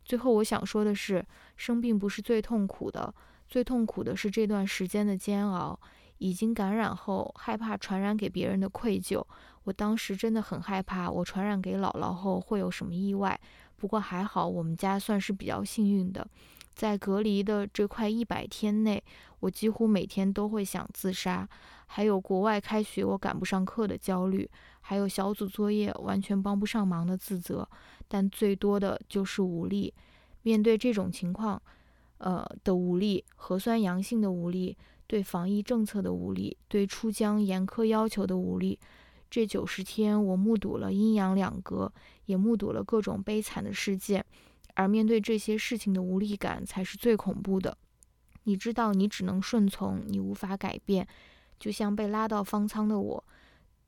[0.02, 1.22] 最后我想说的是，
[1.58, 3.14] 生病不是最痛苦的。
[3.46, 5.78] 最痛苦的是这段时间的煎熬，
[6.18, 9.24] 已经感染后害怕传染给别人的愧疚。
[9.64, 13.38] 我当时真的很害怕，我传染给姥姥后会有什么意外。
[13.76, 16.26] 不过还好，我们家算是比较幸运的。
[16.74, 19.02] 在隔离的这快一百天内，
[19.40, 21.48] 我几乎每天都会想自杀。
[21.86, 24.48] 还有国外开学我赶不上课的焦虑，
[24.80, 27.68] 还有小组作业完全帮不上忙的自责。
[28.06, 29.92] 但最多的就是无力。
[30.42, 31.60] 面对这种情况。
[32.20, 34.76] 呃的无力，核酸阳性的无力，
[35.08, 38.78] 对防疫政策的无力，对出疆严苛要求的无力。
[39.30, 41.92] 这九十天，我目睹了阴阳两隔，
[42.26, 44.24] 也目睹了各种悲惨的事件。
[44.74, 47.76] 而面对这些事情的无力感，才是最恐怖的。
[48.44, 51.08] 你知道，你只能顺从，你无法改变。
[51.58, 53.24] 就像被拉到方舱的我，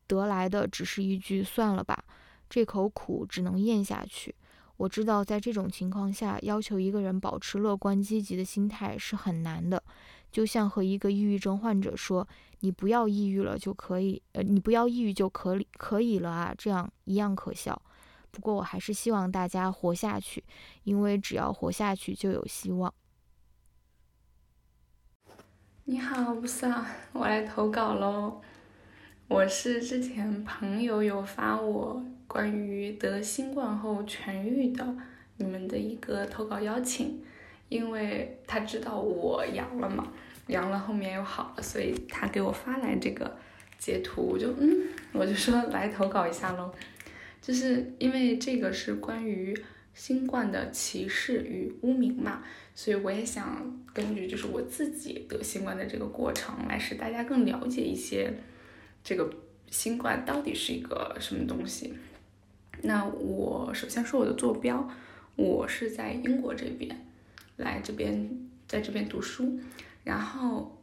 [0.07, 2.03] 得来的只是一句“算了吧”，
[2.51, 4.35] 这口苦只能咽下去。
[4.77, 9.83] 我知道，在这种情况下，要求一个人保持乐观积极的心态是很难的。
[10.31, 12.27] 就像和一个抑郁症患者说
[12.61, 17.81] ：“你不要抑郁了就可以，呃，你不要抑郁就可以可以了啊。”这样一样可笑。
[18.31, 20.45] 不过，我还是希望大家活下去，
[20.85, 22.93] 因为只要活下去就有希望。
[25.85, 28.41] 你好，吴桑，我来投稿喽。
[29.27, 32.05] 我是之前朋友有发我。
[32.29, 34.97] 关于得新冠后痊愈的
[35.39, 37.21] 你们的一个投稿邀请，
[37.71, 40.13] 因为他知道我阳了嘛，
[40.49, 43.35] 阳了后面又好了，所以他给我发来这个
[43.79, 46.71] 截图，我就嗯，我就说来投稿一下喽，
[47.41, 49.57] 就是因为这个是关于
[49.95, 52.43] 新冠的歧视与污名嘛，
[52.75, 58.33] 所以我也想根据就是我自己得新冠的这个过程来使大家更了解一些
[59.03, 59.33] 这个
[59.69, 61.95] 新冠到底是一个什么东西。
[62.83, 64.89] 那我首先说我的坐标，
[65.37, 67.07] 我是在英国这边，
[67.61, 68.29] 来这边
[68.69, 69.59] 在这边读书，
[70.05, 70.79] 然后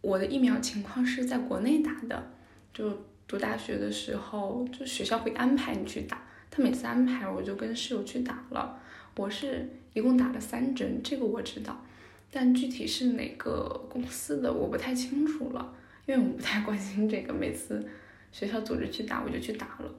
[0.00, 2.30] 我的疫苗情况是在国内打的，
[2.74, 8.78] 就读大学的时候，就学校会安排你去打，他每次安排我就跟室友去打了，
[9.16, 11.84] 我是一共打了三针，这个我知道，
[12.30, 15.74] 但具体是哪个公司的我不太清楚了，
[16.06, 17.86] 因为我不太关心这个，每次
[18.32, 19.94] 学校组织去打，我就去打了。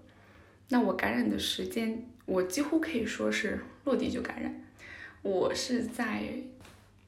[0.70, 4.63] 那我感染的时间，我几乎可以说是落地就感染。
[5.24, 6.22] 我是在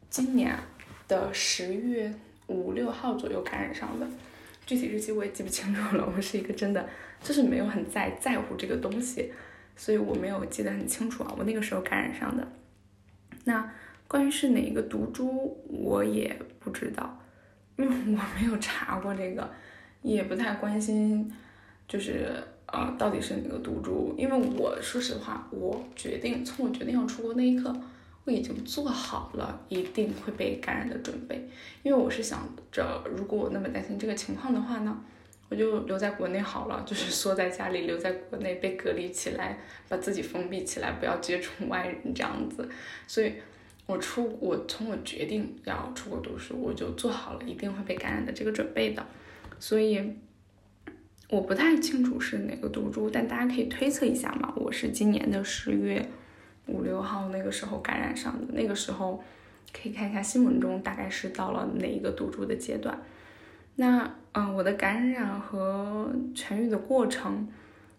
[0.10, 0.58] 今年
[1.06, 2.14] 的十月
[2.48, 4.08] 五六号左右感染上的，
[4.66, 6.10] 具体日期我也记不清楚了。
[6.16, 6.88] 我是一个真的
[7.22, 9.34] 就是没有很在在乎这个东西，
[9.76, 11.36] 所以我没有记得很清楚啊。
[11.38, 12.48] 我那个时候感染上的。
[13.44, 13.70] 那
[14.08, 17.22] 关于是哪一个毒株，我也不知道，
[17.76, 19.50] 因为我没有查过这个，
[20.02, 21.30] 也不太关心，
[21.86, 22.32] 就是
[22.68, 24.16] 呃到底是哪个毒株。
[24.18, 27.76] 因为我说实话，我决定从我决定要出国那一刻，
[28.26, 31.48] 我已经做好了一定会被感染的准备。
[31.84, 35.02] 因为我是想着，如果我那么担心这个情况的话呢，
[35.50, 39.58] 我就留在国内好了，就是缩在家里，留在国内被隔离起来，
[39.88, 42.70] 把自己封闭起来，不要接触外人这样子。
[43.08, 43.34] 所以。
[43.88, 49.06] 我出我从我决定要出国读书，我就做好了一定会被感染的这个准备的，
[49.60, 50.02] 所以
[51.30, 54.52] 我不太清楚是哪个毒株，但大家可以推测一下嘛。
[54.56, 56.04] 我是今年的十月
[56.68, 59.24] 五六号那个时候感染上的，那个时候
[59.74, 62.98] 可以看一下新闻中大概是到了哪一个毒株的阶段。
[63.76, 67.48] 那嗯，我的感染和痊愈的过程，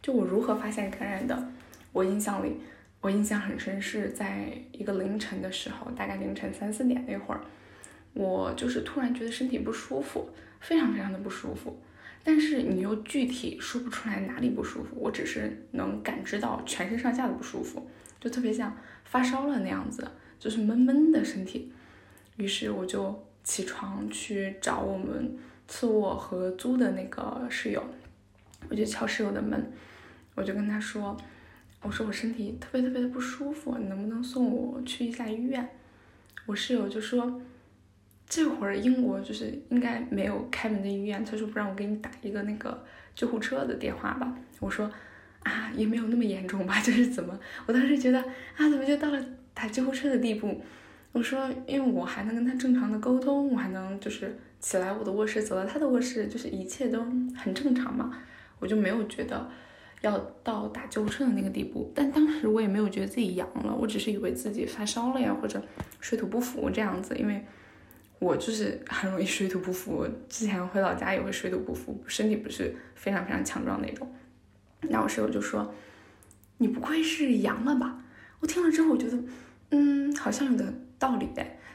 [0.03, 1.49] 就我如何发现感染的，
[1.93, 2.61] 我印象里。
[3.03, 7.41] 我印象很深，是在一个凌晨的时候，大概凌晨三四点那会儿，
[8.15, 10.29] 我就是突然觉得身体不舒服，
[10.61, 11.79] 非常非常的不舒服，
[12.25, 17.89] 但是你又具体说不出来哪里不舒服，我只是能感知到全身上下的不舒服，
[18.21, 20.07] 就特别像发烧了那样子，
[20.39, 21.73] 就是闷闷的身体。
[22.37, 25.37] 于是我就起床去找我们
[25.67, 27.83] 次卧合租的那个室友，
[28.69, 29.73] 我就敲室友的门，
[30.35, 31.17] 我就跟他说。
[31.83, 35.69] 我说我身体特别特别的不舒服，你能不能送我去一下医院？
[36.45, 37.41] 我室友就说，
[38.27, 42.85] 这会儿英国就是应该没有开门的医院，他说不让我给你打一个那个
[43.15, 44.37] 救护车的电话吧。
[44.59, 44.91] 我说
[45.47, 47.39] 啊，也没有那么严重吧， 就是怎么？
[47.67, 48.19] 我当时觉得
[48.57, 49.25] 啊，怎么就到了
[49.55, 50.61] 打救护车的地步？
[51.13, 57.01] 我说，因为我还能跟他正常的沟通，我还能就是起来我的卧室走到他的卧室，就是一切都
[57.37, 58.19] 很正常嘛，
[58.59, 59.49] 我就没有觉得。
[60.03, 65.61] 要到打救护车的那个地步，但当时我也没有觉得自己阳了，我只是以为自己发烧了呀，或者
[66.01, 67.43] 水土不服这样子，因为
[68.19, 74.07] 我就是很容易水土不服，之前回老家也会水土不服，身体不是非常非常强壮那种。
[74.91, 75.75] 那我室友就说
[76.59, 78.03] ：“你不会是阳了吧？”
[78.41, 79.19] 我听了之后，我觉得，
[79.71, 81.29] 嗯，好像有点道理，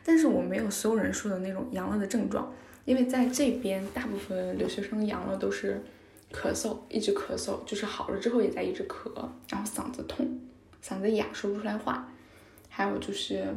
[0.04, 2.54] 但是我没有所有人说的那种阳了的症状，
[2.86, 5.82] 因为在这边大部分留学生阳了都是。
[6.34, 9.12] 咳嗽，一直咳嗽，就是好了之后也在一直咳，
[9.50, 10.40] 然后嗓子痛，
[10.82, 12.10] 嗓子哑，说不出来话。
[12.70, 13.54] 还有就是，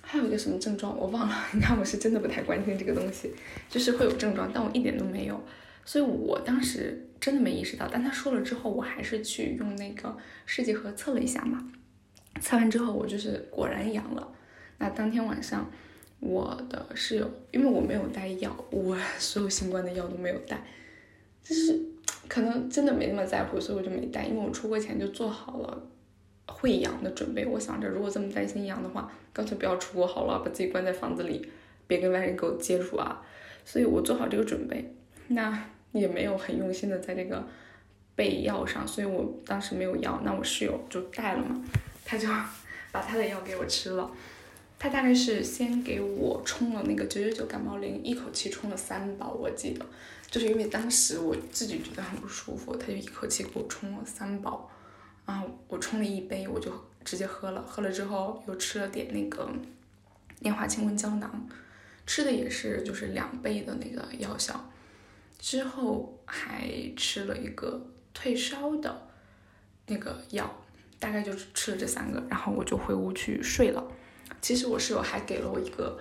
[0.00, 1.36] 还有一个什么症状我忘了。
[1.52, 3.34] 你看我是真的不太关心这个东西，
[3.68, 5.38] 就是会有症状，但我一点都没有。
[5.84, 7.88] 所以我当时真的没意识到。
[7.90, 10.16] 但他说了之后，我还是去用那个
[10.46, 11.72] 试剂盒测了一下嘛。
[12.40, 14.32] 测完之后，我就是果然阳了。
[14.78, 15.68] 那当天晚上，
[16.20, 20.62] 我的室友，因为我没有带药，我 所有新冠的药都没有带。
[21.42, 21.80] 就是
[22.28, 25.82] 可能真的没那么在乎，所以我就没带，因为我出国前就做好了
[26.46, 27.44] 会阳的准备。
[27.46, 31.50] 我想着，如果这么担心阳的话，干脆不要出国好了，把自己关在房子里，
[31.86, 33.20] 别跟外人给我接触啊。
[33.64, 34.94] 所以我做好这个准备，
[35.28, 37.46] 那也没有很用心的在这个
[38.14, 40.20] 备药上，所以我当时没有药。
[40.24, 41.62] 那我室友就带了嘛，
[42.04, 42.28] 他就
[42.92, 44.10] 把他的药给我吃了。
[44.78, 49.84] 他大概是先给我冲了那个九九九感冒灵，一口气冲了三包，我记得。
[50.30, 54.70] 就是因为当时我自己觉得很不舒服，他就一口气给我冲了三包，
[55.26, 56.70] 然后，我冲了一杯，我就
[57.02, 59.50] 直接喝了，喝了之后又吃了点那个
[60.40, 61.48] 莲花清瘟胶囊，
[62.06, 64.70] 吃的也是就是两倍的那个药效，
[65.38, 67.80] 之后还吃了一个
[68.12, 69.08] 退烧的
[69.86, 70.62] 那个药，
[70.98, 73.82] 大概就是吃了这三个，然后我就回屋去睡了。
[74.40, 75.98] 其实我室友还给了我一个。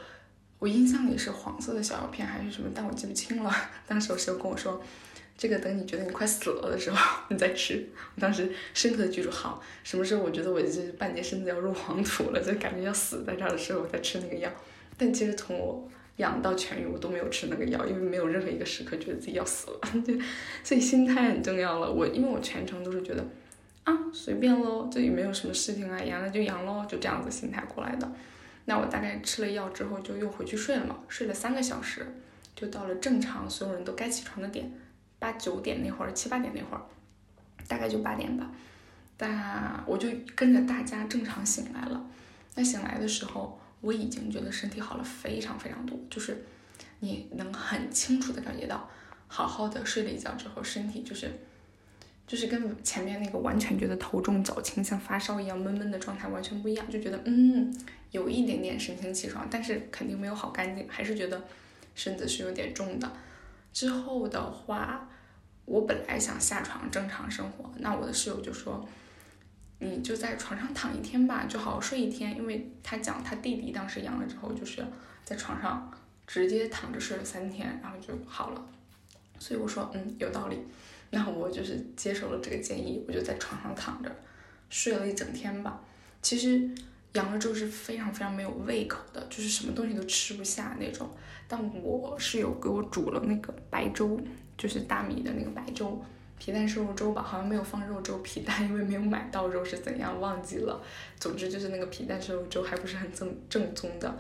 [0.60, 3.56] 我印象里是黄色的小药片还是什么，但我记不清了。
[3.86, 4.82] 当时我室友跟我说，
[5.38, 6.98] 这个等你觉得你快死了的时候
[7.30, 7.88] 你再吃。
[8.16, 14.52] 我当时深刻的记住，好，什么时候我觉得我这半截身子要入黄土了，就感觉要死在这儿的时候，我再吃那个药。
[14.98, 19.80] 但其实从我养到痊愈，我都没有吃那个药，因为没有任何一个时刻觉得自己要死了。
[20.06, 20.20] 对，
[20.64, 21.92] 所以心态很重要了。
[21.92, 23.26] 我因为我全程都是觉得，
[23.84, 28.12] 啊，随便喽，这也没有什么事情啊，阳了就阳喽，就这样子心态过来的。
[28.66, 32.06] 那我大概吃了药之后就又回去睡了嘛，睡了三个小时，
[32.56, 34.70] 就到了正常所有人都该起床的点，
[35.20, 36.82] 八九点那会儿，七八点那会儿，
[37.68, 38.50] 大概就八点吧。
[39.16, 42.06] 但我就跟着大家正常醒来了。
[42.56, 46.44] 那醒来的时候，我已经觉得身体好了非常非常多，就是
[47.00, 48.90] 你能很清楚的感觉到
[49.28, 51.32] 好好的睡了一觉之后，身体就是
[52.26, 57.72] 就是跟前面那个完全觉得头重脚轻，像发烧一样闷闷的状态完全不一样，就觉得嗯
[58.12, 61.42] 有一点点神清气爽，但是肯定没有好干净，还是觉得
[61.94, 63.12] 身子是有点重的。
[63.72, 65.08] 之后的话，
[65.66, 68.88] 我本来想下床正常生活，那我的室友就说。
[69.80, 74.84] 你就在床上躺一天吧，就好好睡一天，因为他讲他弟弟当时阳了之后，就是
[75.24, 75.92] 在床上
[76.26, 78.66] 直接躺着睡了三天，然后就好了。
[79.40, 80.58] 所以我说，嗯，有道理。
[81.10, 84.14] 那我就是接受了这个建议，我就在床上躺着
[84.70, 85.80] 睡了一整天吧。
[86.22, 86.70] 其实
[87.14, 91.10] 阳了之后是非常非常没有胃口的，就是什么东西都吃不下那种。
[91.48, 94.20] 但我室友给我煮了那个白粥，
[94.58, 96.04] 就是大米的那个白粥。
[96.40, 100.82] 皮蛋瘦肉粥吧，好像没有放肉粥皮蛋，因为没有买到肉是怎样忘记了。
[101.20, 104.18] 总之就是那个皮蛋瘦肉粥还不是很正正宗的。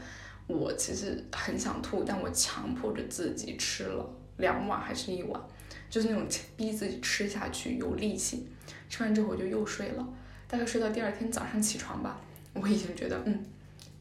[0.47, 5.41] 我其实很想吐，但我强迫着自己吃了两碗还是一碗，
[5.89, 6.25] 就是那种
[6.55, 8.47] 逼自己吃下去有力气。
[8.89, 10.07] 吃完之后我就又睡了，
[10.47, 12.19] 大概睡到第二天早上起床吧，
[12.53, 13.45] 我已经觉得嗯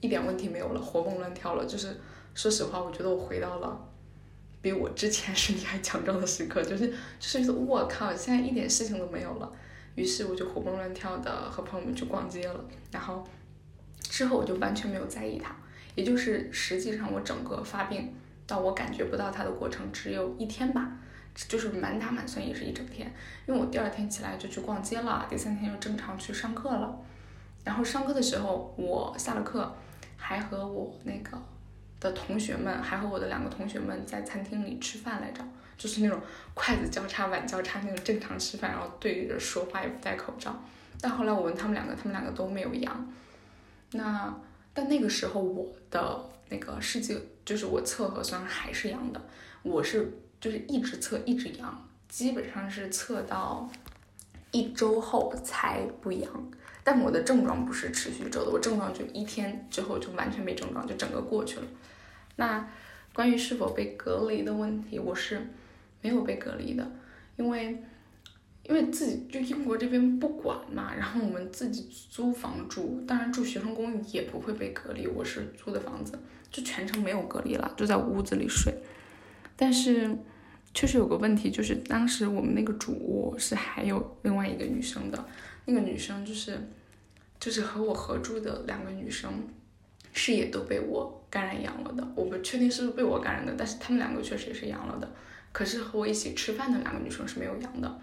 [0.01, 1.67] 一点问题没有了，活蹦乱跳了。
[1.67, 1.97] 就是
[2.35, 3.89] 说实话，我觉得我回到了。
[4.67, 6.89] 比我之前身体还强壮的时刻，就是
[7.21, 9.49] 就是，我靠，现在一点事情都没有了。
[9.95, 12.65] 于是我就活蹦乱跳的和朋友们去逛街了。
[12.91, 13.25] 然后
[14.01, 15.55] 之后我就完全没有在意它，
[15.95, 18.13] 也就是实际上我整个发病
[18.45, 20.91] 到我感觉不到它的过程只有一天吧，
[21.47, 23.07] 就是满打满算也是一整天。
[23.47, 26.99] 因为我第二天起来就去逛街了，第三天又正常去上课了。
[27.63, 29.73] 然后上课的时候，我下了课
[30.17, 31.41] 还和我那个。
[32.01, 35.43] 的同学们还和我的两个同学们在餐厅里吃饭来着，
[35.78, 36.20] 就是那种
[36.55, 40.55] 筷子交叉、碗交叉那种正常吃饭，然后对着说话也不戴口罩。
[41.01, 43.12] 但后来我问他们两个，他们两个都没有阳。
[43.93, 44.35] 那
[44.74, 49.20] 但那个时候我的那个试剂就是我测核酸还是阳的，
[49.62, 53.70] 我是就是一直测一直阳，基本上是测到
[54.51, 56.51] 一周后才不阳。
[56.82, 61.66] 但我的症状不是持续周的，我症状就一天之后就完全没症状，就整个过去了。
[62.37, 62.69] 那
[63.13, 65.47] 关于是否被隔离的问题，我是
[66.01, 66.91] 没有被隔离的，
[67.37, 67.83] 因为
[68.65, 76.19] 因为自己就英国这边不管嘛，然后我们自己租房住，当然住学生公寓也不会被隔离，我是租的房子，
[76.51, 78.75] 就全程没有隔离了，就在屋子里睡。
[79.57, 80.15] 但是
[80.75, 85.25] 确实有个问题，就是当时我们那个主卧是还有另外一个女生的。
[85.65, 86.59] 那个女生就是，
[87.41, 89.33] 就是和我合住的两个女生，
[90.13, 92.03] 视野都被我感染阳了的。
[92.15, 95.07] 我不确定是不是被我感染的，但是她们两个确实也是阳了的。
[95.53, 98.01] 可是和我一起吃饭的两个女生是没有阳的。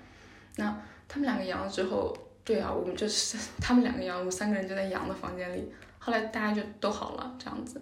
[0.57, 0.65] 那
[1.07, 5.71] 她们两个阳了之后，对啊，我们就是她们两个阳，我们三个人就在阳的房间里。
[5.97, 7.81] 后来大家就都好了，这样子。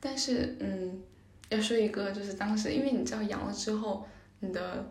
[0.00, 1.02] 但是，嗯，
[1.50, 4.08] 要说一个，就是当时，因为你知道阳了之后，
[4.40, 4.86] 你的，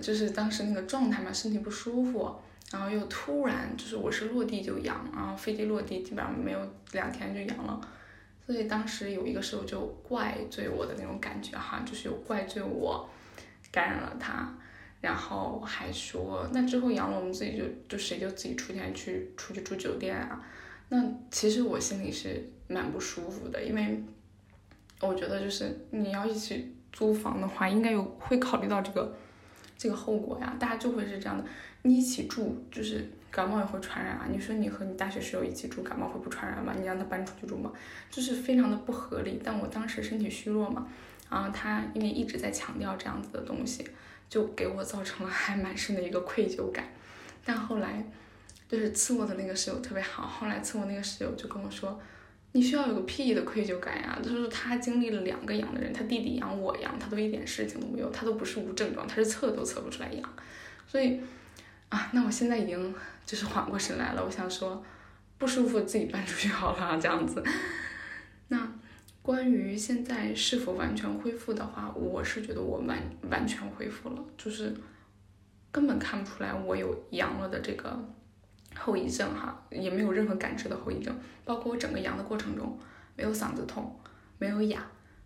[0.00, 2.34] 就是当时那个状态嘛，身体不舒服。
[2.70, 6.58] 然后又突然就是我是落地就阳，然后飞机落地基本上没有
[6.92, 7.80] 两天就阳了，
[8.48, 13.06] 所以当时有一个时候就怪罪我的那种感觉哈，就是有怪罪我
[13.70, 14.50] 感染了他，
[15.02, 20.42] 然后还说那之后阳了我们自己就就谁就自己出钱去出去住酒店啊，
[20.88, 24.02] 那其实我心里是蛮不舒服的，因为
[25.02, 29.14] 我觉得就是你要一起租房的话，应该有会考虑到这个
[29.76, 31.44] 这个后果呀，大家就会是这样的。
[31.82, 33.06] 你一起住，就是
[33.38, 34.26] 感冒也会传染啊！
[34.28, 36.74] 你说你和你大学室友一起住，感冒会不传染吗？
[36.76, 37.70] 你让他搬出去住吗？
[38.10, 39.40] 就是非常的不合理。
[39.44, 40.88] 但我当时身体虚弱嘛，
[41.30, 43.88] 然后他因为一直在强调这样子的东西，
[44.28, 46.84] 就给我造成了还蛮深的一个愧疚感。
[47.44, 48.04] 但后来，
[48.68, 51.96] 就是次我的那个室友特别好，后来次我那个室友就跟我说，
[52.50, 54.18] 你需要有个屁的愧疚感呀！
[54.20, 60.28] 就是他经历了两个阳的人，他弟弟阳，我阳，他都一点事情都没有，他都不是无症状，他是测都测不出来阳，
[60.88, 61.20] 所以。
[61.90, 62.94] 啊，那我现在已经
[63.28, 64.24] 就是缓过神来了。
[64.24, 64.82] 我想说，
[65.36, 67.44] 不舒服自己搬出去好了，这样子。
[68.48, 68.66] 那
[69.20, 72.98] 关于现在是否完全恢复的话，我是觉得我完
[73.30, 74.74] 完全恢复了，就是
[75.70, 78.02] 根本看不出来我有阳了的这个
[78.74, 81.14] 后遗症哈，也没有任何感知的后遗症。
[81.44, 82.78] 包括我整个阳的过程中，
[83.14, 83.94] 没有嗓子痛，
[84.38, 84.82] 没有哑，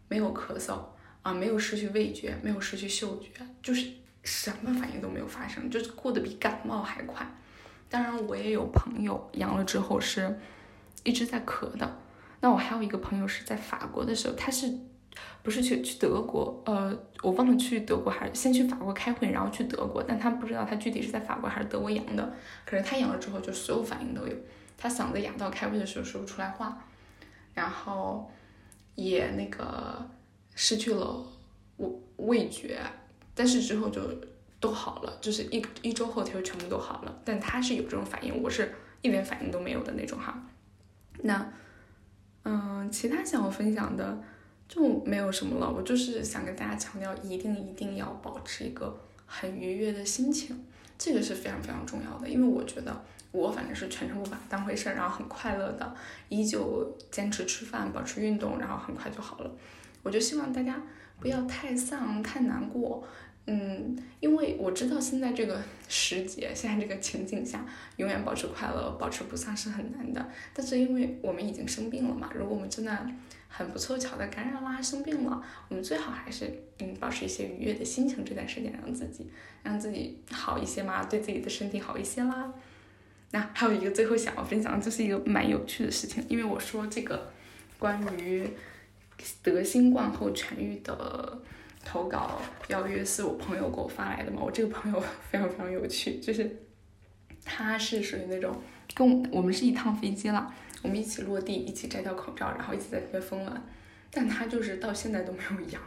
[0.08, 0.84] 没有咳嗽
[1.22, 3.30] 啊，没有失去味觉，没有失去嗅觉，
[3.62, 3.88] 就是。
[4.24, 7.28] 什么反应都没有发生，就是过得比感冒还快。
[7.93, 10.40] 当然，我也有朋友阳了之后是
[11.05, 11.98] 一直在咳的。
[12.40, 14.73] 那我还有一个朋友是在法国的时候，他是
[15.43, 16.62] 不是去去德国？
[16.64, 20.02] 呃，我忘了去德国还是先去法国开会，然后去德国。
[20.02, 22.32] 但他不知道他具体是在法国还是德国阳的。
[22.64, 24.35] 可是他阳了之后就所有反应都有，
[24.78, 26.82] 他嗓子哑到开会的时候说不出来话，
[27.52, 28.31] 然后
[28.94, 30.09] 也那个
[30.55, 31.23] 失去了
[31.77, 32.81] 味味觉。
[33.35, 34.01] 但是之后就
[34.62, 37.20] 都好了，就是一一周后他就全部都好了。
[37.24, 38.72] 但他是有这种反应，我是
[39.02, 40.40] 一点反应都没有的那种哈。
[41.24, 41.52] 那，
[42.44, 44.22] 嗯，其他想要分享的
[44.68, 45.68] 就没有什么了。
[45.68, 50.64] 我就是想跟大家强调，一定一定要保持一个很愉悦的心情，
[50.97, 52.28] 这个是非常非常重要的。
[52.28, 55.94] 因为我觉得我反正是全程不把它当回事儿，然后很快乐的，
[56.28, 59.51] 依旧坚持吃饭，保持运动，然后很快就好了。
[60.05, 60.80] 我就希望大家
[61.18, 63.05] 不要太丧、太难过。
[63.44, 67.66] 嗯，因为我知道现在这个时节，现在这个情景下，
[67.97, 70.24] 永远保持快乐、保持不丧是很难的。
[70.55, 73.06] 但是因为我们已经生病了嘛，如果我们真的
[73.48, 79.28] 很不凑巧的感染啦、生病了，我们最好还是嗯保持一些愉悦的心情，这段时间让自己
[79.64, 82.55] 让自己好一些嘛，对自己的身体好一些啦。
[83.32, 87.32] 那还有一个最后想要分享，就是一个蛮有趣的事情，因为我说这个
[87.81, 88.48] 关于
[89.43, 91.43] 得新冠后痊愈的。
[91.84, 94.40] 投稿邀约是我朋友给我发来的嘛？
[94.42, 96.64] 我这个朋友 非常非常有趣，就是
[97.44, 98.56] 他是属于那种
[98.94, 100.52] 跟我们是一趟飞机了，
[100.82, 103.62] 我们一起落地，一起摘掉口罩，然后一起在那边疯了。
[104.14, 105.80] 但他就是到现在都没有阳，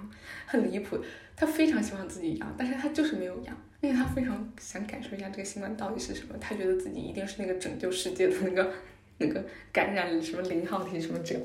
[0.47, 0.99] 很离谱。
[1.35, 6.34] 他非常希望自己阳，但是他就是没有阳，因为他非常想感受一下这个新冠到底是什么。
[6.39, 8.72] 他觉得自己一定是那个拯救世界的那个
[9.19, 11.35] 那个感染什么零号体什么者，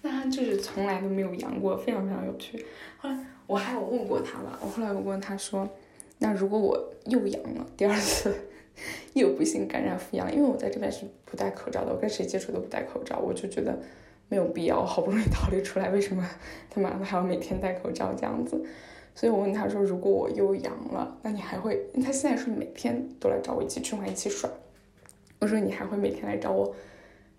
[0.00, 2.64] 但他就是从来都没有阳过，非常非常有趣。
[2.98, 3.18] 后来。
[3.48, 5.68] 我还有问过他了，我后来我问他说，
[6.18, 8.34] 那如果我又阳了，第二次
[9.12, 13.78] 又不幸感染复阳，因为我在这边是不戴口罩的，我跟谁接触都不戴口罩，我就觉得
[14.28, 16.26] 没有必要，好不容易逃离出来，为什么
[16.70, 18.64] 他妈的还要每天戴口罩这样子？
[19.14, 21.84] 所以我问他说，如果我又阳了，那你还会？
[22.02, 24.48] 他现在是每天都来找我一起吃饭一起耍，
[25.40, 26.74] 我说你还会每天来找我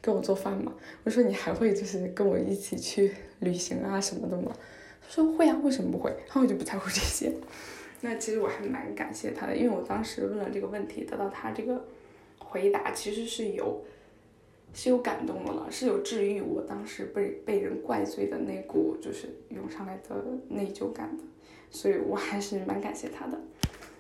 [0.04, 0.74] 给我做饭吗？
[1.06, 4.52] 我说你还会就是跟我一起去旅行啊什么的吗？
[5.02, 6.12] 他说会啊，为什么不会？
[6.28, 7.34] 然后我就不在乎这些。
[8.02, 11.86] 那其实我还蛮感谢他的，因为我当时问了这个问题，得到他这个
[12.38, 13.82] 回答，其实是有
[14.74, 21.24] 是有感动的了，是有治愈我当时被被人怪罪的那股就是涌上来的内疚感的，
[21.72, 23.40] 所以我还是蛮感谢他的。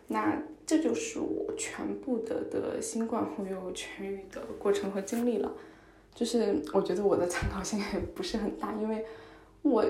[0.07, 5.49] 那这就是我全部的的新冠后又痊愈的过程和经历了。
[6.13, 9.05] 就是我觉得我的参考性也不是很大，因为
[9.61, 9.85] 我。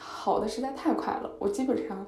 [0.00, 2.06] 好的实在太快了，我基本上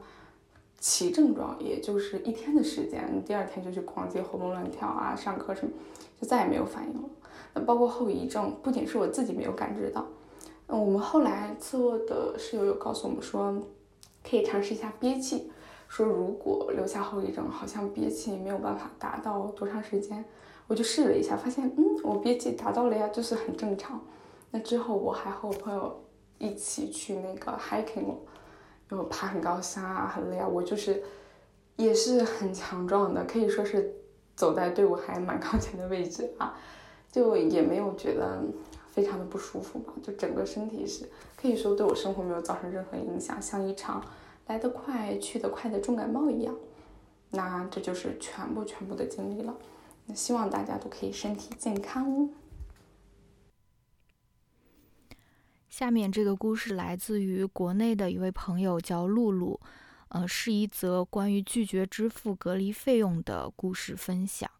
[0.78, 5.72] 起症状也就是一天的时间，第二天就去逛街，活蹦乱跳啊，上课什么，
[6.20, 7.08] 就再也没有反应了。
[7.52, 10.06] 那包括后遗症，不仅是我自己没有感知到，
[10.68, 13.60] 嗯，我们后来次卧的室友有告诉我们说，
[14.22, 15.50] 可以尝试一下憋气，
[15.88, 20.24] 说如果留下后遗症，好像憋气没有办法达到多长时间。
[20.70, 24.00] 我就试了一下，发现嗯，我憋气达到了呀，就是很正常。
[24.52, 26.00] 那之后我还和我朋友。
[26.42, 28.14] 一起去那个 hiking，
[28.88, 30.48] 就爬很高山啊，很累啊。
[30.48, 31.02] 我就是
[31.76, 33.94] 也是很强壮的，可以说是
[34.34, 36.56] 走在队伍还蛮靠前的位置啊，
[37.12, 38.42] 就也没有觉得
[38.88, 39.92] 非常的不舒服吧。
[40.02, 41.06] 就整个身体是
[41.36, 44.02] 可以说对我生活没有造成任何影响，像一场
[44.46, 46.56] 来得快去得快的重感冒一样。
[47.32, 49.54] 那这就是全部全部的经历了。
[50.14, 52.28] 希望大家都可以身体健康哦。
[55.68, 59.58] 下面这个故事来自于国内的一位朋友，叫露露，
[60.08, 64.50] 呃，是一则关于拒绝支付隔离费用的故事分享。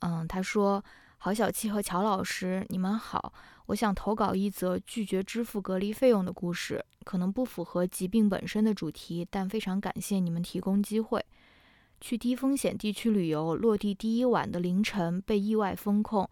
[0.00, 0.84] 嗯，他说
[1.16, 3.32] ：“郝小七和乔老师，你们好，
[3.66, 11.24] 我想投稿一则拒绝支付隔离费用的故事，可能不符合疾病本身的主题，但非常感谢你们提供机会。
[12.04, 16.28] 去低风险地区旅游，落地第一晚的凌晨被意外封控，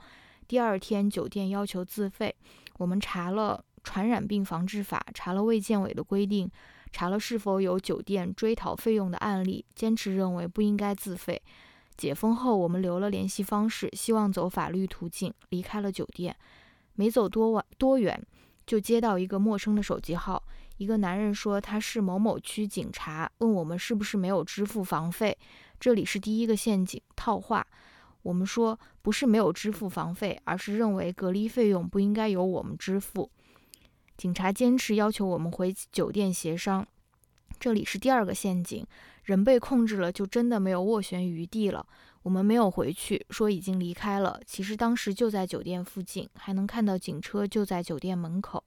[0.47, 2.37] 第二天酒店要求自费，
[2.77, 6.47] 我们查了。”传染病防治法查了卫健委的规定，
[6.93, 11.41] 查了是否有酒店追讨费用的案例，坚持认为不应该自费。
[11.97, 16.37] 解封后，我们留了联系方式，希望走法律途径离开了酒店。
[16.97, 18.23] 没走多晚多远，
[18.67, 20.45] 就接到一个陌生的手机号，
[20.83, 25.39] 一个男人说他是某某区警察，问我们是不是没有支付房费。
[25.79, 27.65] 这里是第一个陷阱套话。
[28.23, 33.31] 我们说不是没有支付房费，而是认为隔离费用不应该由我们支付。
[34.17, 36.85] 警察坚持要求我们回酒店协商，
[37.61, 38.85] 这里是第二个陷阱，
[39.23, 41.87] 人被控制了就真的没有斡旋余地了。
[42.25, 48.65] 我们没有回去，说已经离开了，其实当时就在酒店附近，还能看到警车就在酒店门口。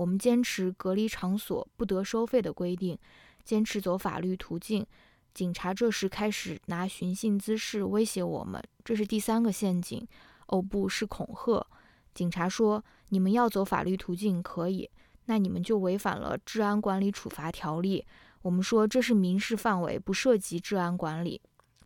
[0.00, 2.98] 我们坚持隔离场所不得收费的规定，
[3.44, 4.86] 坚持走法律途径。
[5.34, 10.06] 警察这时开始拿寻衅滋事威胁我们，这是第三个陷阱。
[10.46, 11.66] 哦，不是恐吓。
[12.14, 12.82] 警察说。
[13.12, 14.88] 你们要走法律途径可以，
[15.24, 18.06] 那你们就违反了治安管理处罚条例。
[18.42, 21.42] 我们说这是民事范围，不涉及治安管理。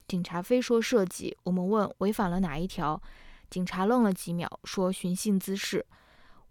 [0.07, 3.01] 警察非说涉及，我们问违反了哪一条？
[3.49, 5.87] 警察愣了几秒，说寻衅滋事。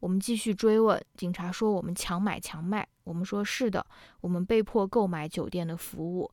[0.04, 2.86] 我们继续追问，警察说我们强买强卖。
[3.06, 3.86] 我们说是的，
[4.20, 6.30] 我们被迫购买酒店的服务。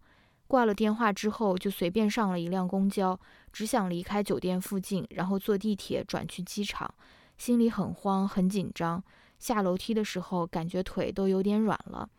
[0.49, 3.17] 挂了电话之后，就随便上了一辆公交，
[3.53, 6.93] 只想离开酒店附近，然后坐地铁转去机场。
[7.39, 9.01] 心里很慌，很紧张。
[9.39, 12.11] 下楼梯的时候，感觉腿都有点软了。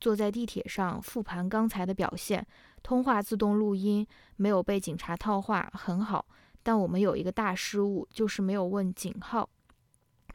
[0.00, 2.46] 坐在地铁上复盘刚才的表现，
[2.82, 4.06] 通话自动录音，
[4.36, 6.24] 没有被警察套话，很好。
[6.62, 9.46] 但我们有一个大失误，就是没有问警号。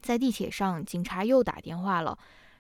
[0.02, 2.18] 在地铁上，警察又打电话了，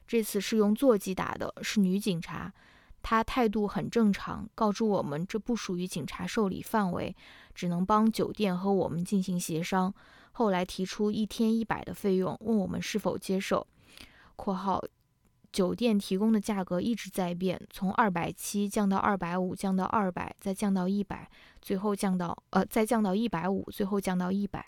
[0.08, 2.54] 这次是用座机打的，是女警察。
[3.02, 7.16] 她态度很正常，告知我们这不属于警察受理范围，
[7.56, 9.94] 只能帮酒店和我们进行协商。
[10.34, 13.66] 后来提出一天一百的费用，问我们是否接受。
[14.36, 14.84] （括号
[15.52, 21.30] 酒店提供的价格一直在变，从二百七降到二百五，降到二百，再降到一百，
[21.62, 24.66] 最后降到呃再降到一百五，最后降到一百。）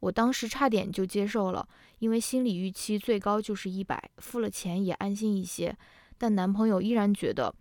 [0.00, 1.68] 我当时差点就接受了，
[2.00, 5.74] 因为心理预期最高就是一百，付了钱也安心一些。
[6.18, 7.54] 但男朋友依然觉得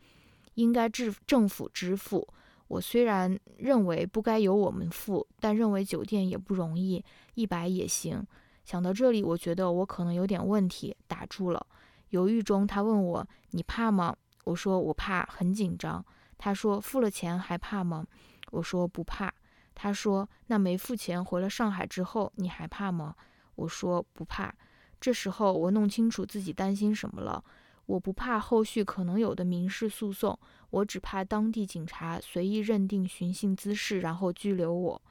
[0.56, 2.28] 应该支政府支付。
[2.68, 7.04] 我虽然认为不该由我们付，但认为酒店也不容易，
[7.36, 8.26] 一百也行。
[8.64, 11.66] 想到这里，我觉得我可能有点问题，打住了。
[12.10, 16.04] 犹豫中，他问我：“你怕吗？”我说：“我怕，很紧张。”
[16.38, 18.06] 他说：“付了钱还怕吗？”
[18.52, 19.34] 我说：“不怕。”
[19.74, 23.16] 他说：“那没付钱回了上海之后，你还怕吗？”
[23.60, 24.54] 我说：“不怕。”
[25.00, 27.44] 这时候我弄清楚自己担心什么了。
[27.86, 30.38] 我不怕后续可能有的民事诉讼，
[30.70, 35.02] 我只怕当地警察随意认定寻衅滋事，然后拘留我。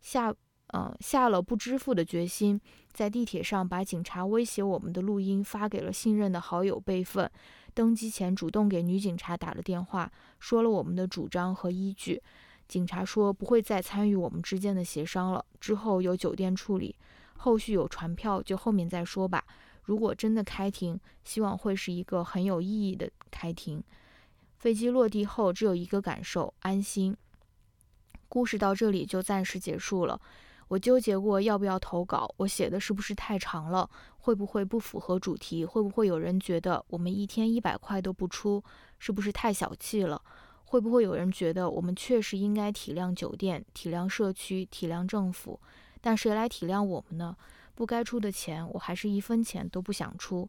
[0.00, 0.34] 下，
[0.66, 2.60] 呃，下了不支付的决心，
[2.92, 7.30] 在地铁上把警察威胁我们的录音发给了信任的好友备份。
[7.72, 12.22] 登机前主动给女警察打了电话，说了我们的主张和依据。
[12.68, 16.94] 警察说不会再参与我们之间的协商了，之后由酒店处理，
[17.42, 19.44] 后续有传票就后面再说吧。
[19.82, 23.82] 如果真的开庭，希望会是一个很有意义的开庭。
[24.60, 27.16] 飞机落地后只有一个感受：安心。
[28.28, 30.20] 故事到这里就暂时结束了。
[30.68, 33.90] 我纠结过要不要投稿，我写的是不是太长了？
[34.18, 35.64] 会不会不符合主题？
[35.64, 38.62] 会不会有人觉得我们一天一百块都不出，
[39.00, 40.22] 是不是太小气了？
[40.64, 45.58] 会不会有人觉得我们确实应该体谅酒店、体谅社区、体谅政府？
[46.02, 47.34] 但谁来体谅我们呢？
[47.74, 50.46] 不该出的钱，我还是一分钱都不想出。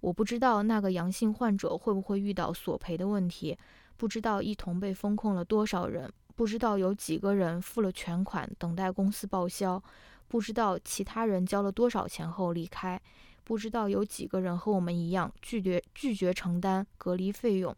[0.00, 3.56] 我不知道那个阳性患者会不会遇到索赔的问题，
[3.96, 9.82] 不知道一同被封控了多少人，不知道有几个人付了全款等待公司报销，
[10.28, 13.00] 不知道其他人交了多少钱后离开，
[13.44, 17.74] 不知道有几个人和我们一样拒绝拒绝承担隔离费用。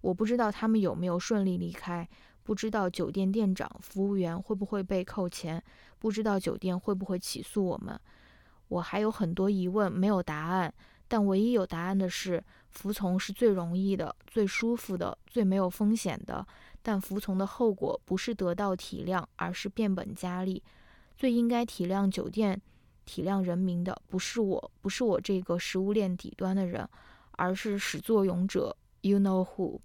[0.00, 2.08] 我不知道他们有没有顺利离开，
[2.42, 5.62] 不知道酒店店长、服务员会不会被扣钱，
[5.98, 7.98] 不知道酒店会不会起诉我们。
[8.68, 10.72] 我还有很多疑问没有答案，
[11.08, 16.46] 但唯一有答案的是，服从是最容易的、最舒服的、最没有风险的。
[16.82, 20.62] 但服从的后果不是得到体谅，而是变本加厉。
[21.16, 22.58] 最应该体谅酒店、
[23.04, 26.88] 体谅人民的，不是我，不是我这个食物链底端的人，
[27.32, 28.74] 而是始作俑者。
[29.02, 29.80] You know who？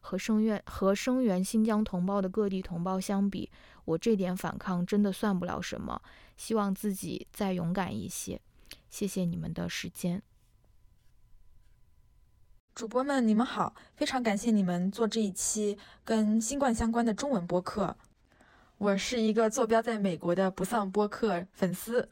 [0.00, 3.50] 和声援和声援新疆同胞的各地同胞相比，
[3.84, 6.00] 我这点反抗真的算不了什么。
[6.36, 8.40] 希望自己再勇敢一些。
[8.88, 10.22] 谢谢你们的时间。
[12.74, 13.74] 主播们，你们好！
[13.96, 17.96] 非常感谢你们做这一期跟新冠相关的中文播客。
[18.78, 22.08] 我是一个坐标在美国的不丧播客粉丝。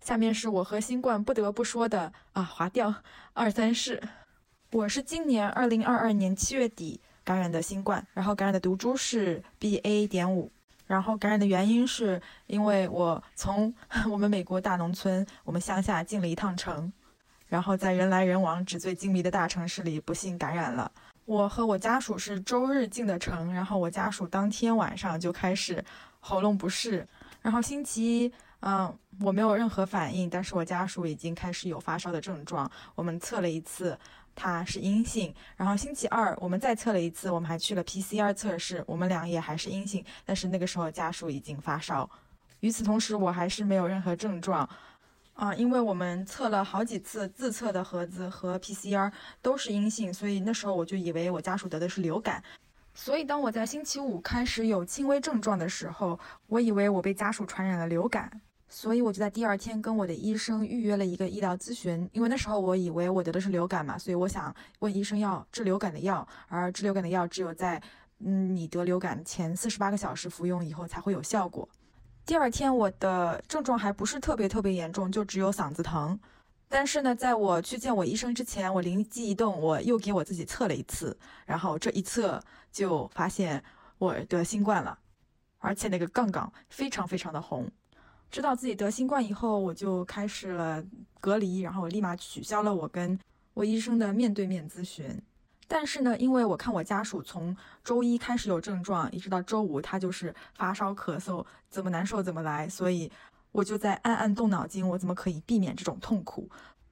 [0.00, 2.92] 下面是我和新冠不得不说的啊，划掉
[3.34, 4.02] 二三事。
[4.72, 10.06] 我是今年二零二二年七月底感染的新冠，然后感染的毒株是 BA.
[10.06, 10.48] 点五，
[10.86, 13.74] 然后感染的原因是因为我从
[14.08, 16.92] 我们美国大农村，我们乡下进了一趟城，
[17.48, 20.90] 然后在人来人往、纸醉金迷的大城市里不幸感染了。
[21.24, 25.84] 我和我家属是周日进的城，然后我家属当天晚上就开始
[26.20, 27.04] 喉咙不适，
[27.42, 33.98] 然后星期一，嗯，我没有任何反应，但是我家属已经开始有发烧的症状，我们测了一次。
[34.34, 42.08] 他是阴性，然后星期二我们再测了一次，我们还去了 PCR 测试，我们俩也还是阴性，但是那个时候家属已经发烧。
[42.60, 44.68] 与此同时，我还是没有任何症状，
[45.34, 52.42] 啊，因为我们测了好几次自测的盒子和 PCR 都是阴性，所以那时候我就以为我家属得的是流感。
[52.92, 58.40] 所以当我在星期五开始有轻微症状的时候，我以为我被家属传染了流感。
[58.72, 67.82] 所以我就在第二天跟我的医生预约了一个医疗咨询，因为那时候我以为我得的是流感嘛，所以我想问医生要治流感的药，而治流感的药只有在
[68.20, 71.68] 嗯你得流感前四十八个小时服用以后才会有效果。
[72.24, 76.18] 第二天我的症状还不是特别特别严重，就只有嗓子疼。
[76.68, 82.40] 但是呢，在我去见我医生之前，我灵机一动，我又给我自己测了一次，然后这一测
[82.70, 83.60] 就发现
[83.98, 84.96] 我得新冠了，
[85.58, 87.68] 而且那个杠杠非常非常的红。
[88.30, 90.84] 知道自己得新冠以后，我就开始了
[91.18, 93.18] 隔离，然后我立马取消了我跟
[93.54, 95.20] 我医生的面对面咨询。
[95.66, 103.10] 但是呢，因为我看我家属从周一开始有症状，一直到周五他就是发烧咳嗽，怎么难受怎么来，所以
[103.52, 106.48] 我就在暗暗动脑筋，我怎么可以避免这种痛苦？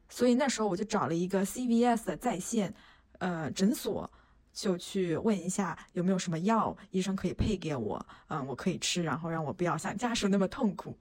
[0.09, 2.73] 所以那时候我就找了一个 CVS 的在线
[3.19, 4.11] 呃诊所，
[4.53, 10.97] 就去问一下有没有什么药医生可以配给我，嗯，我可以吃，然后让我不要像家属那么痛苦。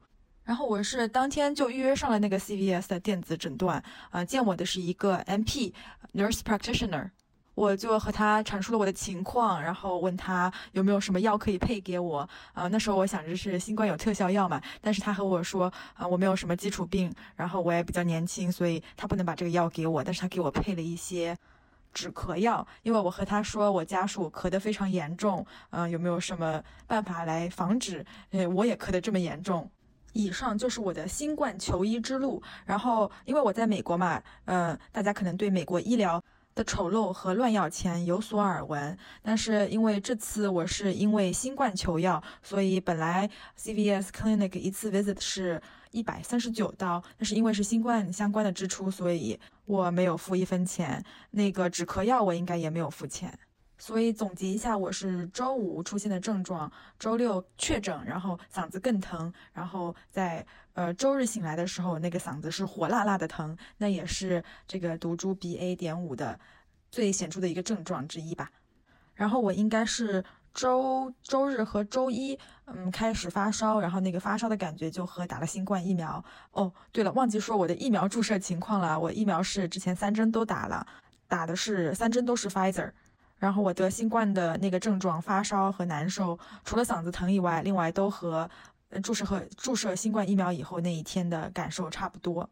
[0.47, 5.73] 然后我是当天就预约上了那个 CVS 的电子诊断，呃，见我的是一个 NP
[6.13, 7.09] Nurse Practitioner，
[7.53, 12.19] 我就和他阐述了我的情况，然后问他有没有什么药可以配给我。
[12.53, 21.35] 啊，那时候我想着是新冠有特效药嘛，但是他和我说，啊，我没有什么基础病，然后我也比较年轻，所以他不能把这个药给我，但是他给我配了一些
[21.93, 29.69] 止咳药，因为我和他说我家属咳得非常严重，嗯，有没有什么办法来防止，呃，我也咳得这么严重。
[30.13, 32.41] 以上就是我的新冠求医之路。
[32.65, 36.23] 然后，因为我在美国嘛，嗯，大家可能对美国医疗
[36.55, 38.97] 的丑陋和乱要钱有所耳闻。
[39.21, 43.29] 但是，因为这次我是因为新冠求药，所以本来
[43.59, 45.61] CVS Clinic 一次 visit 是
[45.91, 51.03] 一百三十九刀，但是因为是新冠相关的支出，所以我没有付一分钱。
[51.31, 53.38] 那个止咳药我应该也没有付钱。
[53.79, 65.75] 所以总结一下，我是周五出现的症状，周六确诊，然后嗓子更疼，然后在呃周日醒来的时候，那个嗓子是火辣辣的疼，那也是这个毒株 BA.
[65.75, 66.39] 点五的
[66.89, 68.49] 最显著的一个症状之一吧。
[69.13, 70.25] 然后我应该是
[70.55, 76.23] 周周日和周一，嗯，开始发烧，然后那个发烧的感觉就和打了新冠疫苗。
[76.51, 80.85] 哦，对了，忘记说我的疫苗注射情况了，我疫苗是之前三针都打了，
[81.27, 82.91] 打的是三针都是 Pfizer。
[83.39, 88.49] 然后我得新冠的那个症状，发烧和难受，除了嗓子疼以外，另外都和
[89.03, 92.49] 注射和注射新冠疫苗以后那一天的感受差不多。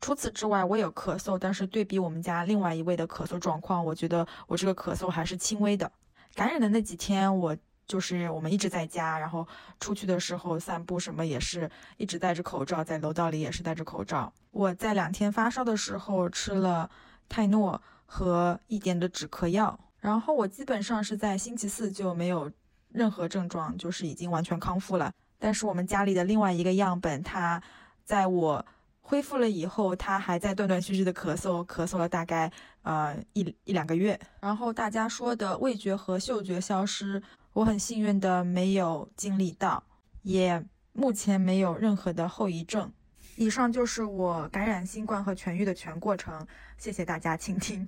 [0.00, 5.90] 除此之外，我有咳嗽，但是对比我们家另外一位的咳嗽状况，我觉得我这个咳嗽还是轻微的。
[6.34, 7.56] 感染的那几天，我
[7.86, 9.46] 就是我们一直在家，然后
[9.78, 14.32] 出去的时候散步什么也是一直戴着口罩，在楼道里也是戴着口罩。
[14.50, 16.90] 我在两天发烧的时候吃了
[17.28, 19.78] 泰诺和一点的止咳药。
[20.02, 22.50] 然后我基本上是在星期四就没有
[22.90, 25.12] 任何症状，就是已经完全康复了。
[25.38, 27.62] 但是我们家里的另外一个样本，它
[28.04, 28.66] 在我
[29.00, 32.50] 恢复了以后，它还在断断续续的咳嗽，咳嗽了大概
[32.82, 34.18] 呃一一两个月。
[34.40, 37.22] 然后大家说的味觉和嗅觉消失，
[37.52, 39.80] 我很幸运的没有经历到，
[40.22, 40.60] 也
[40.92, 42.92] 目前没有任何的后遗症。
[43.36, 46.44] 以上就是我感染新冠和痊愈的全过程，
[46.76, 47.86] 谢谢大家倾听。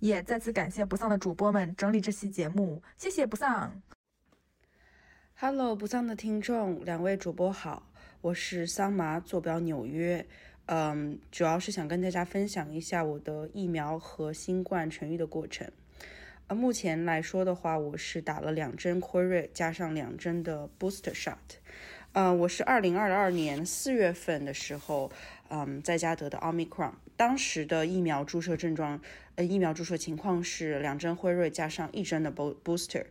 [0.00, 3.80] 也再次感谢不丧的主播们整理这期节目，谢谢不丧。
[5.38, 7.90] Hello，不丧的听众，两位主播好，
[8.20, 10.26] 我是桑麻，坐标纽约。
[10.66, 15.66] 嗯，主要是想跟大家分享一下我的疫苗和新冠痊愈的过程。
[16.48, 21.36] 呃，目前来说的话，我是打了两针辉瑞，加上两针的 booster shot。
[22.12, 25.10] 呃，我是二零二二年四月份的时候，
[25.48, 26.92] 嗯，在家得的 omicron。
[27.16, 29.00] 当时的疫苗注射症状，
[29.36, 33.04] 呃，疫苗注射情况是两针辉瑞加上一针的 booster，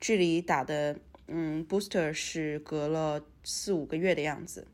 [0.00, 0.98] 距离打的，
[1.28, 4.66] 嗯，booster 是隔了四五个月的样子。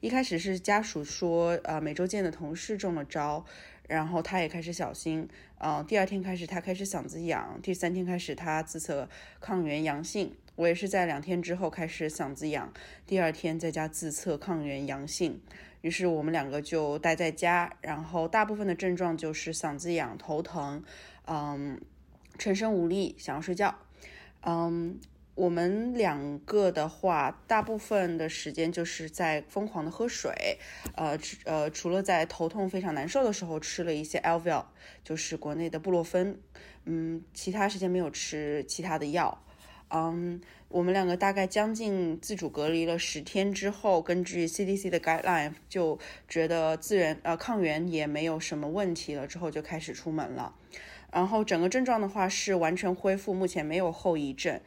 [0.00, 3.44] 一开始是家属说，呃，每周见的同事中了招，
[3.88, 5.28] 然后他也开始小心，
[5.58, 9.08] 呃，第二天开始他开始嗓子痒，第三天开始他自测
[9.40, 12.72] 抗原阳性，我也是在两天之后开始嗓子痒，
[13.06, 15.40] 第二天在家自测抗原阳性。
[15.84, 20.82] 于是我们两个就待在家，然后大部分的症状就是嗓子痒、头疼，
[21.26, 21.78] 嗯，
[22.38, 23.74] 全身无力，想要睡觉。
[24.46, 24.98] 嗯，
[25.34, 30.58] 我们两个的话，大部分的时间就是在疯狂的喝水，
[30.96, 34.64] 呃，呃，除了在头痛非常难受的时候吃了一些 Alvel，
[35.04, 36.40] 就是国内的布洛芬，
[36.86, 39.43] 嗯，其他时间没有吃其他的药。
[39.96, 50.52] 嗯，我们两个大概将近自主隔离了十天之后，根据 CDC 的 guideline，就觉得自源呃抗原也没有什么问题了，之后就开始出门了。
[51.12, 54.60] 然后整个症状的话是完全恢复，目前没有后遗症。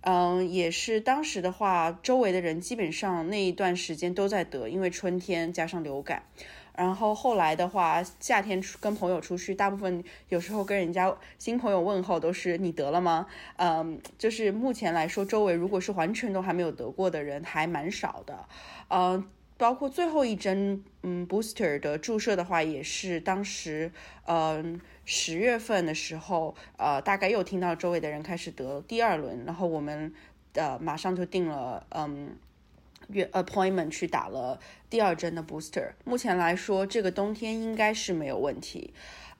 [0.00, 6.22] 嗯，也是当时的话，周围的人基本上那一段时间都在得，因为春天加上流感。
[6.74, 13.26] 然后后来的话，夏天跟朋友出去，大部分有时候跟人家新朋友问候都是你得了吗？
[13.56, 18.46] 嗯，就是目前来说，周围如果是完全都还没有得过的人，还蛮少的。
[18.88, 19.28] 嗯，
[19.58, 23.92] 包括最后一针嗯 booster 的注射的话，也是当时
[24.26, 30.12] 嗯十月份的时候，呃，大概又听到周围的人开始得第二轮，然后我们
[30.54, 32.36] 呃马上就定了嗯。
[33.12, 34.58] 约 appointment 去打了
[34.90, 38.92] 第二针的 booster，目前来说这个冬天应该是没有问题。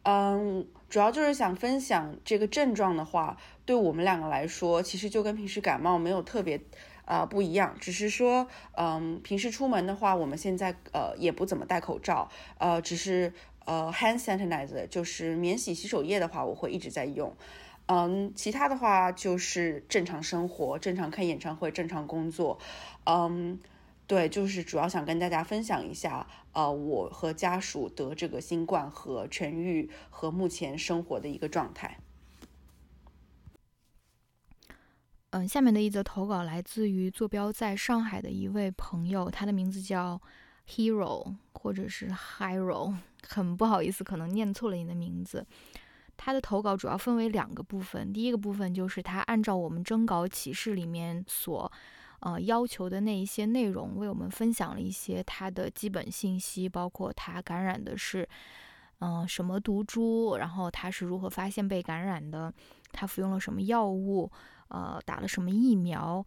[0.04, 6.60] 嗯，主要就是想分享这个症状的话，对我们两个来说，其实就跟平时感冒没有特别
[7.04, 12.28] 啊不一样，只是说，嗯，平时出门的话，我们现在呃也不怎么戴口罩，
[12.58, 13.32] 呃，只是
[13.64, 17.32] 呃 hand sanitizer 就是免洗洗手液的话，我会一直在用。
[17.94, 22.58] 嗯，其他的话就是正常生活，正常看演唱会，正常工作。
[23.04, 23.60] 嗯，
[24.06, 31.98] 对，就是主要想跟大家分享一下，呃，我和家属得这个新冠和痊愈和目前生活的一个状态。
[35.30, 40.18] 嗯，下面的一则投稿来自于坐标在上海的一位朋友，他的名字叫
[40.66, 42.08] Hero 或者是
[42.38, 42.94] Hero，
[43.28, 45.46] 很不好意思，可能念错了你的名字。
[46.24, 51.70] 他的投稿主要分为两个部分，第一个部分就是他按照我们征稿启事里面所。
[52.24, 58.28] 呃，要求的那一些内容，为我们分享了一些他的基本信息，包括他感染的是，
[59.00, 62.54] 嗯，什么毒株，然后他是如何发现被感染的，
[62.92, 64.30] 他服用了什么药物，
[64.68, 66.24] 呃，打了什么疫苗，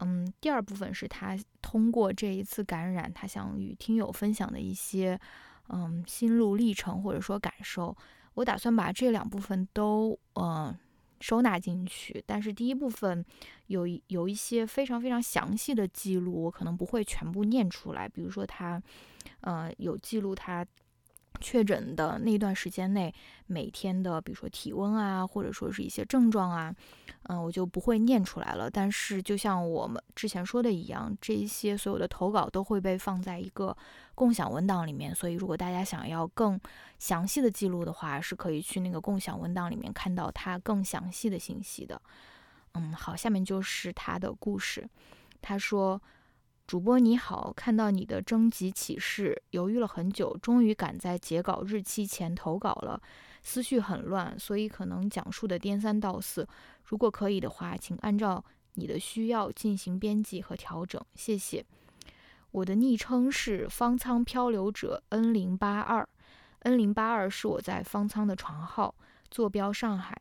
[0.00, 5.16] 嗯，第二部分是他通过这一次感染，他想与听友分享的一些，
[5.68, 7.96] 嗯，心路历程或者说感受。
[8.36, 10.74] 我打算把这两部分都，嗯。
[11.18, 13.24] 收纳进去，但是第一部分
[13.68, 18.06] 有有一些非常非常详细的记录，我可能不会全部念出来。
[18.06, 18.80] 比如说他，
[19.40, 20.64] 呃，有记录他
[21.40, 23.14] 确诊的那段时间内
[23.46, 26.74] 每天的，比如说体温啊，或者说是一些症状啊。
[27.28, 28.70] 嗯，我就不会念出来了。
[28.70, 33.76] 但是，就像我们之前说的一样，这一些所有的投稿都会被放在一个
[34.14, 35.12] 共享文档里面。
[35.12, 36.60] 所以，如果大家想要更
[37.00, 42.00] 详细的记录的话，是可以去那个共享文档里面看到它更详细的信息的。
[42.74, 44.88] 嗯，好，下面就是他的故事。
[45.42, 46.00] 他说
[46.66, 53.00] ：“主播你好，看到你的征集启事，犹豫了很久，终于赶在截稿日期前投稿了。
[53.44, 56.46] 思绪很乱，所以可能讲述的颠三倒四。”
[56.82, 58.44] 如果可以的话，请按照
[58.74, 61.64] 你的需要进行编辑和调整，谢谢。
[62.50, 66.08] 我的昵称是方舱漂流者 N 零八二
[66.60, 68.92] ，N 零八二是我在方舱的床号，
[69.30, 70.20] 坐标上海。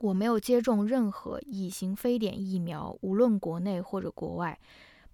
[0.00, 4.58] 我没有接种任何乙型非典疫苗，无论国内或者国外。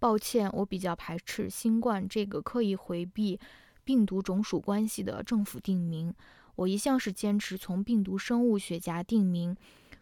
[0.01, 3.39] 抱歉，我比较排斥新冠这个刻意回避
[3.85, 6.13] 病毒种属关系的政府定名。
[6.57, 9.57] 我一向是坚持从病毒生物学家定名。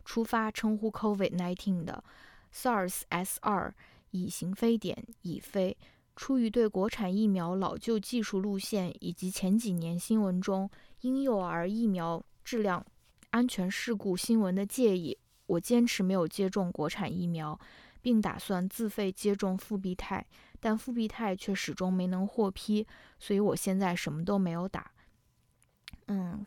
[0.04, 2.02] 出发称呼 COVID-19 的
[2.54, 3.72] SARS-S2
[4.12, 5.76] 乙型非典乙非，
[6.16, 10.70] 出于对国产疫苗老旧技术路线以及前几年新闻中
[11.02, 12.86] 婴幼儿疫苗质量
[13.30, 17.60] 安全事故新闻的介意，我坚持没有接种国产疫苗，
[18.00, 20.26] 并打算自费接种复必泰，
[20.60, 22.86] 但复必泰却始终没能获批，
[23.18, 24.90] 所以我现在什么都没有打。
[26.06, 26.46] 嗯。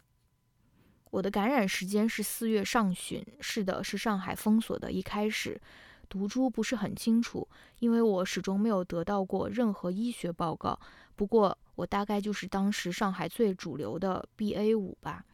[1.11, 5.59] 我的感染时间是四月上旬，是的，是上海封锁的一开始。
[6.07, 7.45] 毒株不是很清楚，
[7.79, 10.79] 因为我始终没有得到过任何医学报告。
[11.17, 15.25] 不过我大概就是当时上海最主流的 BA 五吧。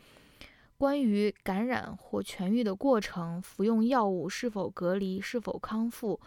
[0.78, 6.20] 关于感染或痊愈的过程、服用药物是否隔离、是否康复，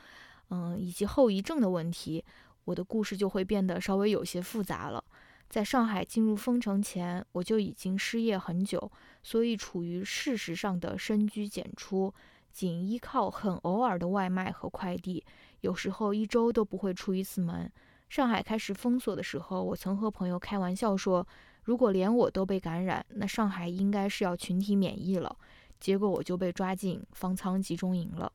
[0.49, 2.25] 嗯，以及后遗症的问题，
[2.65, 5.03] 我的故事就会变得稍微有些复杂了。
[5.49, 8.91] 在上海进入封城前，我就已经失业很久。
[9.23, 12.13] 所以处于事实上的深居简出，
[12.53, 15.25] 仅依靠很偶尔的外卖和快递，
[15.61, 17.71] 有时候一周都不会出一次门。
[18.09, 21.27] 上海开始封锁的时候，我曾和朋友开玩笑说，
[21.71, 25.37] 如果连我都被感染，那上海应该是要群体免疫了。
[25.79, 28.33] 结果我就被抓进方舱集中营了。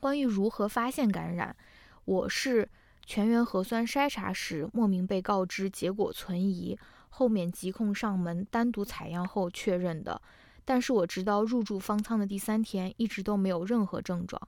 [0.00, 1.54] 关于如何发现感染，
[2.04, 2.68] 我是
[3.04, 6.76] 全员核酸筛查时莫名被告知结果存疑。
[7.10, 10.20] 后面疾控上门单独采样后确认的，
[10.64, 14.42] 但是我直到入住方舱的第三天，一直都没有任何症状。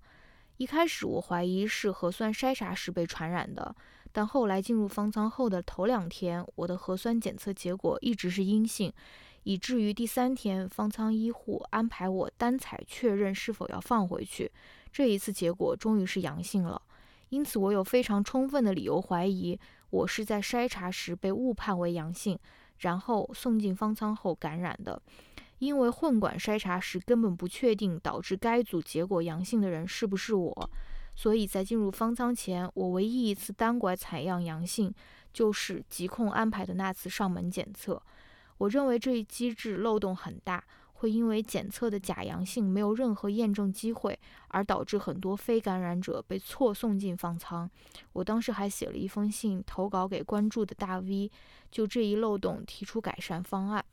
[0.56, 3.76] 一开始我怀疑是核酸筛查时被传染的，
[4.18, 8.92] 但后来进入方舱后的头两天，我的核酸检测结果一直是阴性，
[9.44, 14.50] 以至于第三天方舱医护安排我单采确认是否要放回去。
[14.90, 16.82] 这一次结果终于是阳性了，
[17.28, 19.56] 因此我有非常充分的理由怀疑
[19.90, 22.36] 我是在筛查时被误判为阳性，
[22.78, 25.00] 然后送进方舱后感染的。
[25.60, 30.70] 因为混管筛查时根本不确定导致该组结果阳性的人是不是我，
[31.18, 34.94] 所以在进入方舱前，我唯一一次单拐采样阳性
[35.32, 38.00] 就是疾控安排的那次上门检测。
[38.58, 40.62] 我认为这一机制漏洞很大，
[40.92, 44.16] 会因为检测的假阳性没有任何验证机会，
[44.46, 47.68] 而导致很多非感染者被错送进方舱。
[48.12, 51.32] 我当时还写了一封信投稿给关注的大 V，
[51.68, 53.84] 就这一漏洞提出改善方案。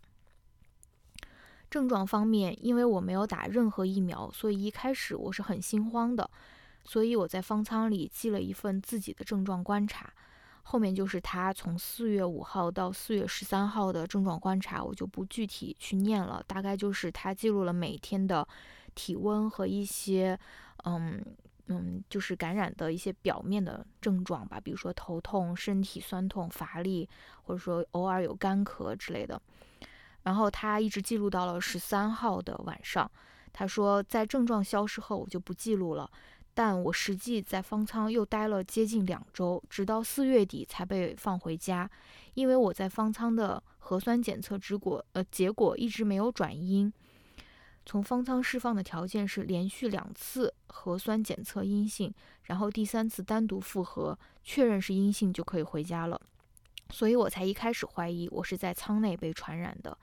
[1.72, 6.30] 症状方面，因为我没有打任何疫苗，所以一开始我是很心慌的。
[6.86, 10.14] 所以我在方舱里记了一份自己的症状观察，
[10.62, 16.44] 后面就是他从四月五号到四月十三号的症状观察，我就不具体去念了。
[16.48, 18.48] 大概就是他记录了每天的
[18.94, 20.40] 体温和一些，
[20.86, 21.20] 嗯
[21.68, 27.10] 嗯，就是感染的一些表面的症状吧，比如说头痛、身体酸痛、乏力，
[27.42, 29.42] 或者说偶尔有干咳之类的。
[30.22, 33.10] 然后他一直记录到了十三号的晚上。
[33.54, 36.12] 他说，在症状消失后，我就不记录了。
[36.56, 41.88] 但我实际在方舱又待了接近两周，直到四月底才被放回家。
[42.34, 46.92] 因为我在方舱的核酸检测结果，呃，结果一直没有转阴。
[47.86, 52.12] 从方舱释放的条件是连续两次核酸检测阴性，
[52.44, 56.20] 然后第三次单独复核确认是阴性就可以回家了。
[56.90, 59.96] 所以我才一开始怀疑我是在舱内被传染的。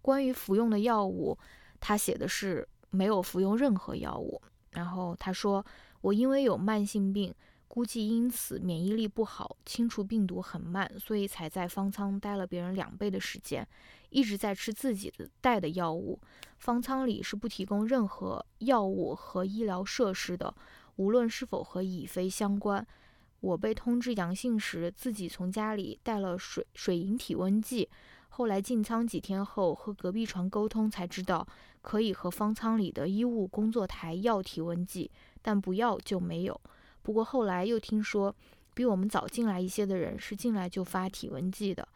[0.00, 1.36] 关于服用的药物，
[1.80, 4.40] 他写的是没有服用任何药物。
[4.72, 5.64] 然后他说，
[6.00, 7.34] 我因为有慢性病，
[7.68, 13.66] 估计因此免疫力不好，清除病毒很慢，所以才在方舱待了别人两倍的时间，
[14.10, 16.20] 一直在吃自己的带的药物。
[16.58, 20.54] 方舱里是不提供任何药物和医疗设施的，
[20.96, 22.86] 无论是否和乙非相关。
[23.40, 27.88] 我被通知阳性时，自己从家里带了水水银体温计。
[28.28, 31.46] 后来进舱几天后，和隔壁床沟通才知道
[31.82, 35.10] 可以和方舱里的医务工作台要体温计，
[35.42, 36.58] 但不要就没有。
[37.02, 38.34] 不过后来又听说，
[38.72, 41.86] 比我们早进来一些的人是进来就发体温计的。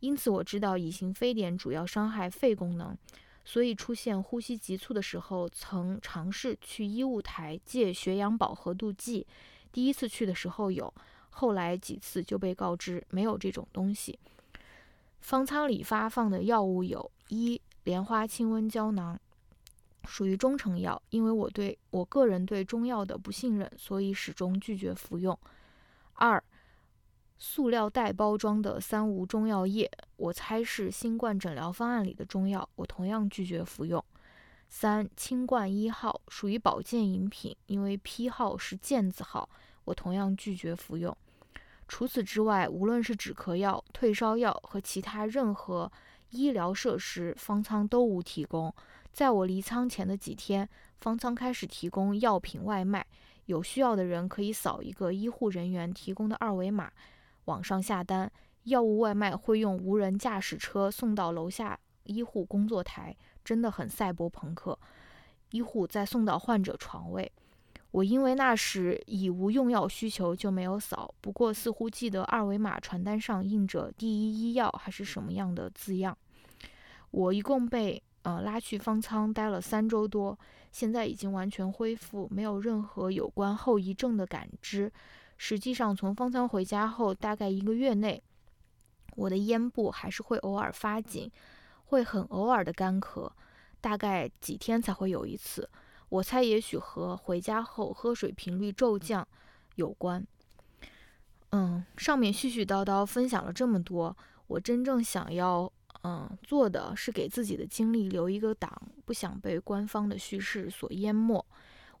[0.00, 2.96] 因此我知道乙型非典主要伤害肺功能，
[3.44, 9.26] 所以出现呼吸急促的时候，曾尝试去医务台借血氧饱和度计。
[9.72, 10.92] 第一次去的时候有，
[11.30, 14.18] 后来几次就被告知没有这种东西。
[15.20, 19.18] 方舱里发放的药物有：一、莲花清瘟胶囊，
[20.08, 25.36] 属于中成药，因为我对我个人对中药的不信任，所以始终拒绝服用；
[26.14, 26.42] 二、
[27.36, 34.02] 塑料袋包装的三无中药液，我猜是新冠诊疗方案里的中药，我同样拒绝服用；
[34.70, 39.46] 三、清冠一号，属于保健饮品，因为批号是健字号，
[39.84, 41.14] 我同样拒绝服用。
[41.86, 45.92] 除此之外，无论是止咳药、退烧药和其他任何
[46.30, 48.74] 医疗设施，方舱都无提供。
[49.12, 50.68] 在我离舱前的几天，
[51.00, 53.06] 方舱开始提供药品外卖，
[53.46, 56.92] 有需要的人可以扫一个医护人员提供的二维码，
[57.46, 58.30] 网上下单。
[58.64, 64.78] 药物外卖会用无人驾驶车送到楼下医护工作台，真的很赛博朋克。
[65.50, 67.32] 医护再送到患者床位。
[67.90, 71.14] 我因为那时已无用药需求，就没有扫。
[71.22, 76.16] 不过似乎记得二维码传单上印着“第一医药”还是什么样的字样。
[77.10, 80.38] 我一共被呃拉去方舱待了三周多，
[80.70, 84.92] 现在已经完全恢复，没有任何有关后遗症的感知。
[85.38, 88.22] 实际上，从方舱回家后大概一个月内，
[89.16, 91.30] 我的咽部还是会偶尔发紧，
[91.86, 93.30] 会很偶尔的干咳，
[93.80, 95.66] 大概几天才会有一次。
[96.10, 99.26] 我猜也许和回家后喝水频率骤降
[99.76, 100.22] 有关。
[101.52, 104.14] 嗯，上面絮絮叨叨分享了这么多，
[104.48, 105.72] 我真正想要
[106.02, 108.70] 嗯做的是给自己的经历留一个档，
[109.04, 111.44] 不想被官方的叙事所淹没。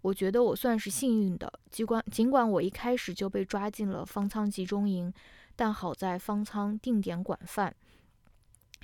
[0.00, 5.12] 我觉得我算是幸运的，尽管尽管我一开始就被抓进了方舱集中营，
[5.56, 7.74] 但好在方舱定点管饭，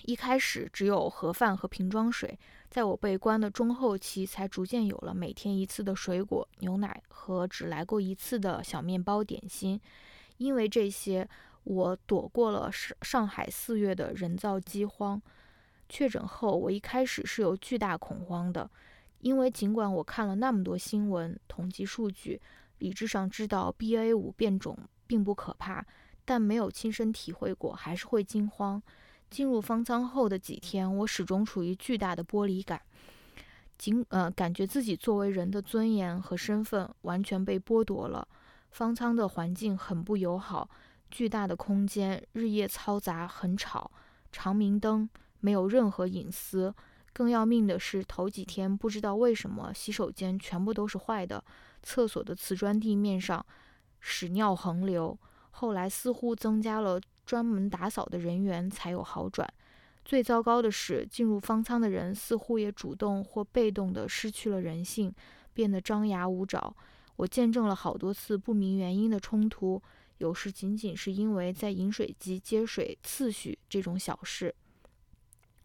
[0.02, 2.36] 一开始只有盒饭和瓶装水。
[2.68, 9.80] 在我被关的中后期，才逐渐有了每天一次的水果、牛奶和只来过一次的小面包点心。
[10.38, 11.28] 因为这些，
[11.64, 15.20] 我躲过了上上海四月的人造饥荒。
[15.88, 18.70] 确诊后，我一开始是有巨大恐慌的，
[19.20, 22.40] 因为尽管我看了那么多新闻、统计数据，
[22.78, 25.84] 理智上知道 BA 五变种并不可怕，
[26.24, 28.82] 但没有亲身体会过，还是会惊慌。
[29.30, 32.80] 进入方舱后的几天，我始终处于巨大的剥离感。
[33.76, 38.26] 仅呃感觉自己作为人的尊严和身份完全被剥夺了。
[38.70, 40.68] 方舱的环境很不友好，
[41.14, 43.88] 巨大的空间日夜嘈杂，很吵，
[44.32, 45.08] 长明灯，
[45.38, 46.74] 没有任何隐私。
[47.12, 51.44] 更要命的是，头几天不知道为什么洗手间全部都是坏的，
[51.84, 53.46] 厕所的瓷砖地面上
[54.00, 55.16] 屎尿横流。
[55.52, 59.48] 后来似乎增加了专门打扫的人员，才有好转。
[60.04, 65.14] 最糟糕的是，进入方舱的人似乎也主动或被动地失去了人性，
[65.52, 66.74] 变得张牙舞爪。
[67.14, 69.80] 我见证了好多次不明原因的冲突，
[70.18, 74.54] 有时仅仅是因为在饮水机接水次序这种小事。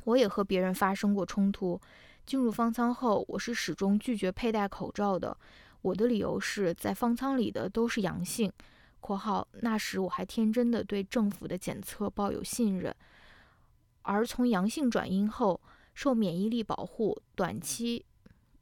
[0.06, 1.80] 我也和别人发生过冲突。
[2.26, 5.36] 进入方舱后，我是始终拒绝佩戴口罩的。
[5.82, 8.52] 我的理由是在方舱里的都是阳性
[9.02, 12.96] （括号那时我还天真的对政府的检测抱有信任），
[14.04, 15.60] 而从阳性转阴后，
[15.94, 18.06] 受免疫力保护，短期，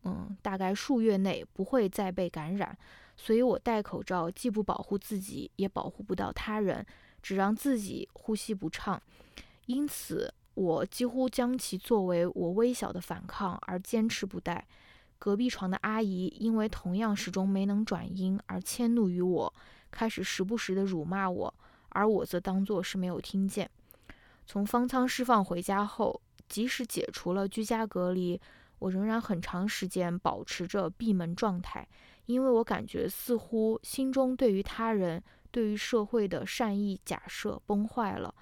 [0.04, 2.78] 嗯，大概数月内不会再被感染。
[3.18, 6.86] 所以我戴口罩既不保护自己，也保护不到他人，
[7.22, 9.02] 只让自己呼吸不畅。
[9.66, 10.34] 因此。
[10.58, 14.66] 我几乎将其作为我微小的反抗而坚持不戴。
[15.20, 19.54] 隔壁床的阿姨因为同样始终没能转阴而迁怒于我，
[19.92, 21.54] 开始时不时地辱骂我，
[21.90, 23.70] 而我则当作是没有听见。
[24.48, 26.20] 从方舱释放回家后，
[26.50, 28.42] 即使解除了居家隔离，
[28.80, 31.88] 我仍然很长时间保持着闭门状态，
[32.28, 38.34] 因为我感觉似乎心中对于他人、对于社会的善意假设崩坏了。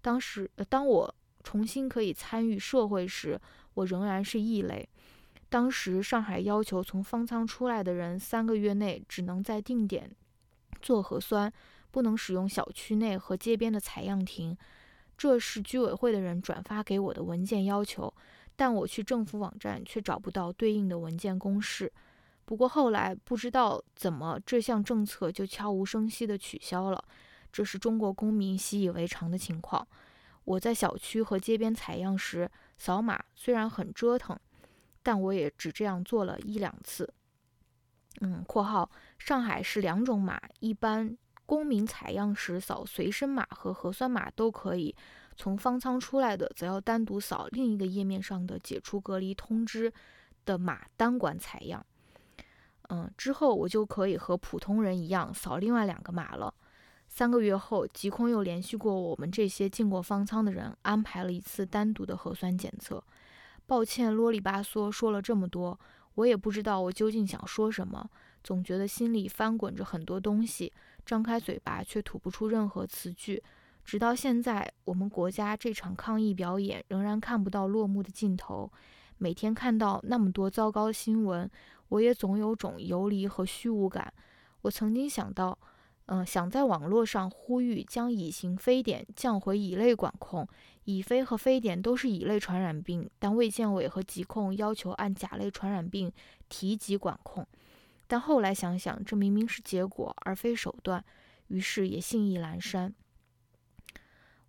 [0.00, 1.14] 当时，当我。
[1.44, 3.36] 重新可以参与社会时，
[3.74, 4.88] 我仍然是异类。
[5.48, 10.08] 当时上海要求从方舱出来的人三个月内只能在定点
[10.80, 11.52] 做核酸，
[11.90, 14.56] 不能使用小区内和街边的采样亭。
[15.18, 18.14] 这是居委会的人转发给我的文件要求，
[18.54, 21.92] 但我去政府网站却找不到对应的文件公示。
[22.44, 27.02] 不过后来不知道怎么这项政策就悄无声息地取消了，
[27.52, 29.86] 这是中国公民习以为常的情况。
[30.44, 34.38] 我在小区和街边采样时扫码，虽然很折腾，
[35.02, 37.08] 但我也只这样做了一两次。
[38.20, 41.16] 嗯（括号上海是两种码，一般
[41.46, 44.94] 公民采样时扫随身码和核酸码都可以，
[45.36, 49.92] 从方舱出来的则要单独扫另一个页面上的解除隔离通知
[50.44, 51.86] 的码单管采样。
[52.92, 56.52] 嗯，之后我就可以和普通人一样扫另外两个码了。
[57.08, 63.02] 三个月后，疾控又联系过我们这些进过方舱的人，安排了一次单独的核酸检测。
[63.66, 65.78] 抱歉，啰里吧嗦说了这么多，
[66.16, 68.06] 我也不知道我究竟想说什么，
[68.44, 70.70] 总觉得心里翻滚着很多东西，
[71.06, 73.42] 张开嘴巴却吐不出任何词句。
[73.82, 78.70] 直到现在，我们国家这场抗疫表演仍然看不到落幕的尽头。
[79.16, 81.48] 每天看到那么多糟糕的新闻，
[81.92, 84.12] 我也总有种游离和虚无感。
[84.62, 85.58] 我曾经想到。
[86.06, 90.46] 嗯，想在网络上呼吁将乙型非典降回乙类管控。
[90.84, 96.12] 乙非和非典都是乙类传染病，但卫健委和疾控要求按甲类传染病
[96.48, 97.46] 提级管控。
[98.08, 101.02] 但后来想想，这明明是结果而非手段，
[101.46, 102.92] 于是也信意阑珊。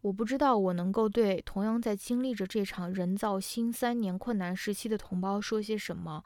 [0.01, 6.23] 我不知道我能够对同样在经历着这场人造新三年困难时期的同胞说些什么？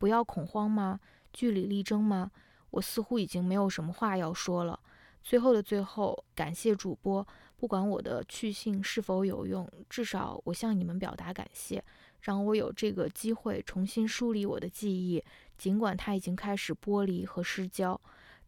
[0.00, 0.98] 不要恐慌吗？
[1.30, 2.30] 据理力争吗？
[2.70, 4.80] 我似乎已经没有什么话要说了。
[5.22, 7.26] 最后的最后，感谢主播，
[7.58, 11.84] 不管我的去信是否有用，至少我向你们表达感谢，
[12.22, 15.22] 让我有这个机会重新梳理我的记忆。
[15.58, 18.00] 尽管它已经开始剥离和失焦，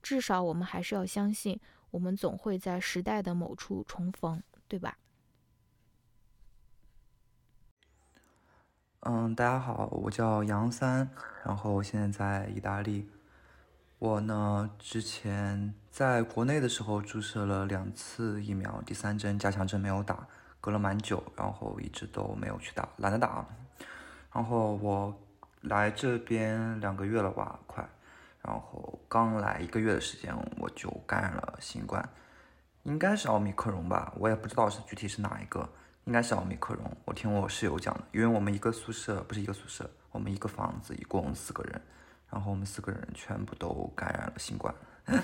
[0.02, 1.60] 至少我们还是要相信，
[1.90, 4.96] 我们总会在时代的某处重逢，对吧？
[9.04, 11.10] 嗯，大家好，我叫杨三，
[11.44, 13.10] 然后现在在意大利。
[13.98, 20.28] 我呢，之前在国内的时候注射了两次疫苗，第三针加强针没有打，
[20.60, 23.44] 隔了蛮久，然后一直都没有去打，懒得打。
[24.32, 25.12] 然后我
[25.62, 27.84] 来这边两个月了吧，快，
[28.40, 32.08] 然后刚来一个月的时间，我就感染了新冠，
[32.84, 35.68] 应该是奥密克戎吧，我也不知道是具体是哪一个，
[36.04, 36.80] 应该是奥密克戎。
[37.04, 41.80] 我听我室友讲的，因为我们一个宿舍不是一个宿舍，我们一个房子一共四个人。
[42.30, 44.74] 然后我们四个人全部都感染了新冠。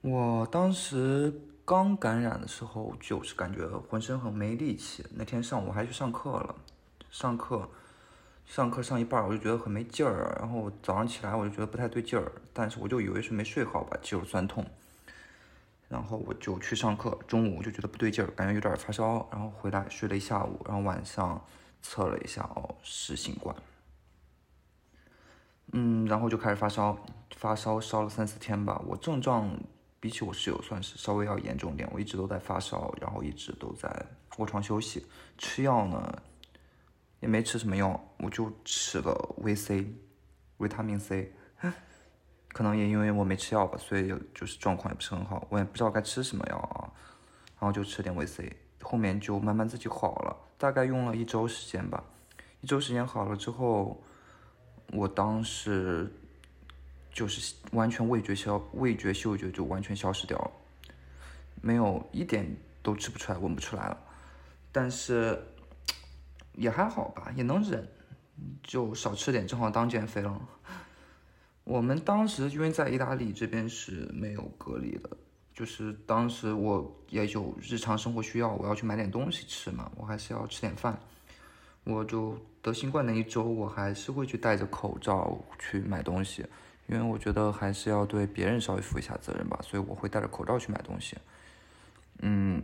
[0.00, 1.34] 我当时
[1.64, 5.04] 刚感染的时候，就是感觉浑身很没力气。
[5.16, 6.54] 那天上午还去上课了，
[7.10, 7.68] 上课，
[8.46, 10.36] 上课上一半我就觉得很没劲儿。
[10.38, 14.64] 然后早上起来我就觉得不太对劲儿，但是我就以为是没睡好吧，肌肉酸痛。
[15.90, 19.28] 然后我就去上课，中午就觉得不对劲儿，感觉有点发烧。
[19.32, 21.44] 然后回来睡了一下午，然后晚上
[21.82, 23.54] 测了一下，哦，是新冠。
[25.72, 26.96] 嗯，然后就开始发烧，
[27.34, 28.80] 发烧烧了三四天吧。
[28.86, 29.50] 我症状
[29.98, 34.06] 比起我室友算是稍微要严重点，我一直都在发烧，然后一直都在
[34.38, 35.04] 卧床休息，
[35.38, 36.22] 吃药呢
[37.18, 39.92] 也没吃什么药，我就吃了维 C，
[40.58, 41.34] 维他命 C。
[42.52, 46.90] 可能也因为我没吃药吧，所以就是状况也不是很好，我也不知道该吃什么药啊，
[47.58, 52.04] 然后就吃点维 C，后面就慢慢自己好了，大概用了一周时间吧，
[52.60, 54.02] 一周时间好了之后。
[54.92, 56.12] 我当时
[57.12, 60.50] 就是完全味觉消，味觉嗅觉就完全消失掉了，
[61.62, 62.44] 没有一点
[62.82, 63.96] 都吃不出来，闻不出来了。
[64.72, 65.40] 但是
[66.54, 67.86] 也还好吧，也能忍，
[68.64, 70.40] 就少吃点，正好当减肥了。
[71.70, 75.08] 我们当时因为在意大利这边是没有隔离的，
[75.54, 80.98] 就是当时我也有日常生活需要，我要去买点东西吃嘛，我还是要吃点饭，
[81.84, 82.36] 我就。
[82.62, 86.44] 得新冠那一周，我还是会去戴着口罩去买东西，
[86.88, 91.16] 因为我觉得还是要对别人稍微负一下责任吧，所以我会戴着口罩去买东西。
[92.18, 92.62] 嗯，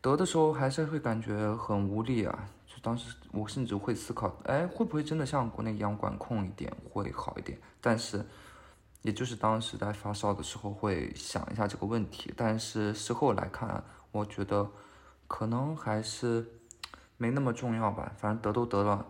[0.00, 2.48] 得的时候还是会感觉很无力啊，
[2.82, 7.58] 当时我甚至会思考，哎，会不会真的像国内一样管控一点会好一点？
[7.80, 8.24] 但是，
[9.02, 14.70] 也就是当时在发烧的时候会想一下这个问题，但是事后来看，我觉得
[15.26, 16.46] 可能还是。
[17.22, 19.06] 没那么重要吧，反正得都得了。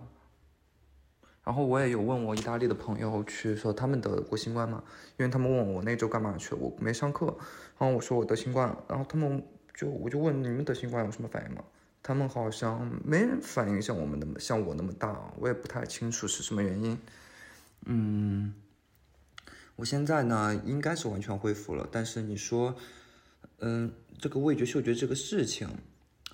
[1.44, 4.82] 然后我也有问我意大利的朋友去说他们得过新冠吗？
[5.16, 7.26] 因为他们问我那周干嘛去了，我没上课。
[7.78, 9.40] 然后我说我得新冠了，然后他们
[9.72, 11.62] 就我就问你们得新冠有什么反应吗？
[12.02, 16.98] 他们好像没人反应像我们那么像我那么大，我也不太清楚是什么原因。
[17.86, 18.54] 嗯，
[19.76, 22.76] 我现在呢应该是完全恢复了，但是你说，
[23.58, 25.68] 嗯，这个味觉嗅觉这个事情。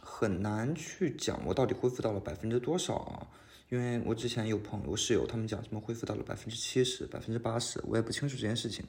[0.09, 3.27] 很难去讲我到底恢复到了百分之多少啊？
[3.69, 8.83] 因为我之前有朋友室友他们讲什么恢复到了百分之七十、百分之八十，我也不清楚这件事情。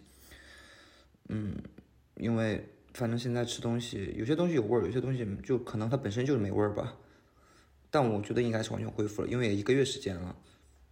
[1.27, 1.53] 嗯，
[2.15, 2.65] 因为
[2.97, 6.95] 反正现在吃东西，有些东西有味儿，有些东西就可能它本身就是没味儿吧。
[7.91, 10.35] 但我觉得应该是完全恢复了，因为一个月时间了。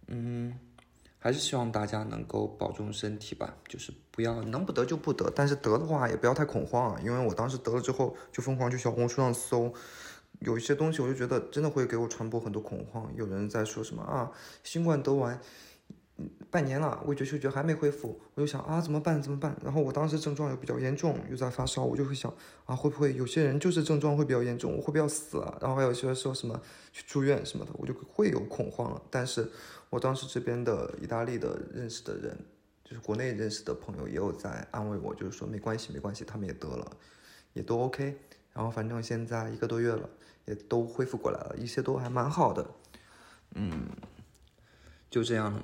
[0.06, 0.56] 嗯，
[1.18, 9.74] 还是希望大家能够保重身体吧，就是不要能不得就不得，但是得的话也不要太恐慌啊，因为我当时得了之后就疯狂去小红书上搜。
[10.40, 13.10] 有一些东西，我就觉得真的会给我传播很多恐慌。
[13.16, 14.30] 有人在说什么啊，
[14.62, 15.40] 新冠得完
[16.50, 19.20] 半年了，味觉嗅觉还没恢复，我就想啊，怎么办？
[19.20, 19.56] 怎么办？
[19.62, 22.32] 然后我当时症状又比较严重，又在发烧，我就会想
[22.64, 25.58] 啊，会不会有些人就是症状会比较严重，我会不要死了？
[25.60, 26.60] 然后还有些说什么
[26.92, 29.02] 去住院什么的，我就会有恐慌了。
[29.10, 29.50] 但是
[29.90, 32.38] 我当时这边的意大利的认识的人，
[32.84, 36.90] 就是国内认识的朋友，也有在安慰我，就是说没关系，没关系，他们也得了，
[37.52, 38.16] 也都 OK。
[38.52, 40.08] 然后反正现在一个多月了。
[40.46, 42.64] 也都恢复过来了，一切都还蛮好的，
[43.56, 43.88] 嗯，
[45.10, 45.60] 就这样了。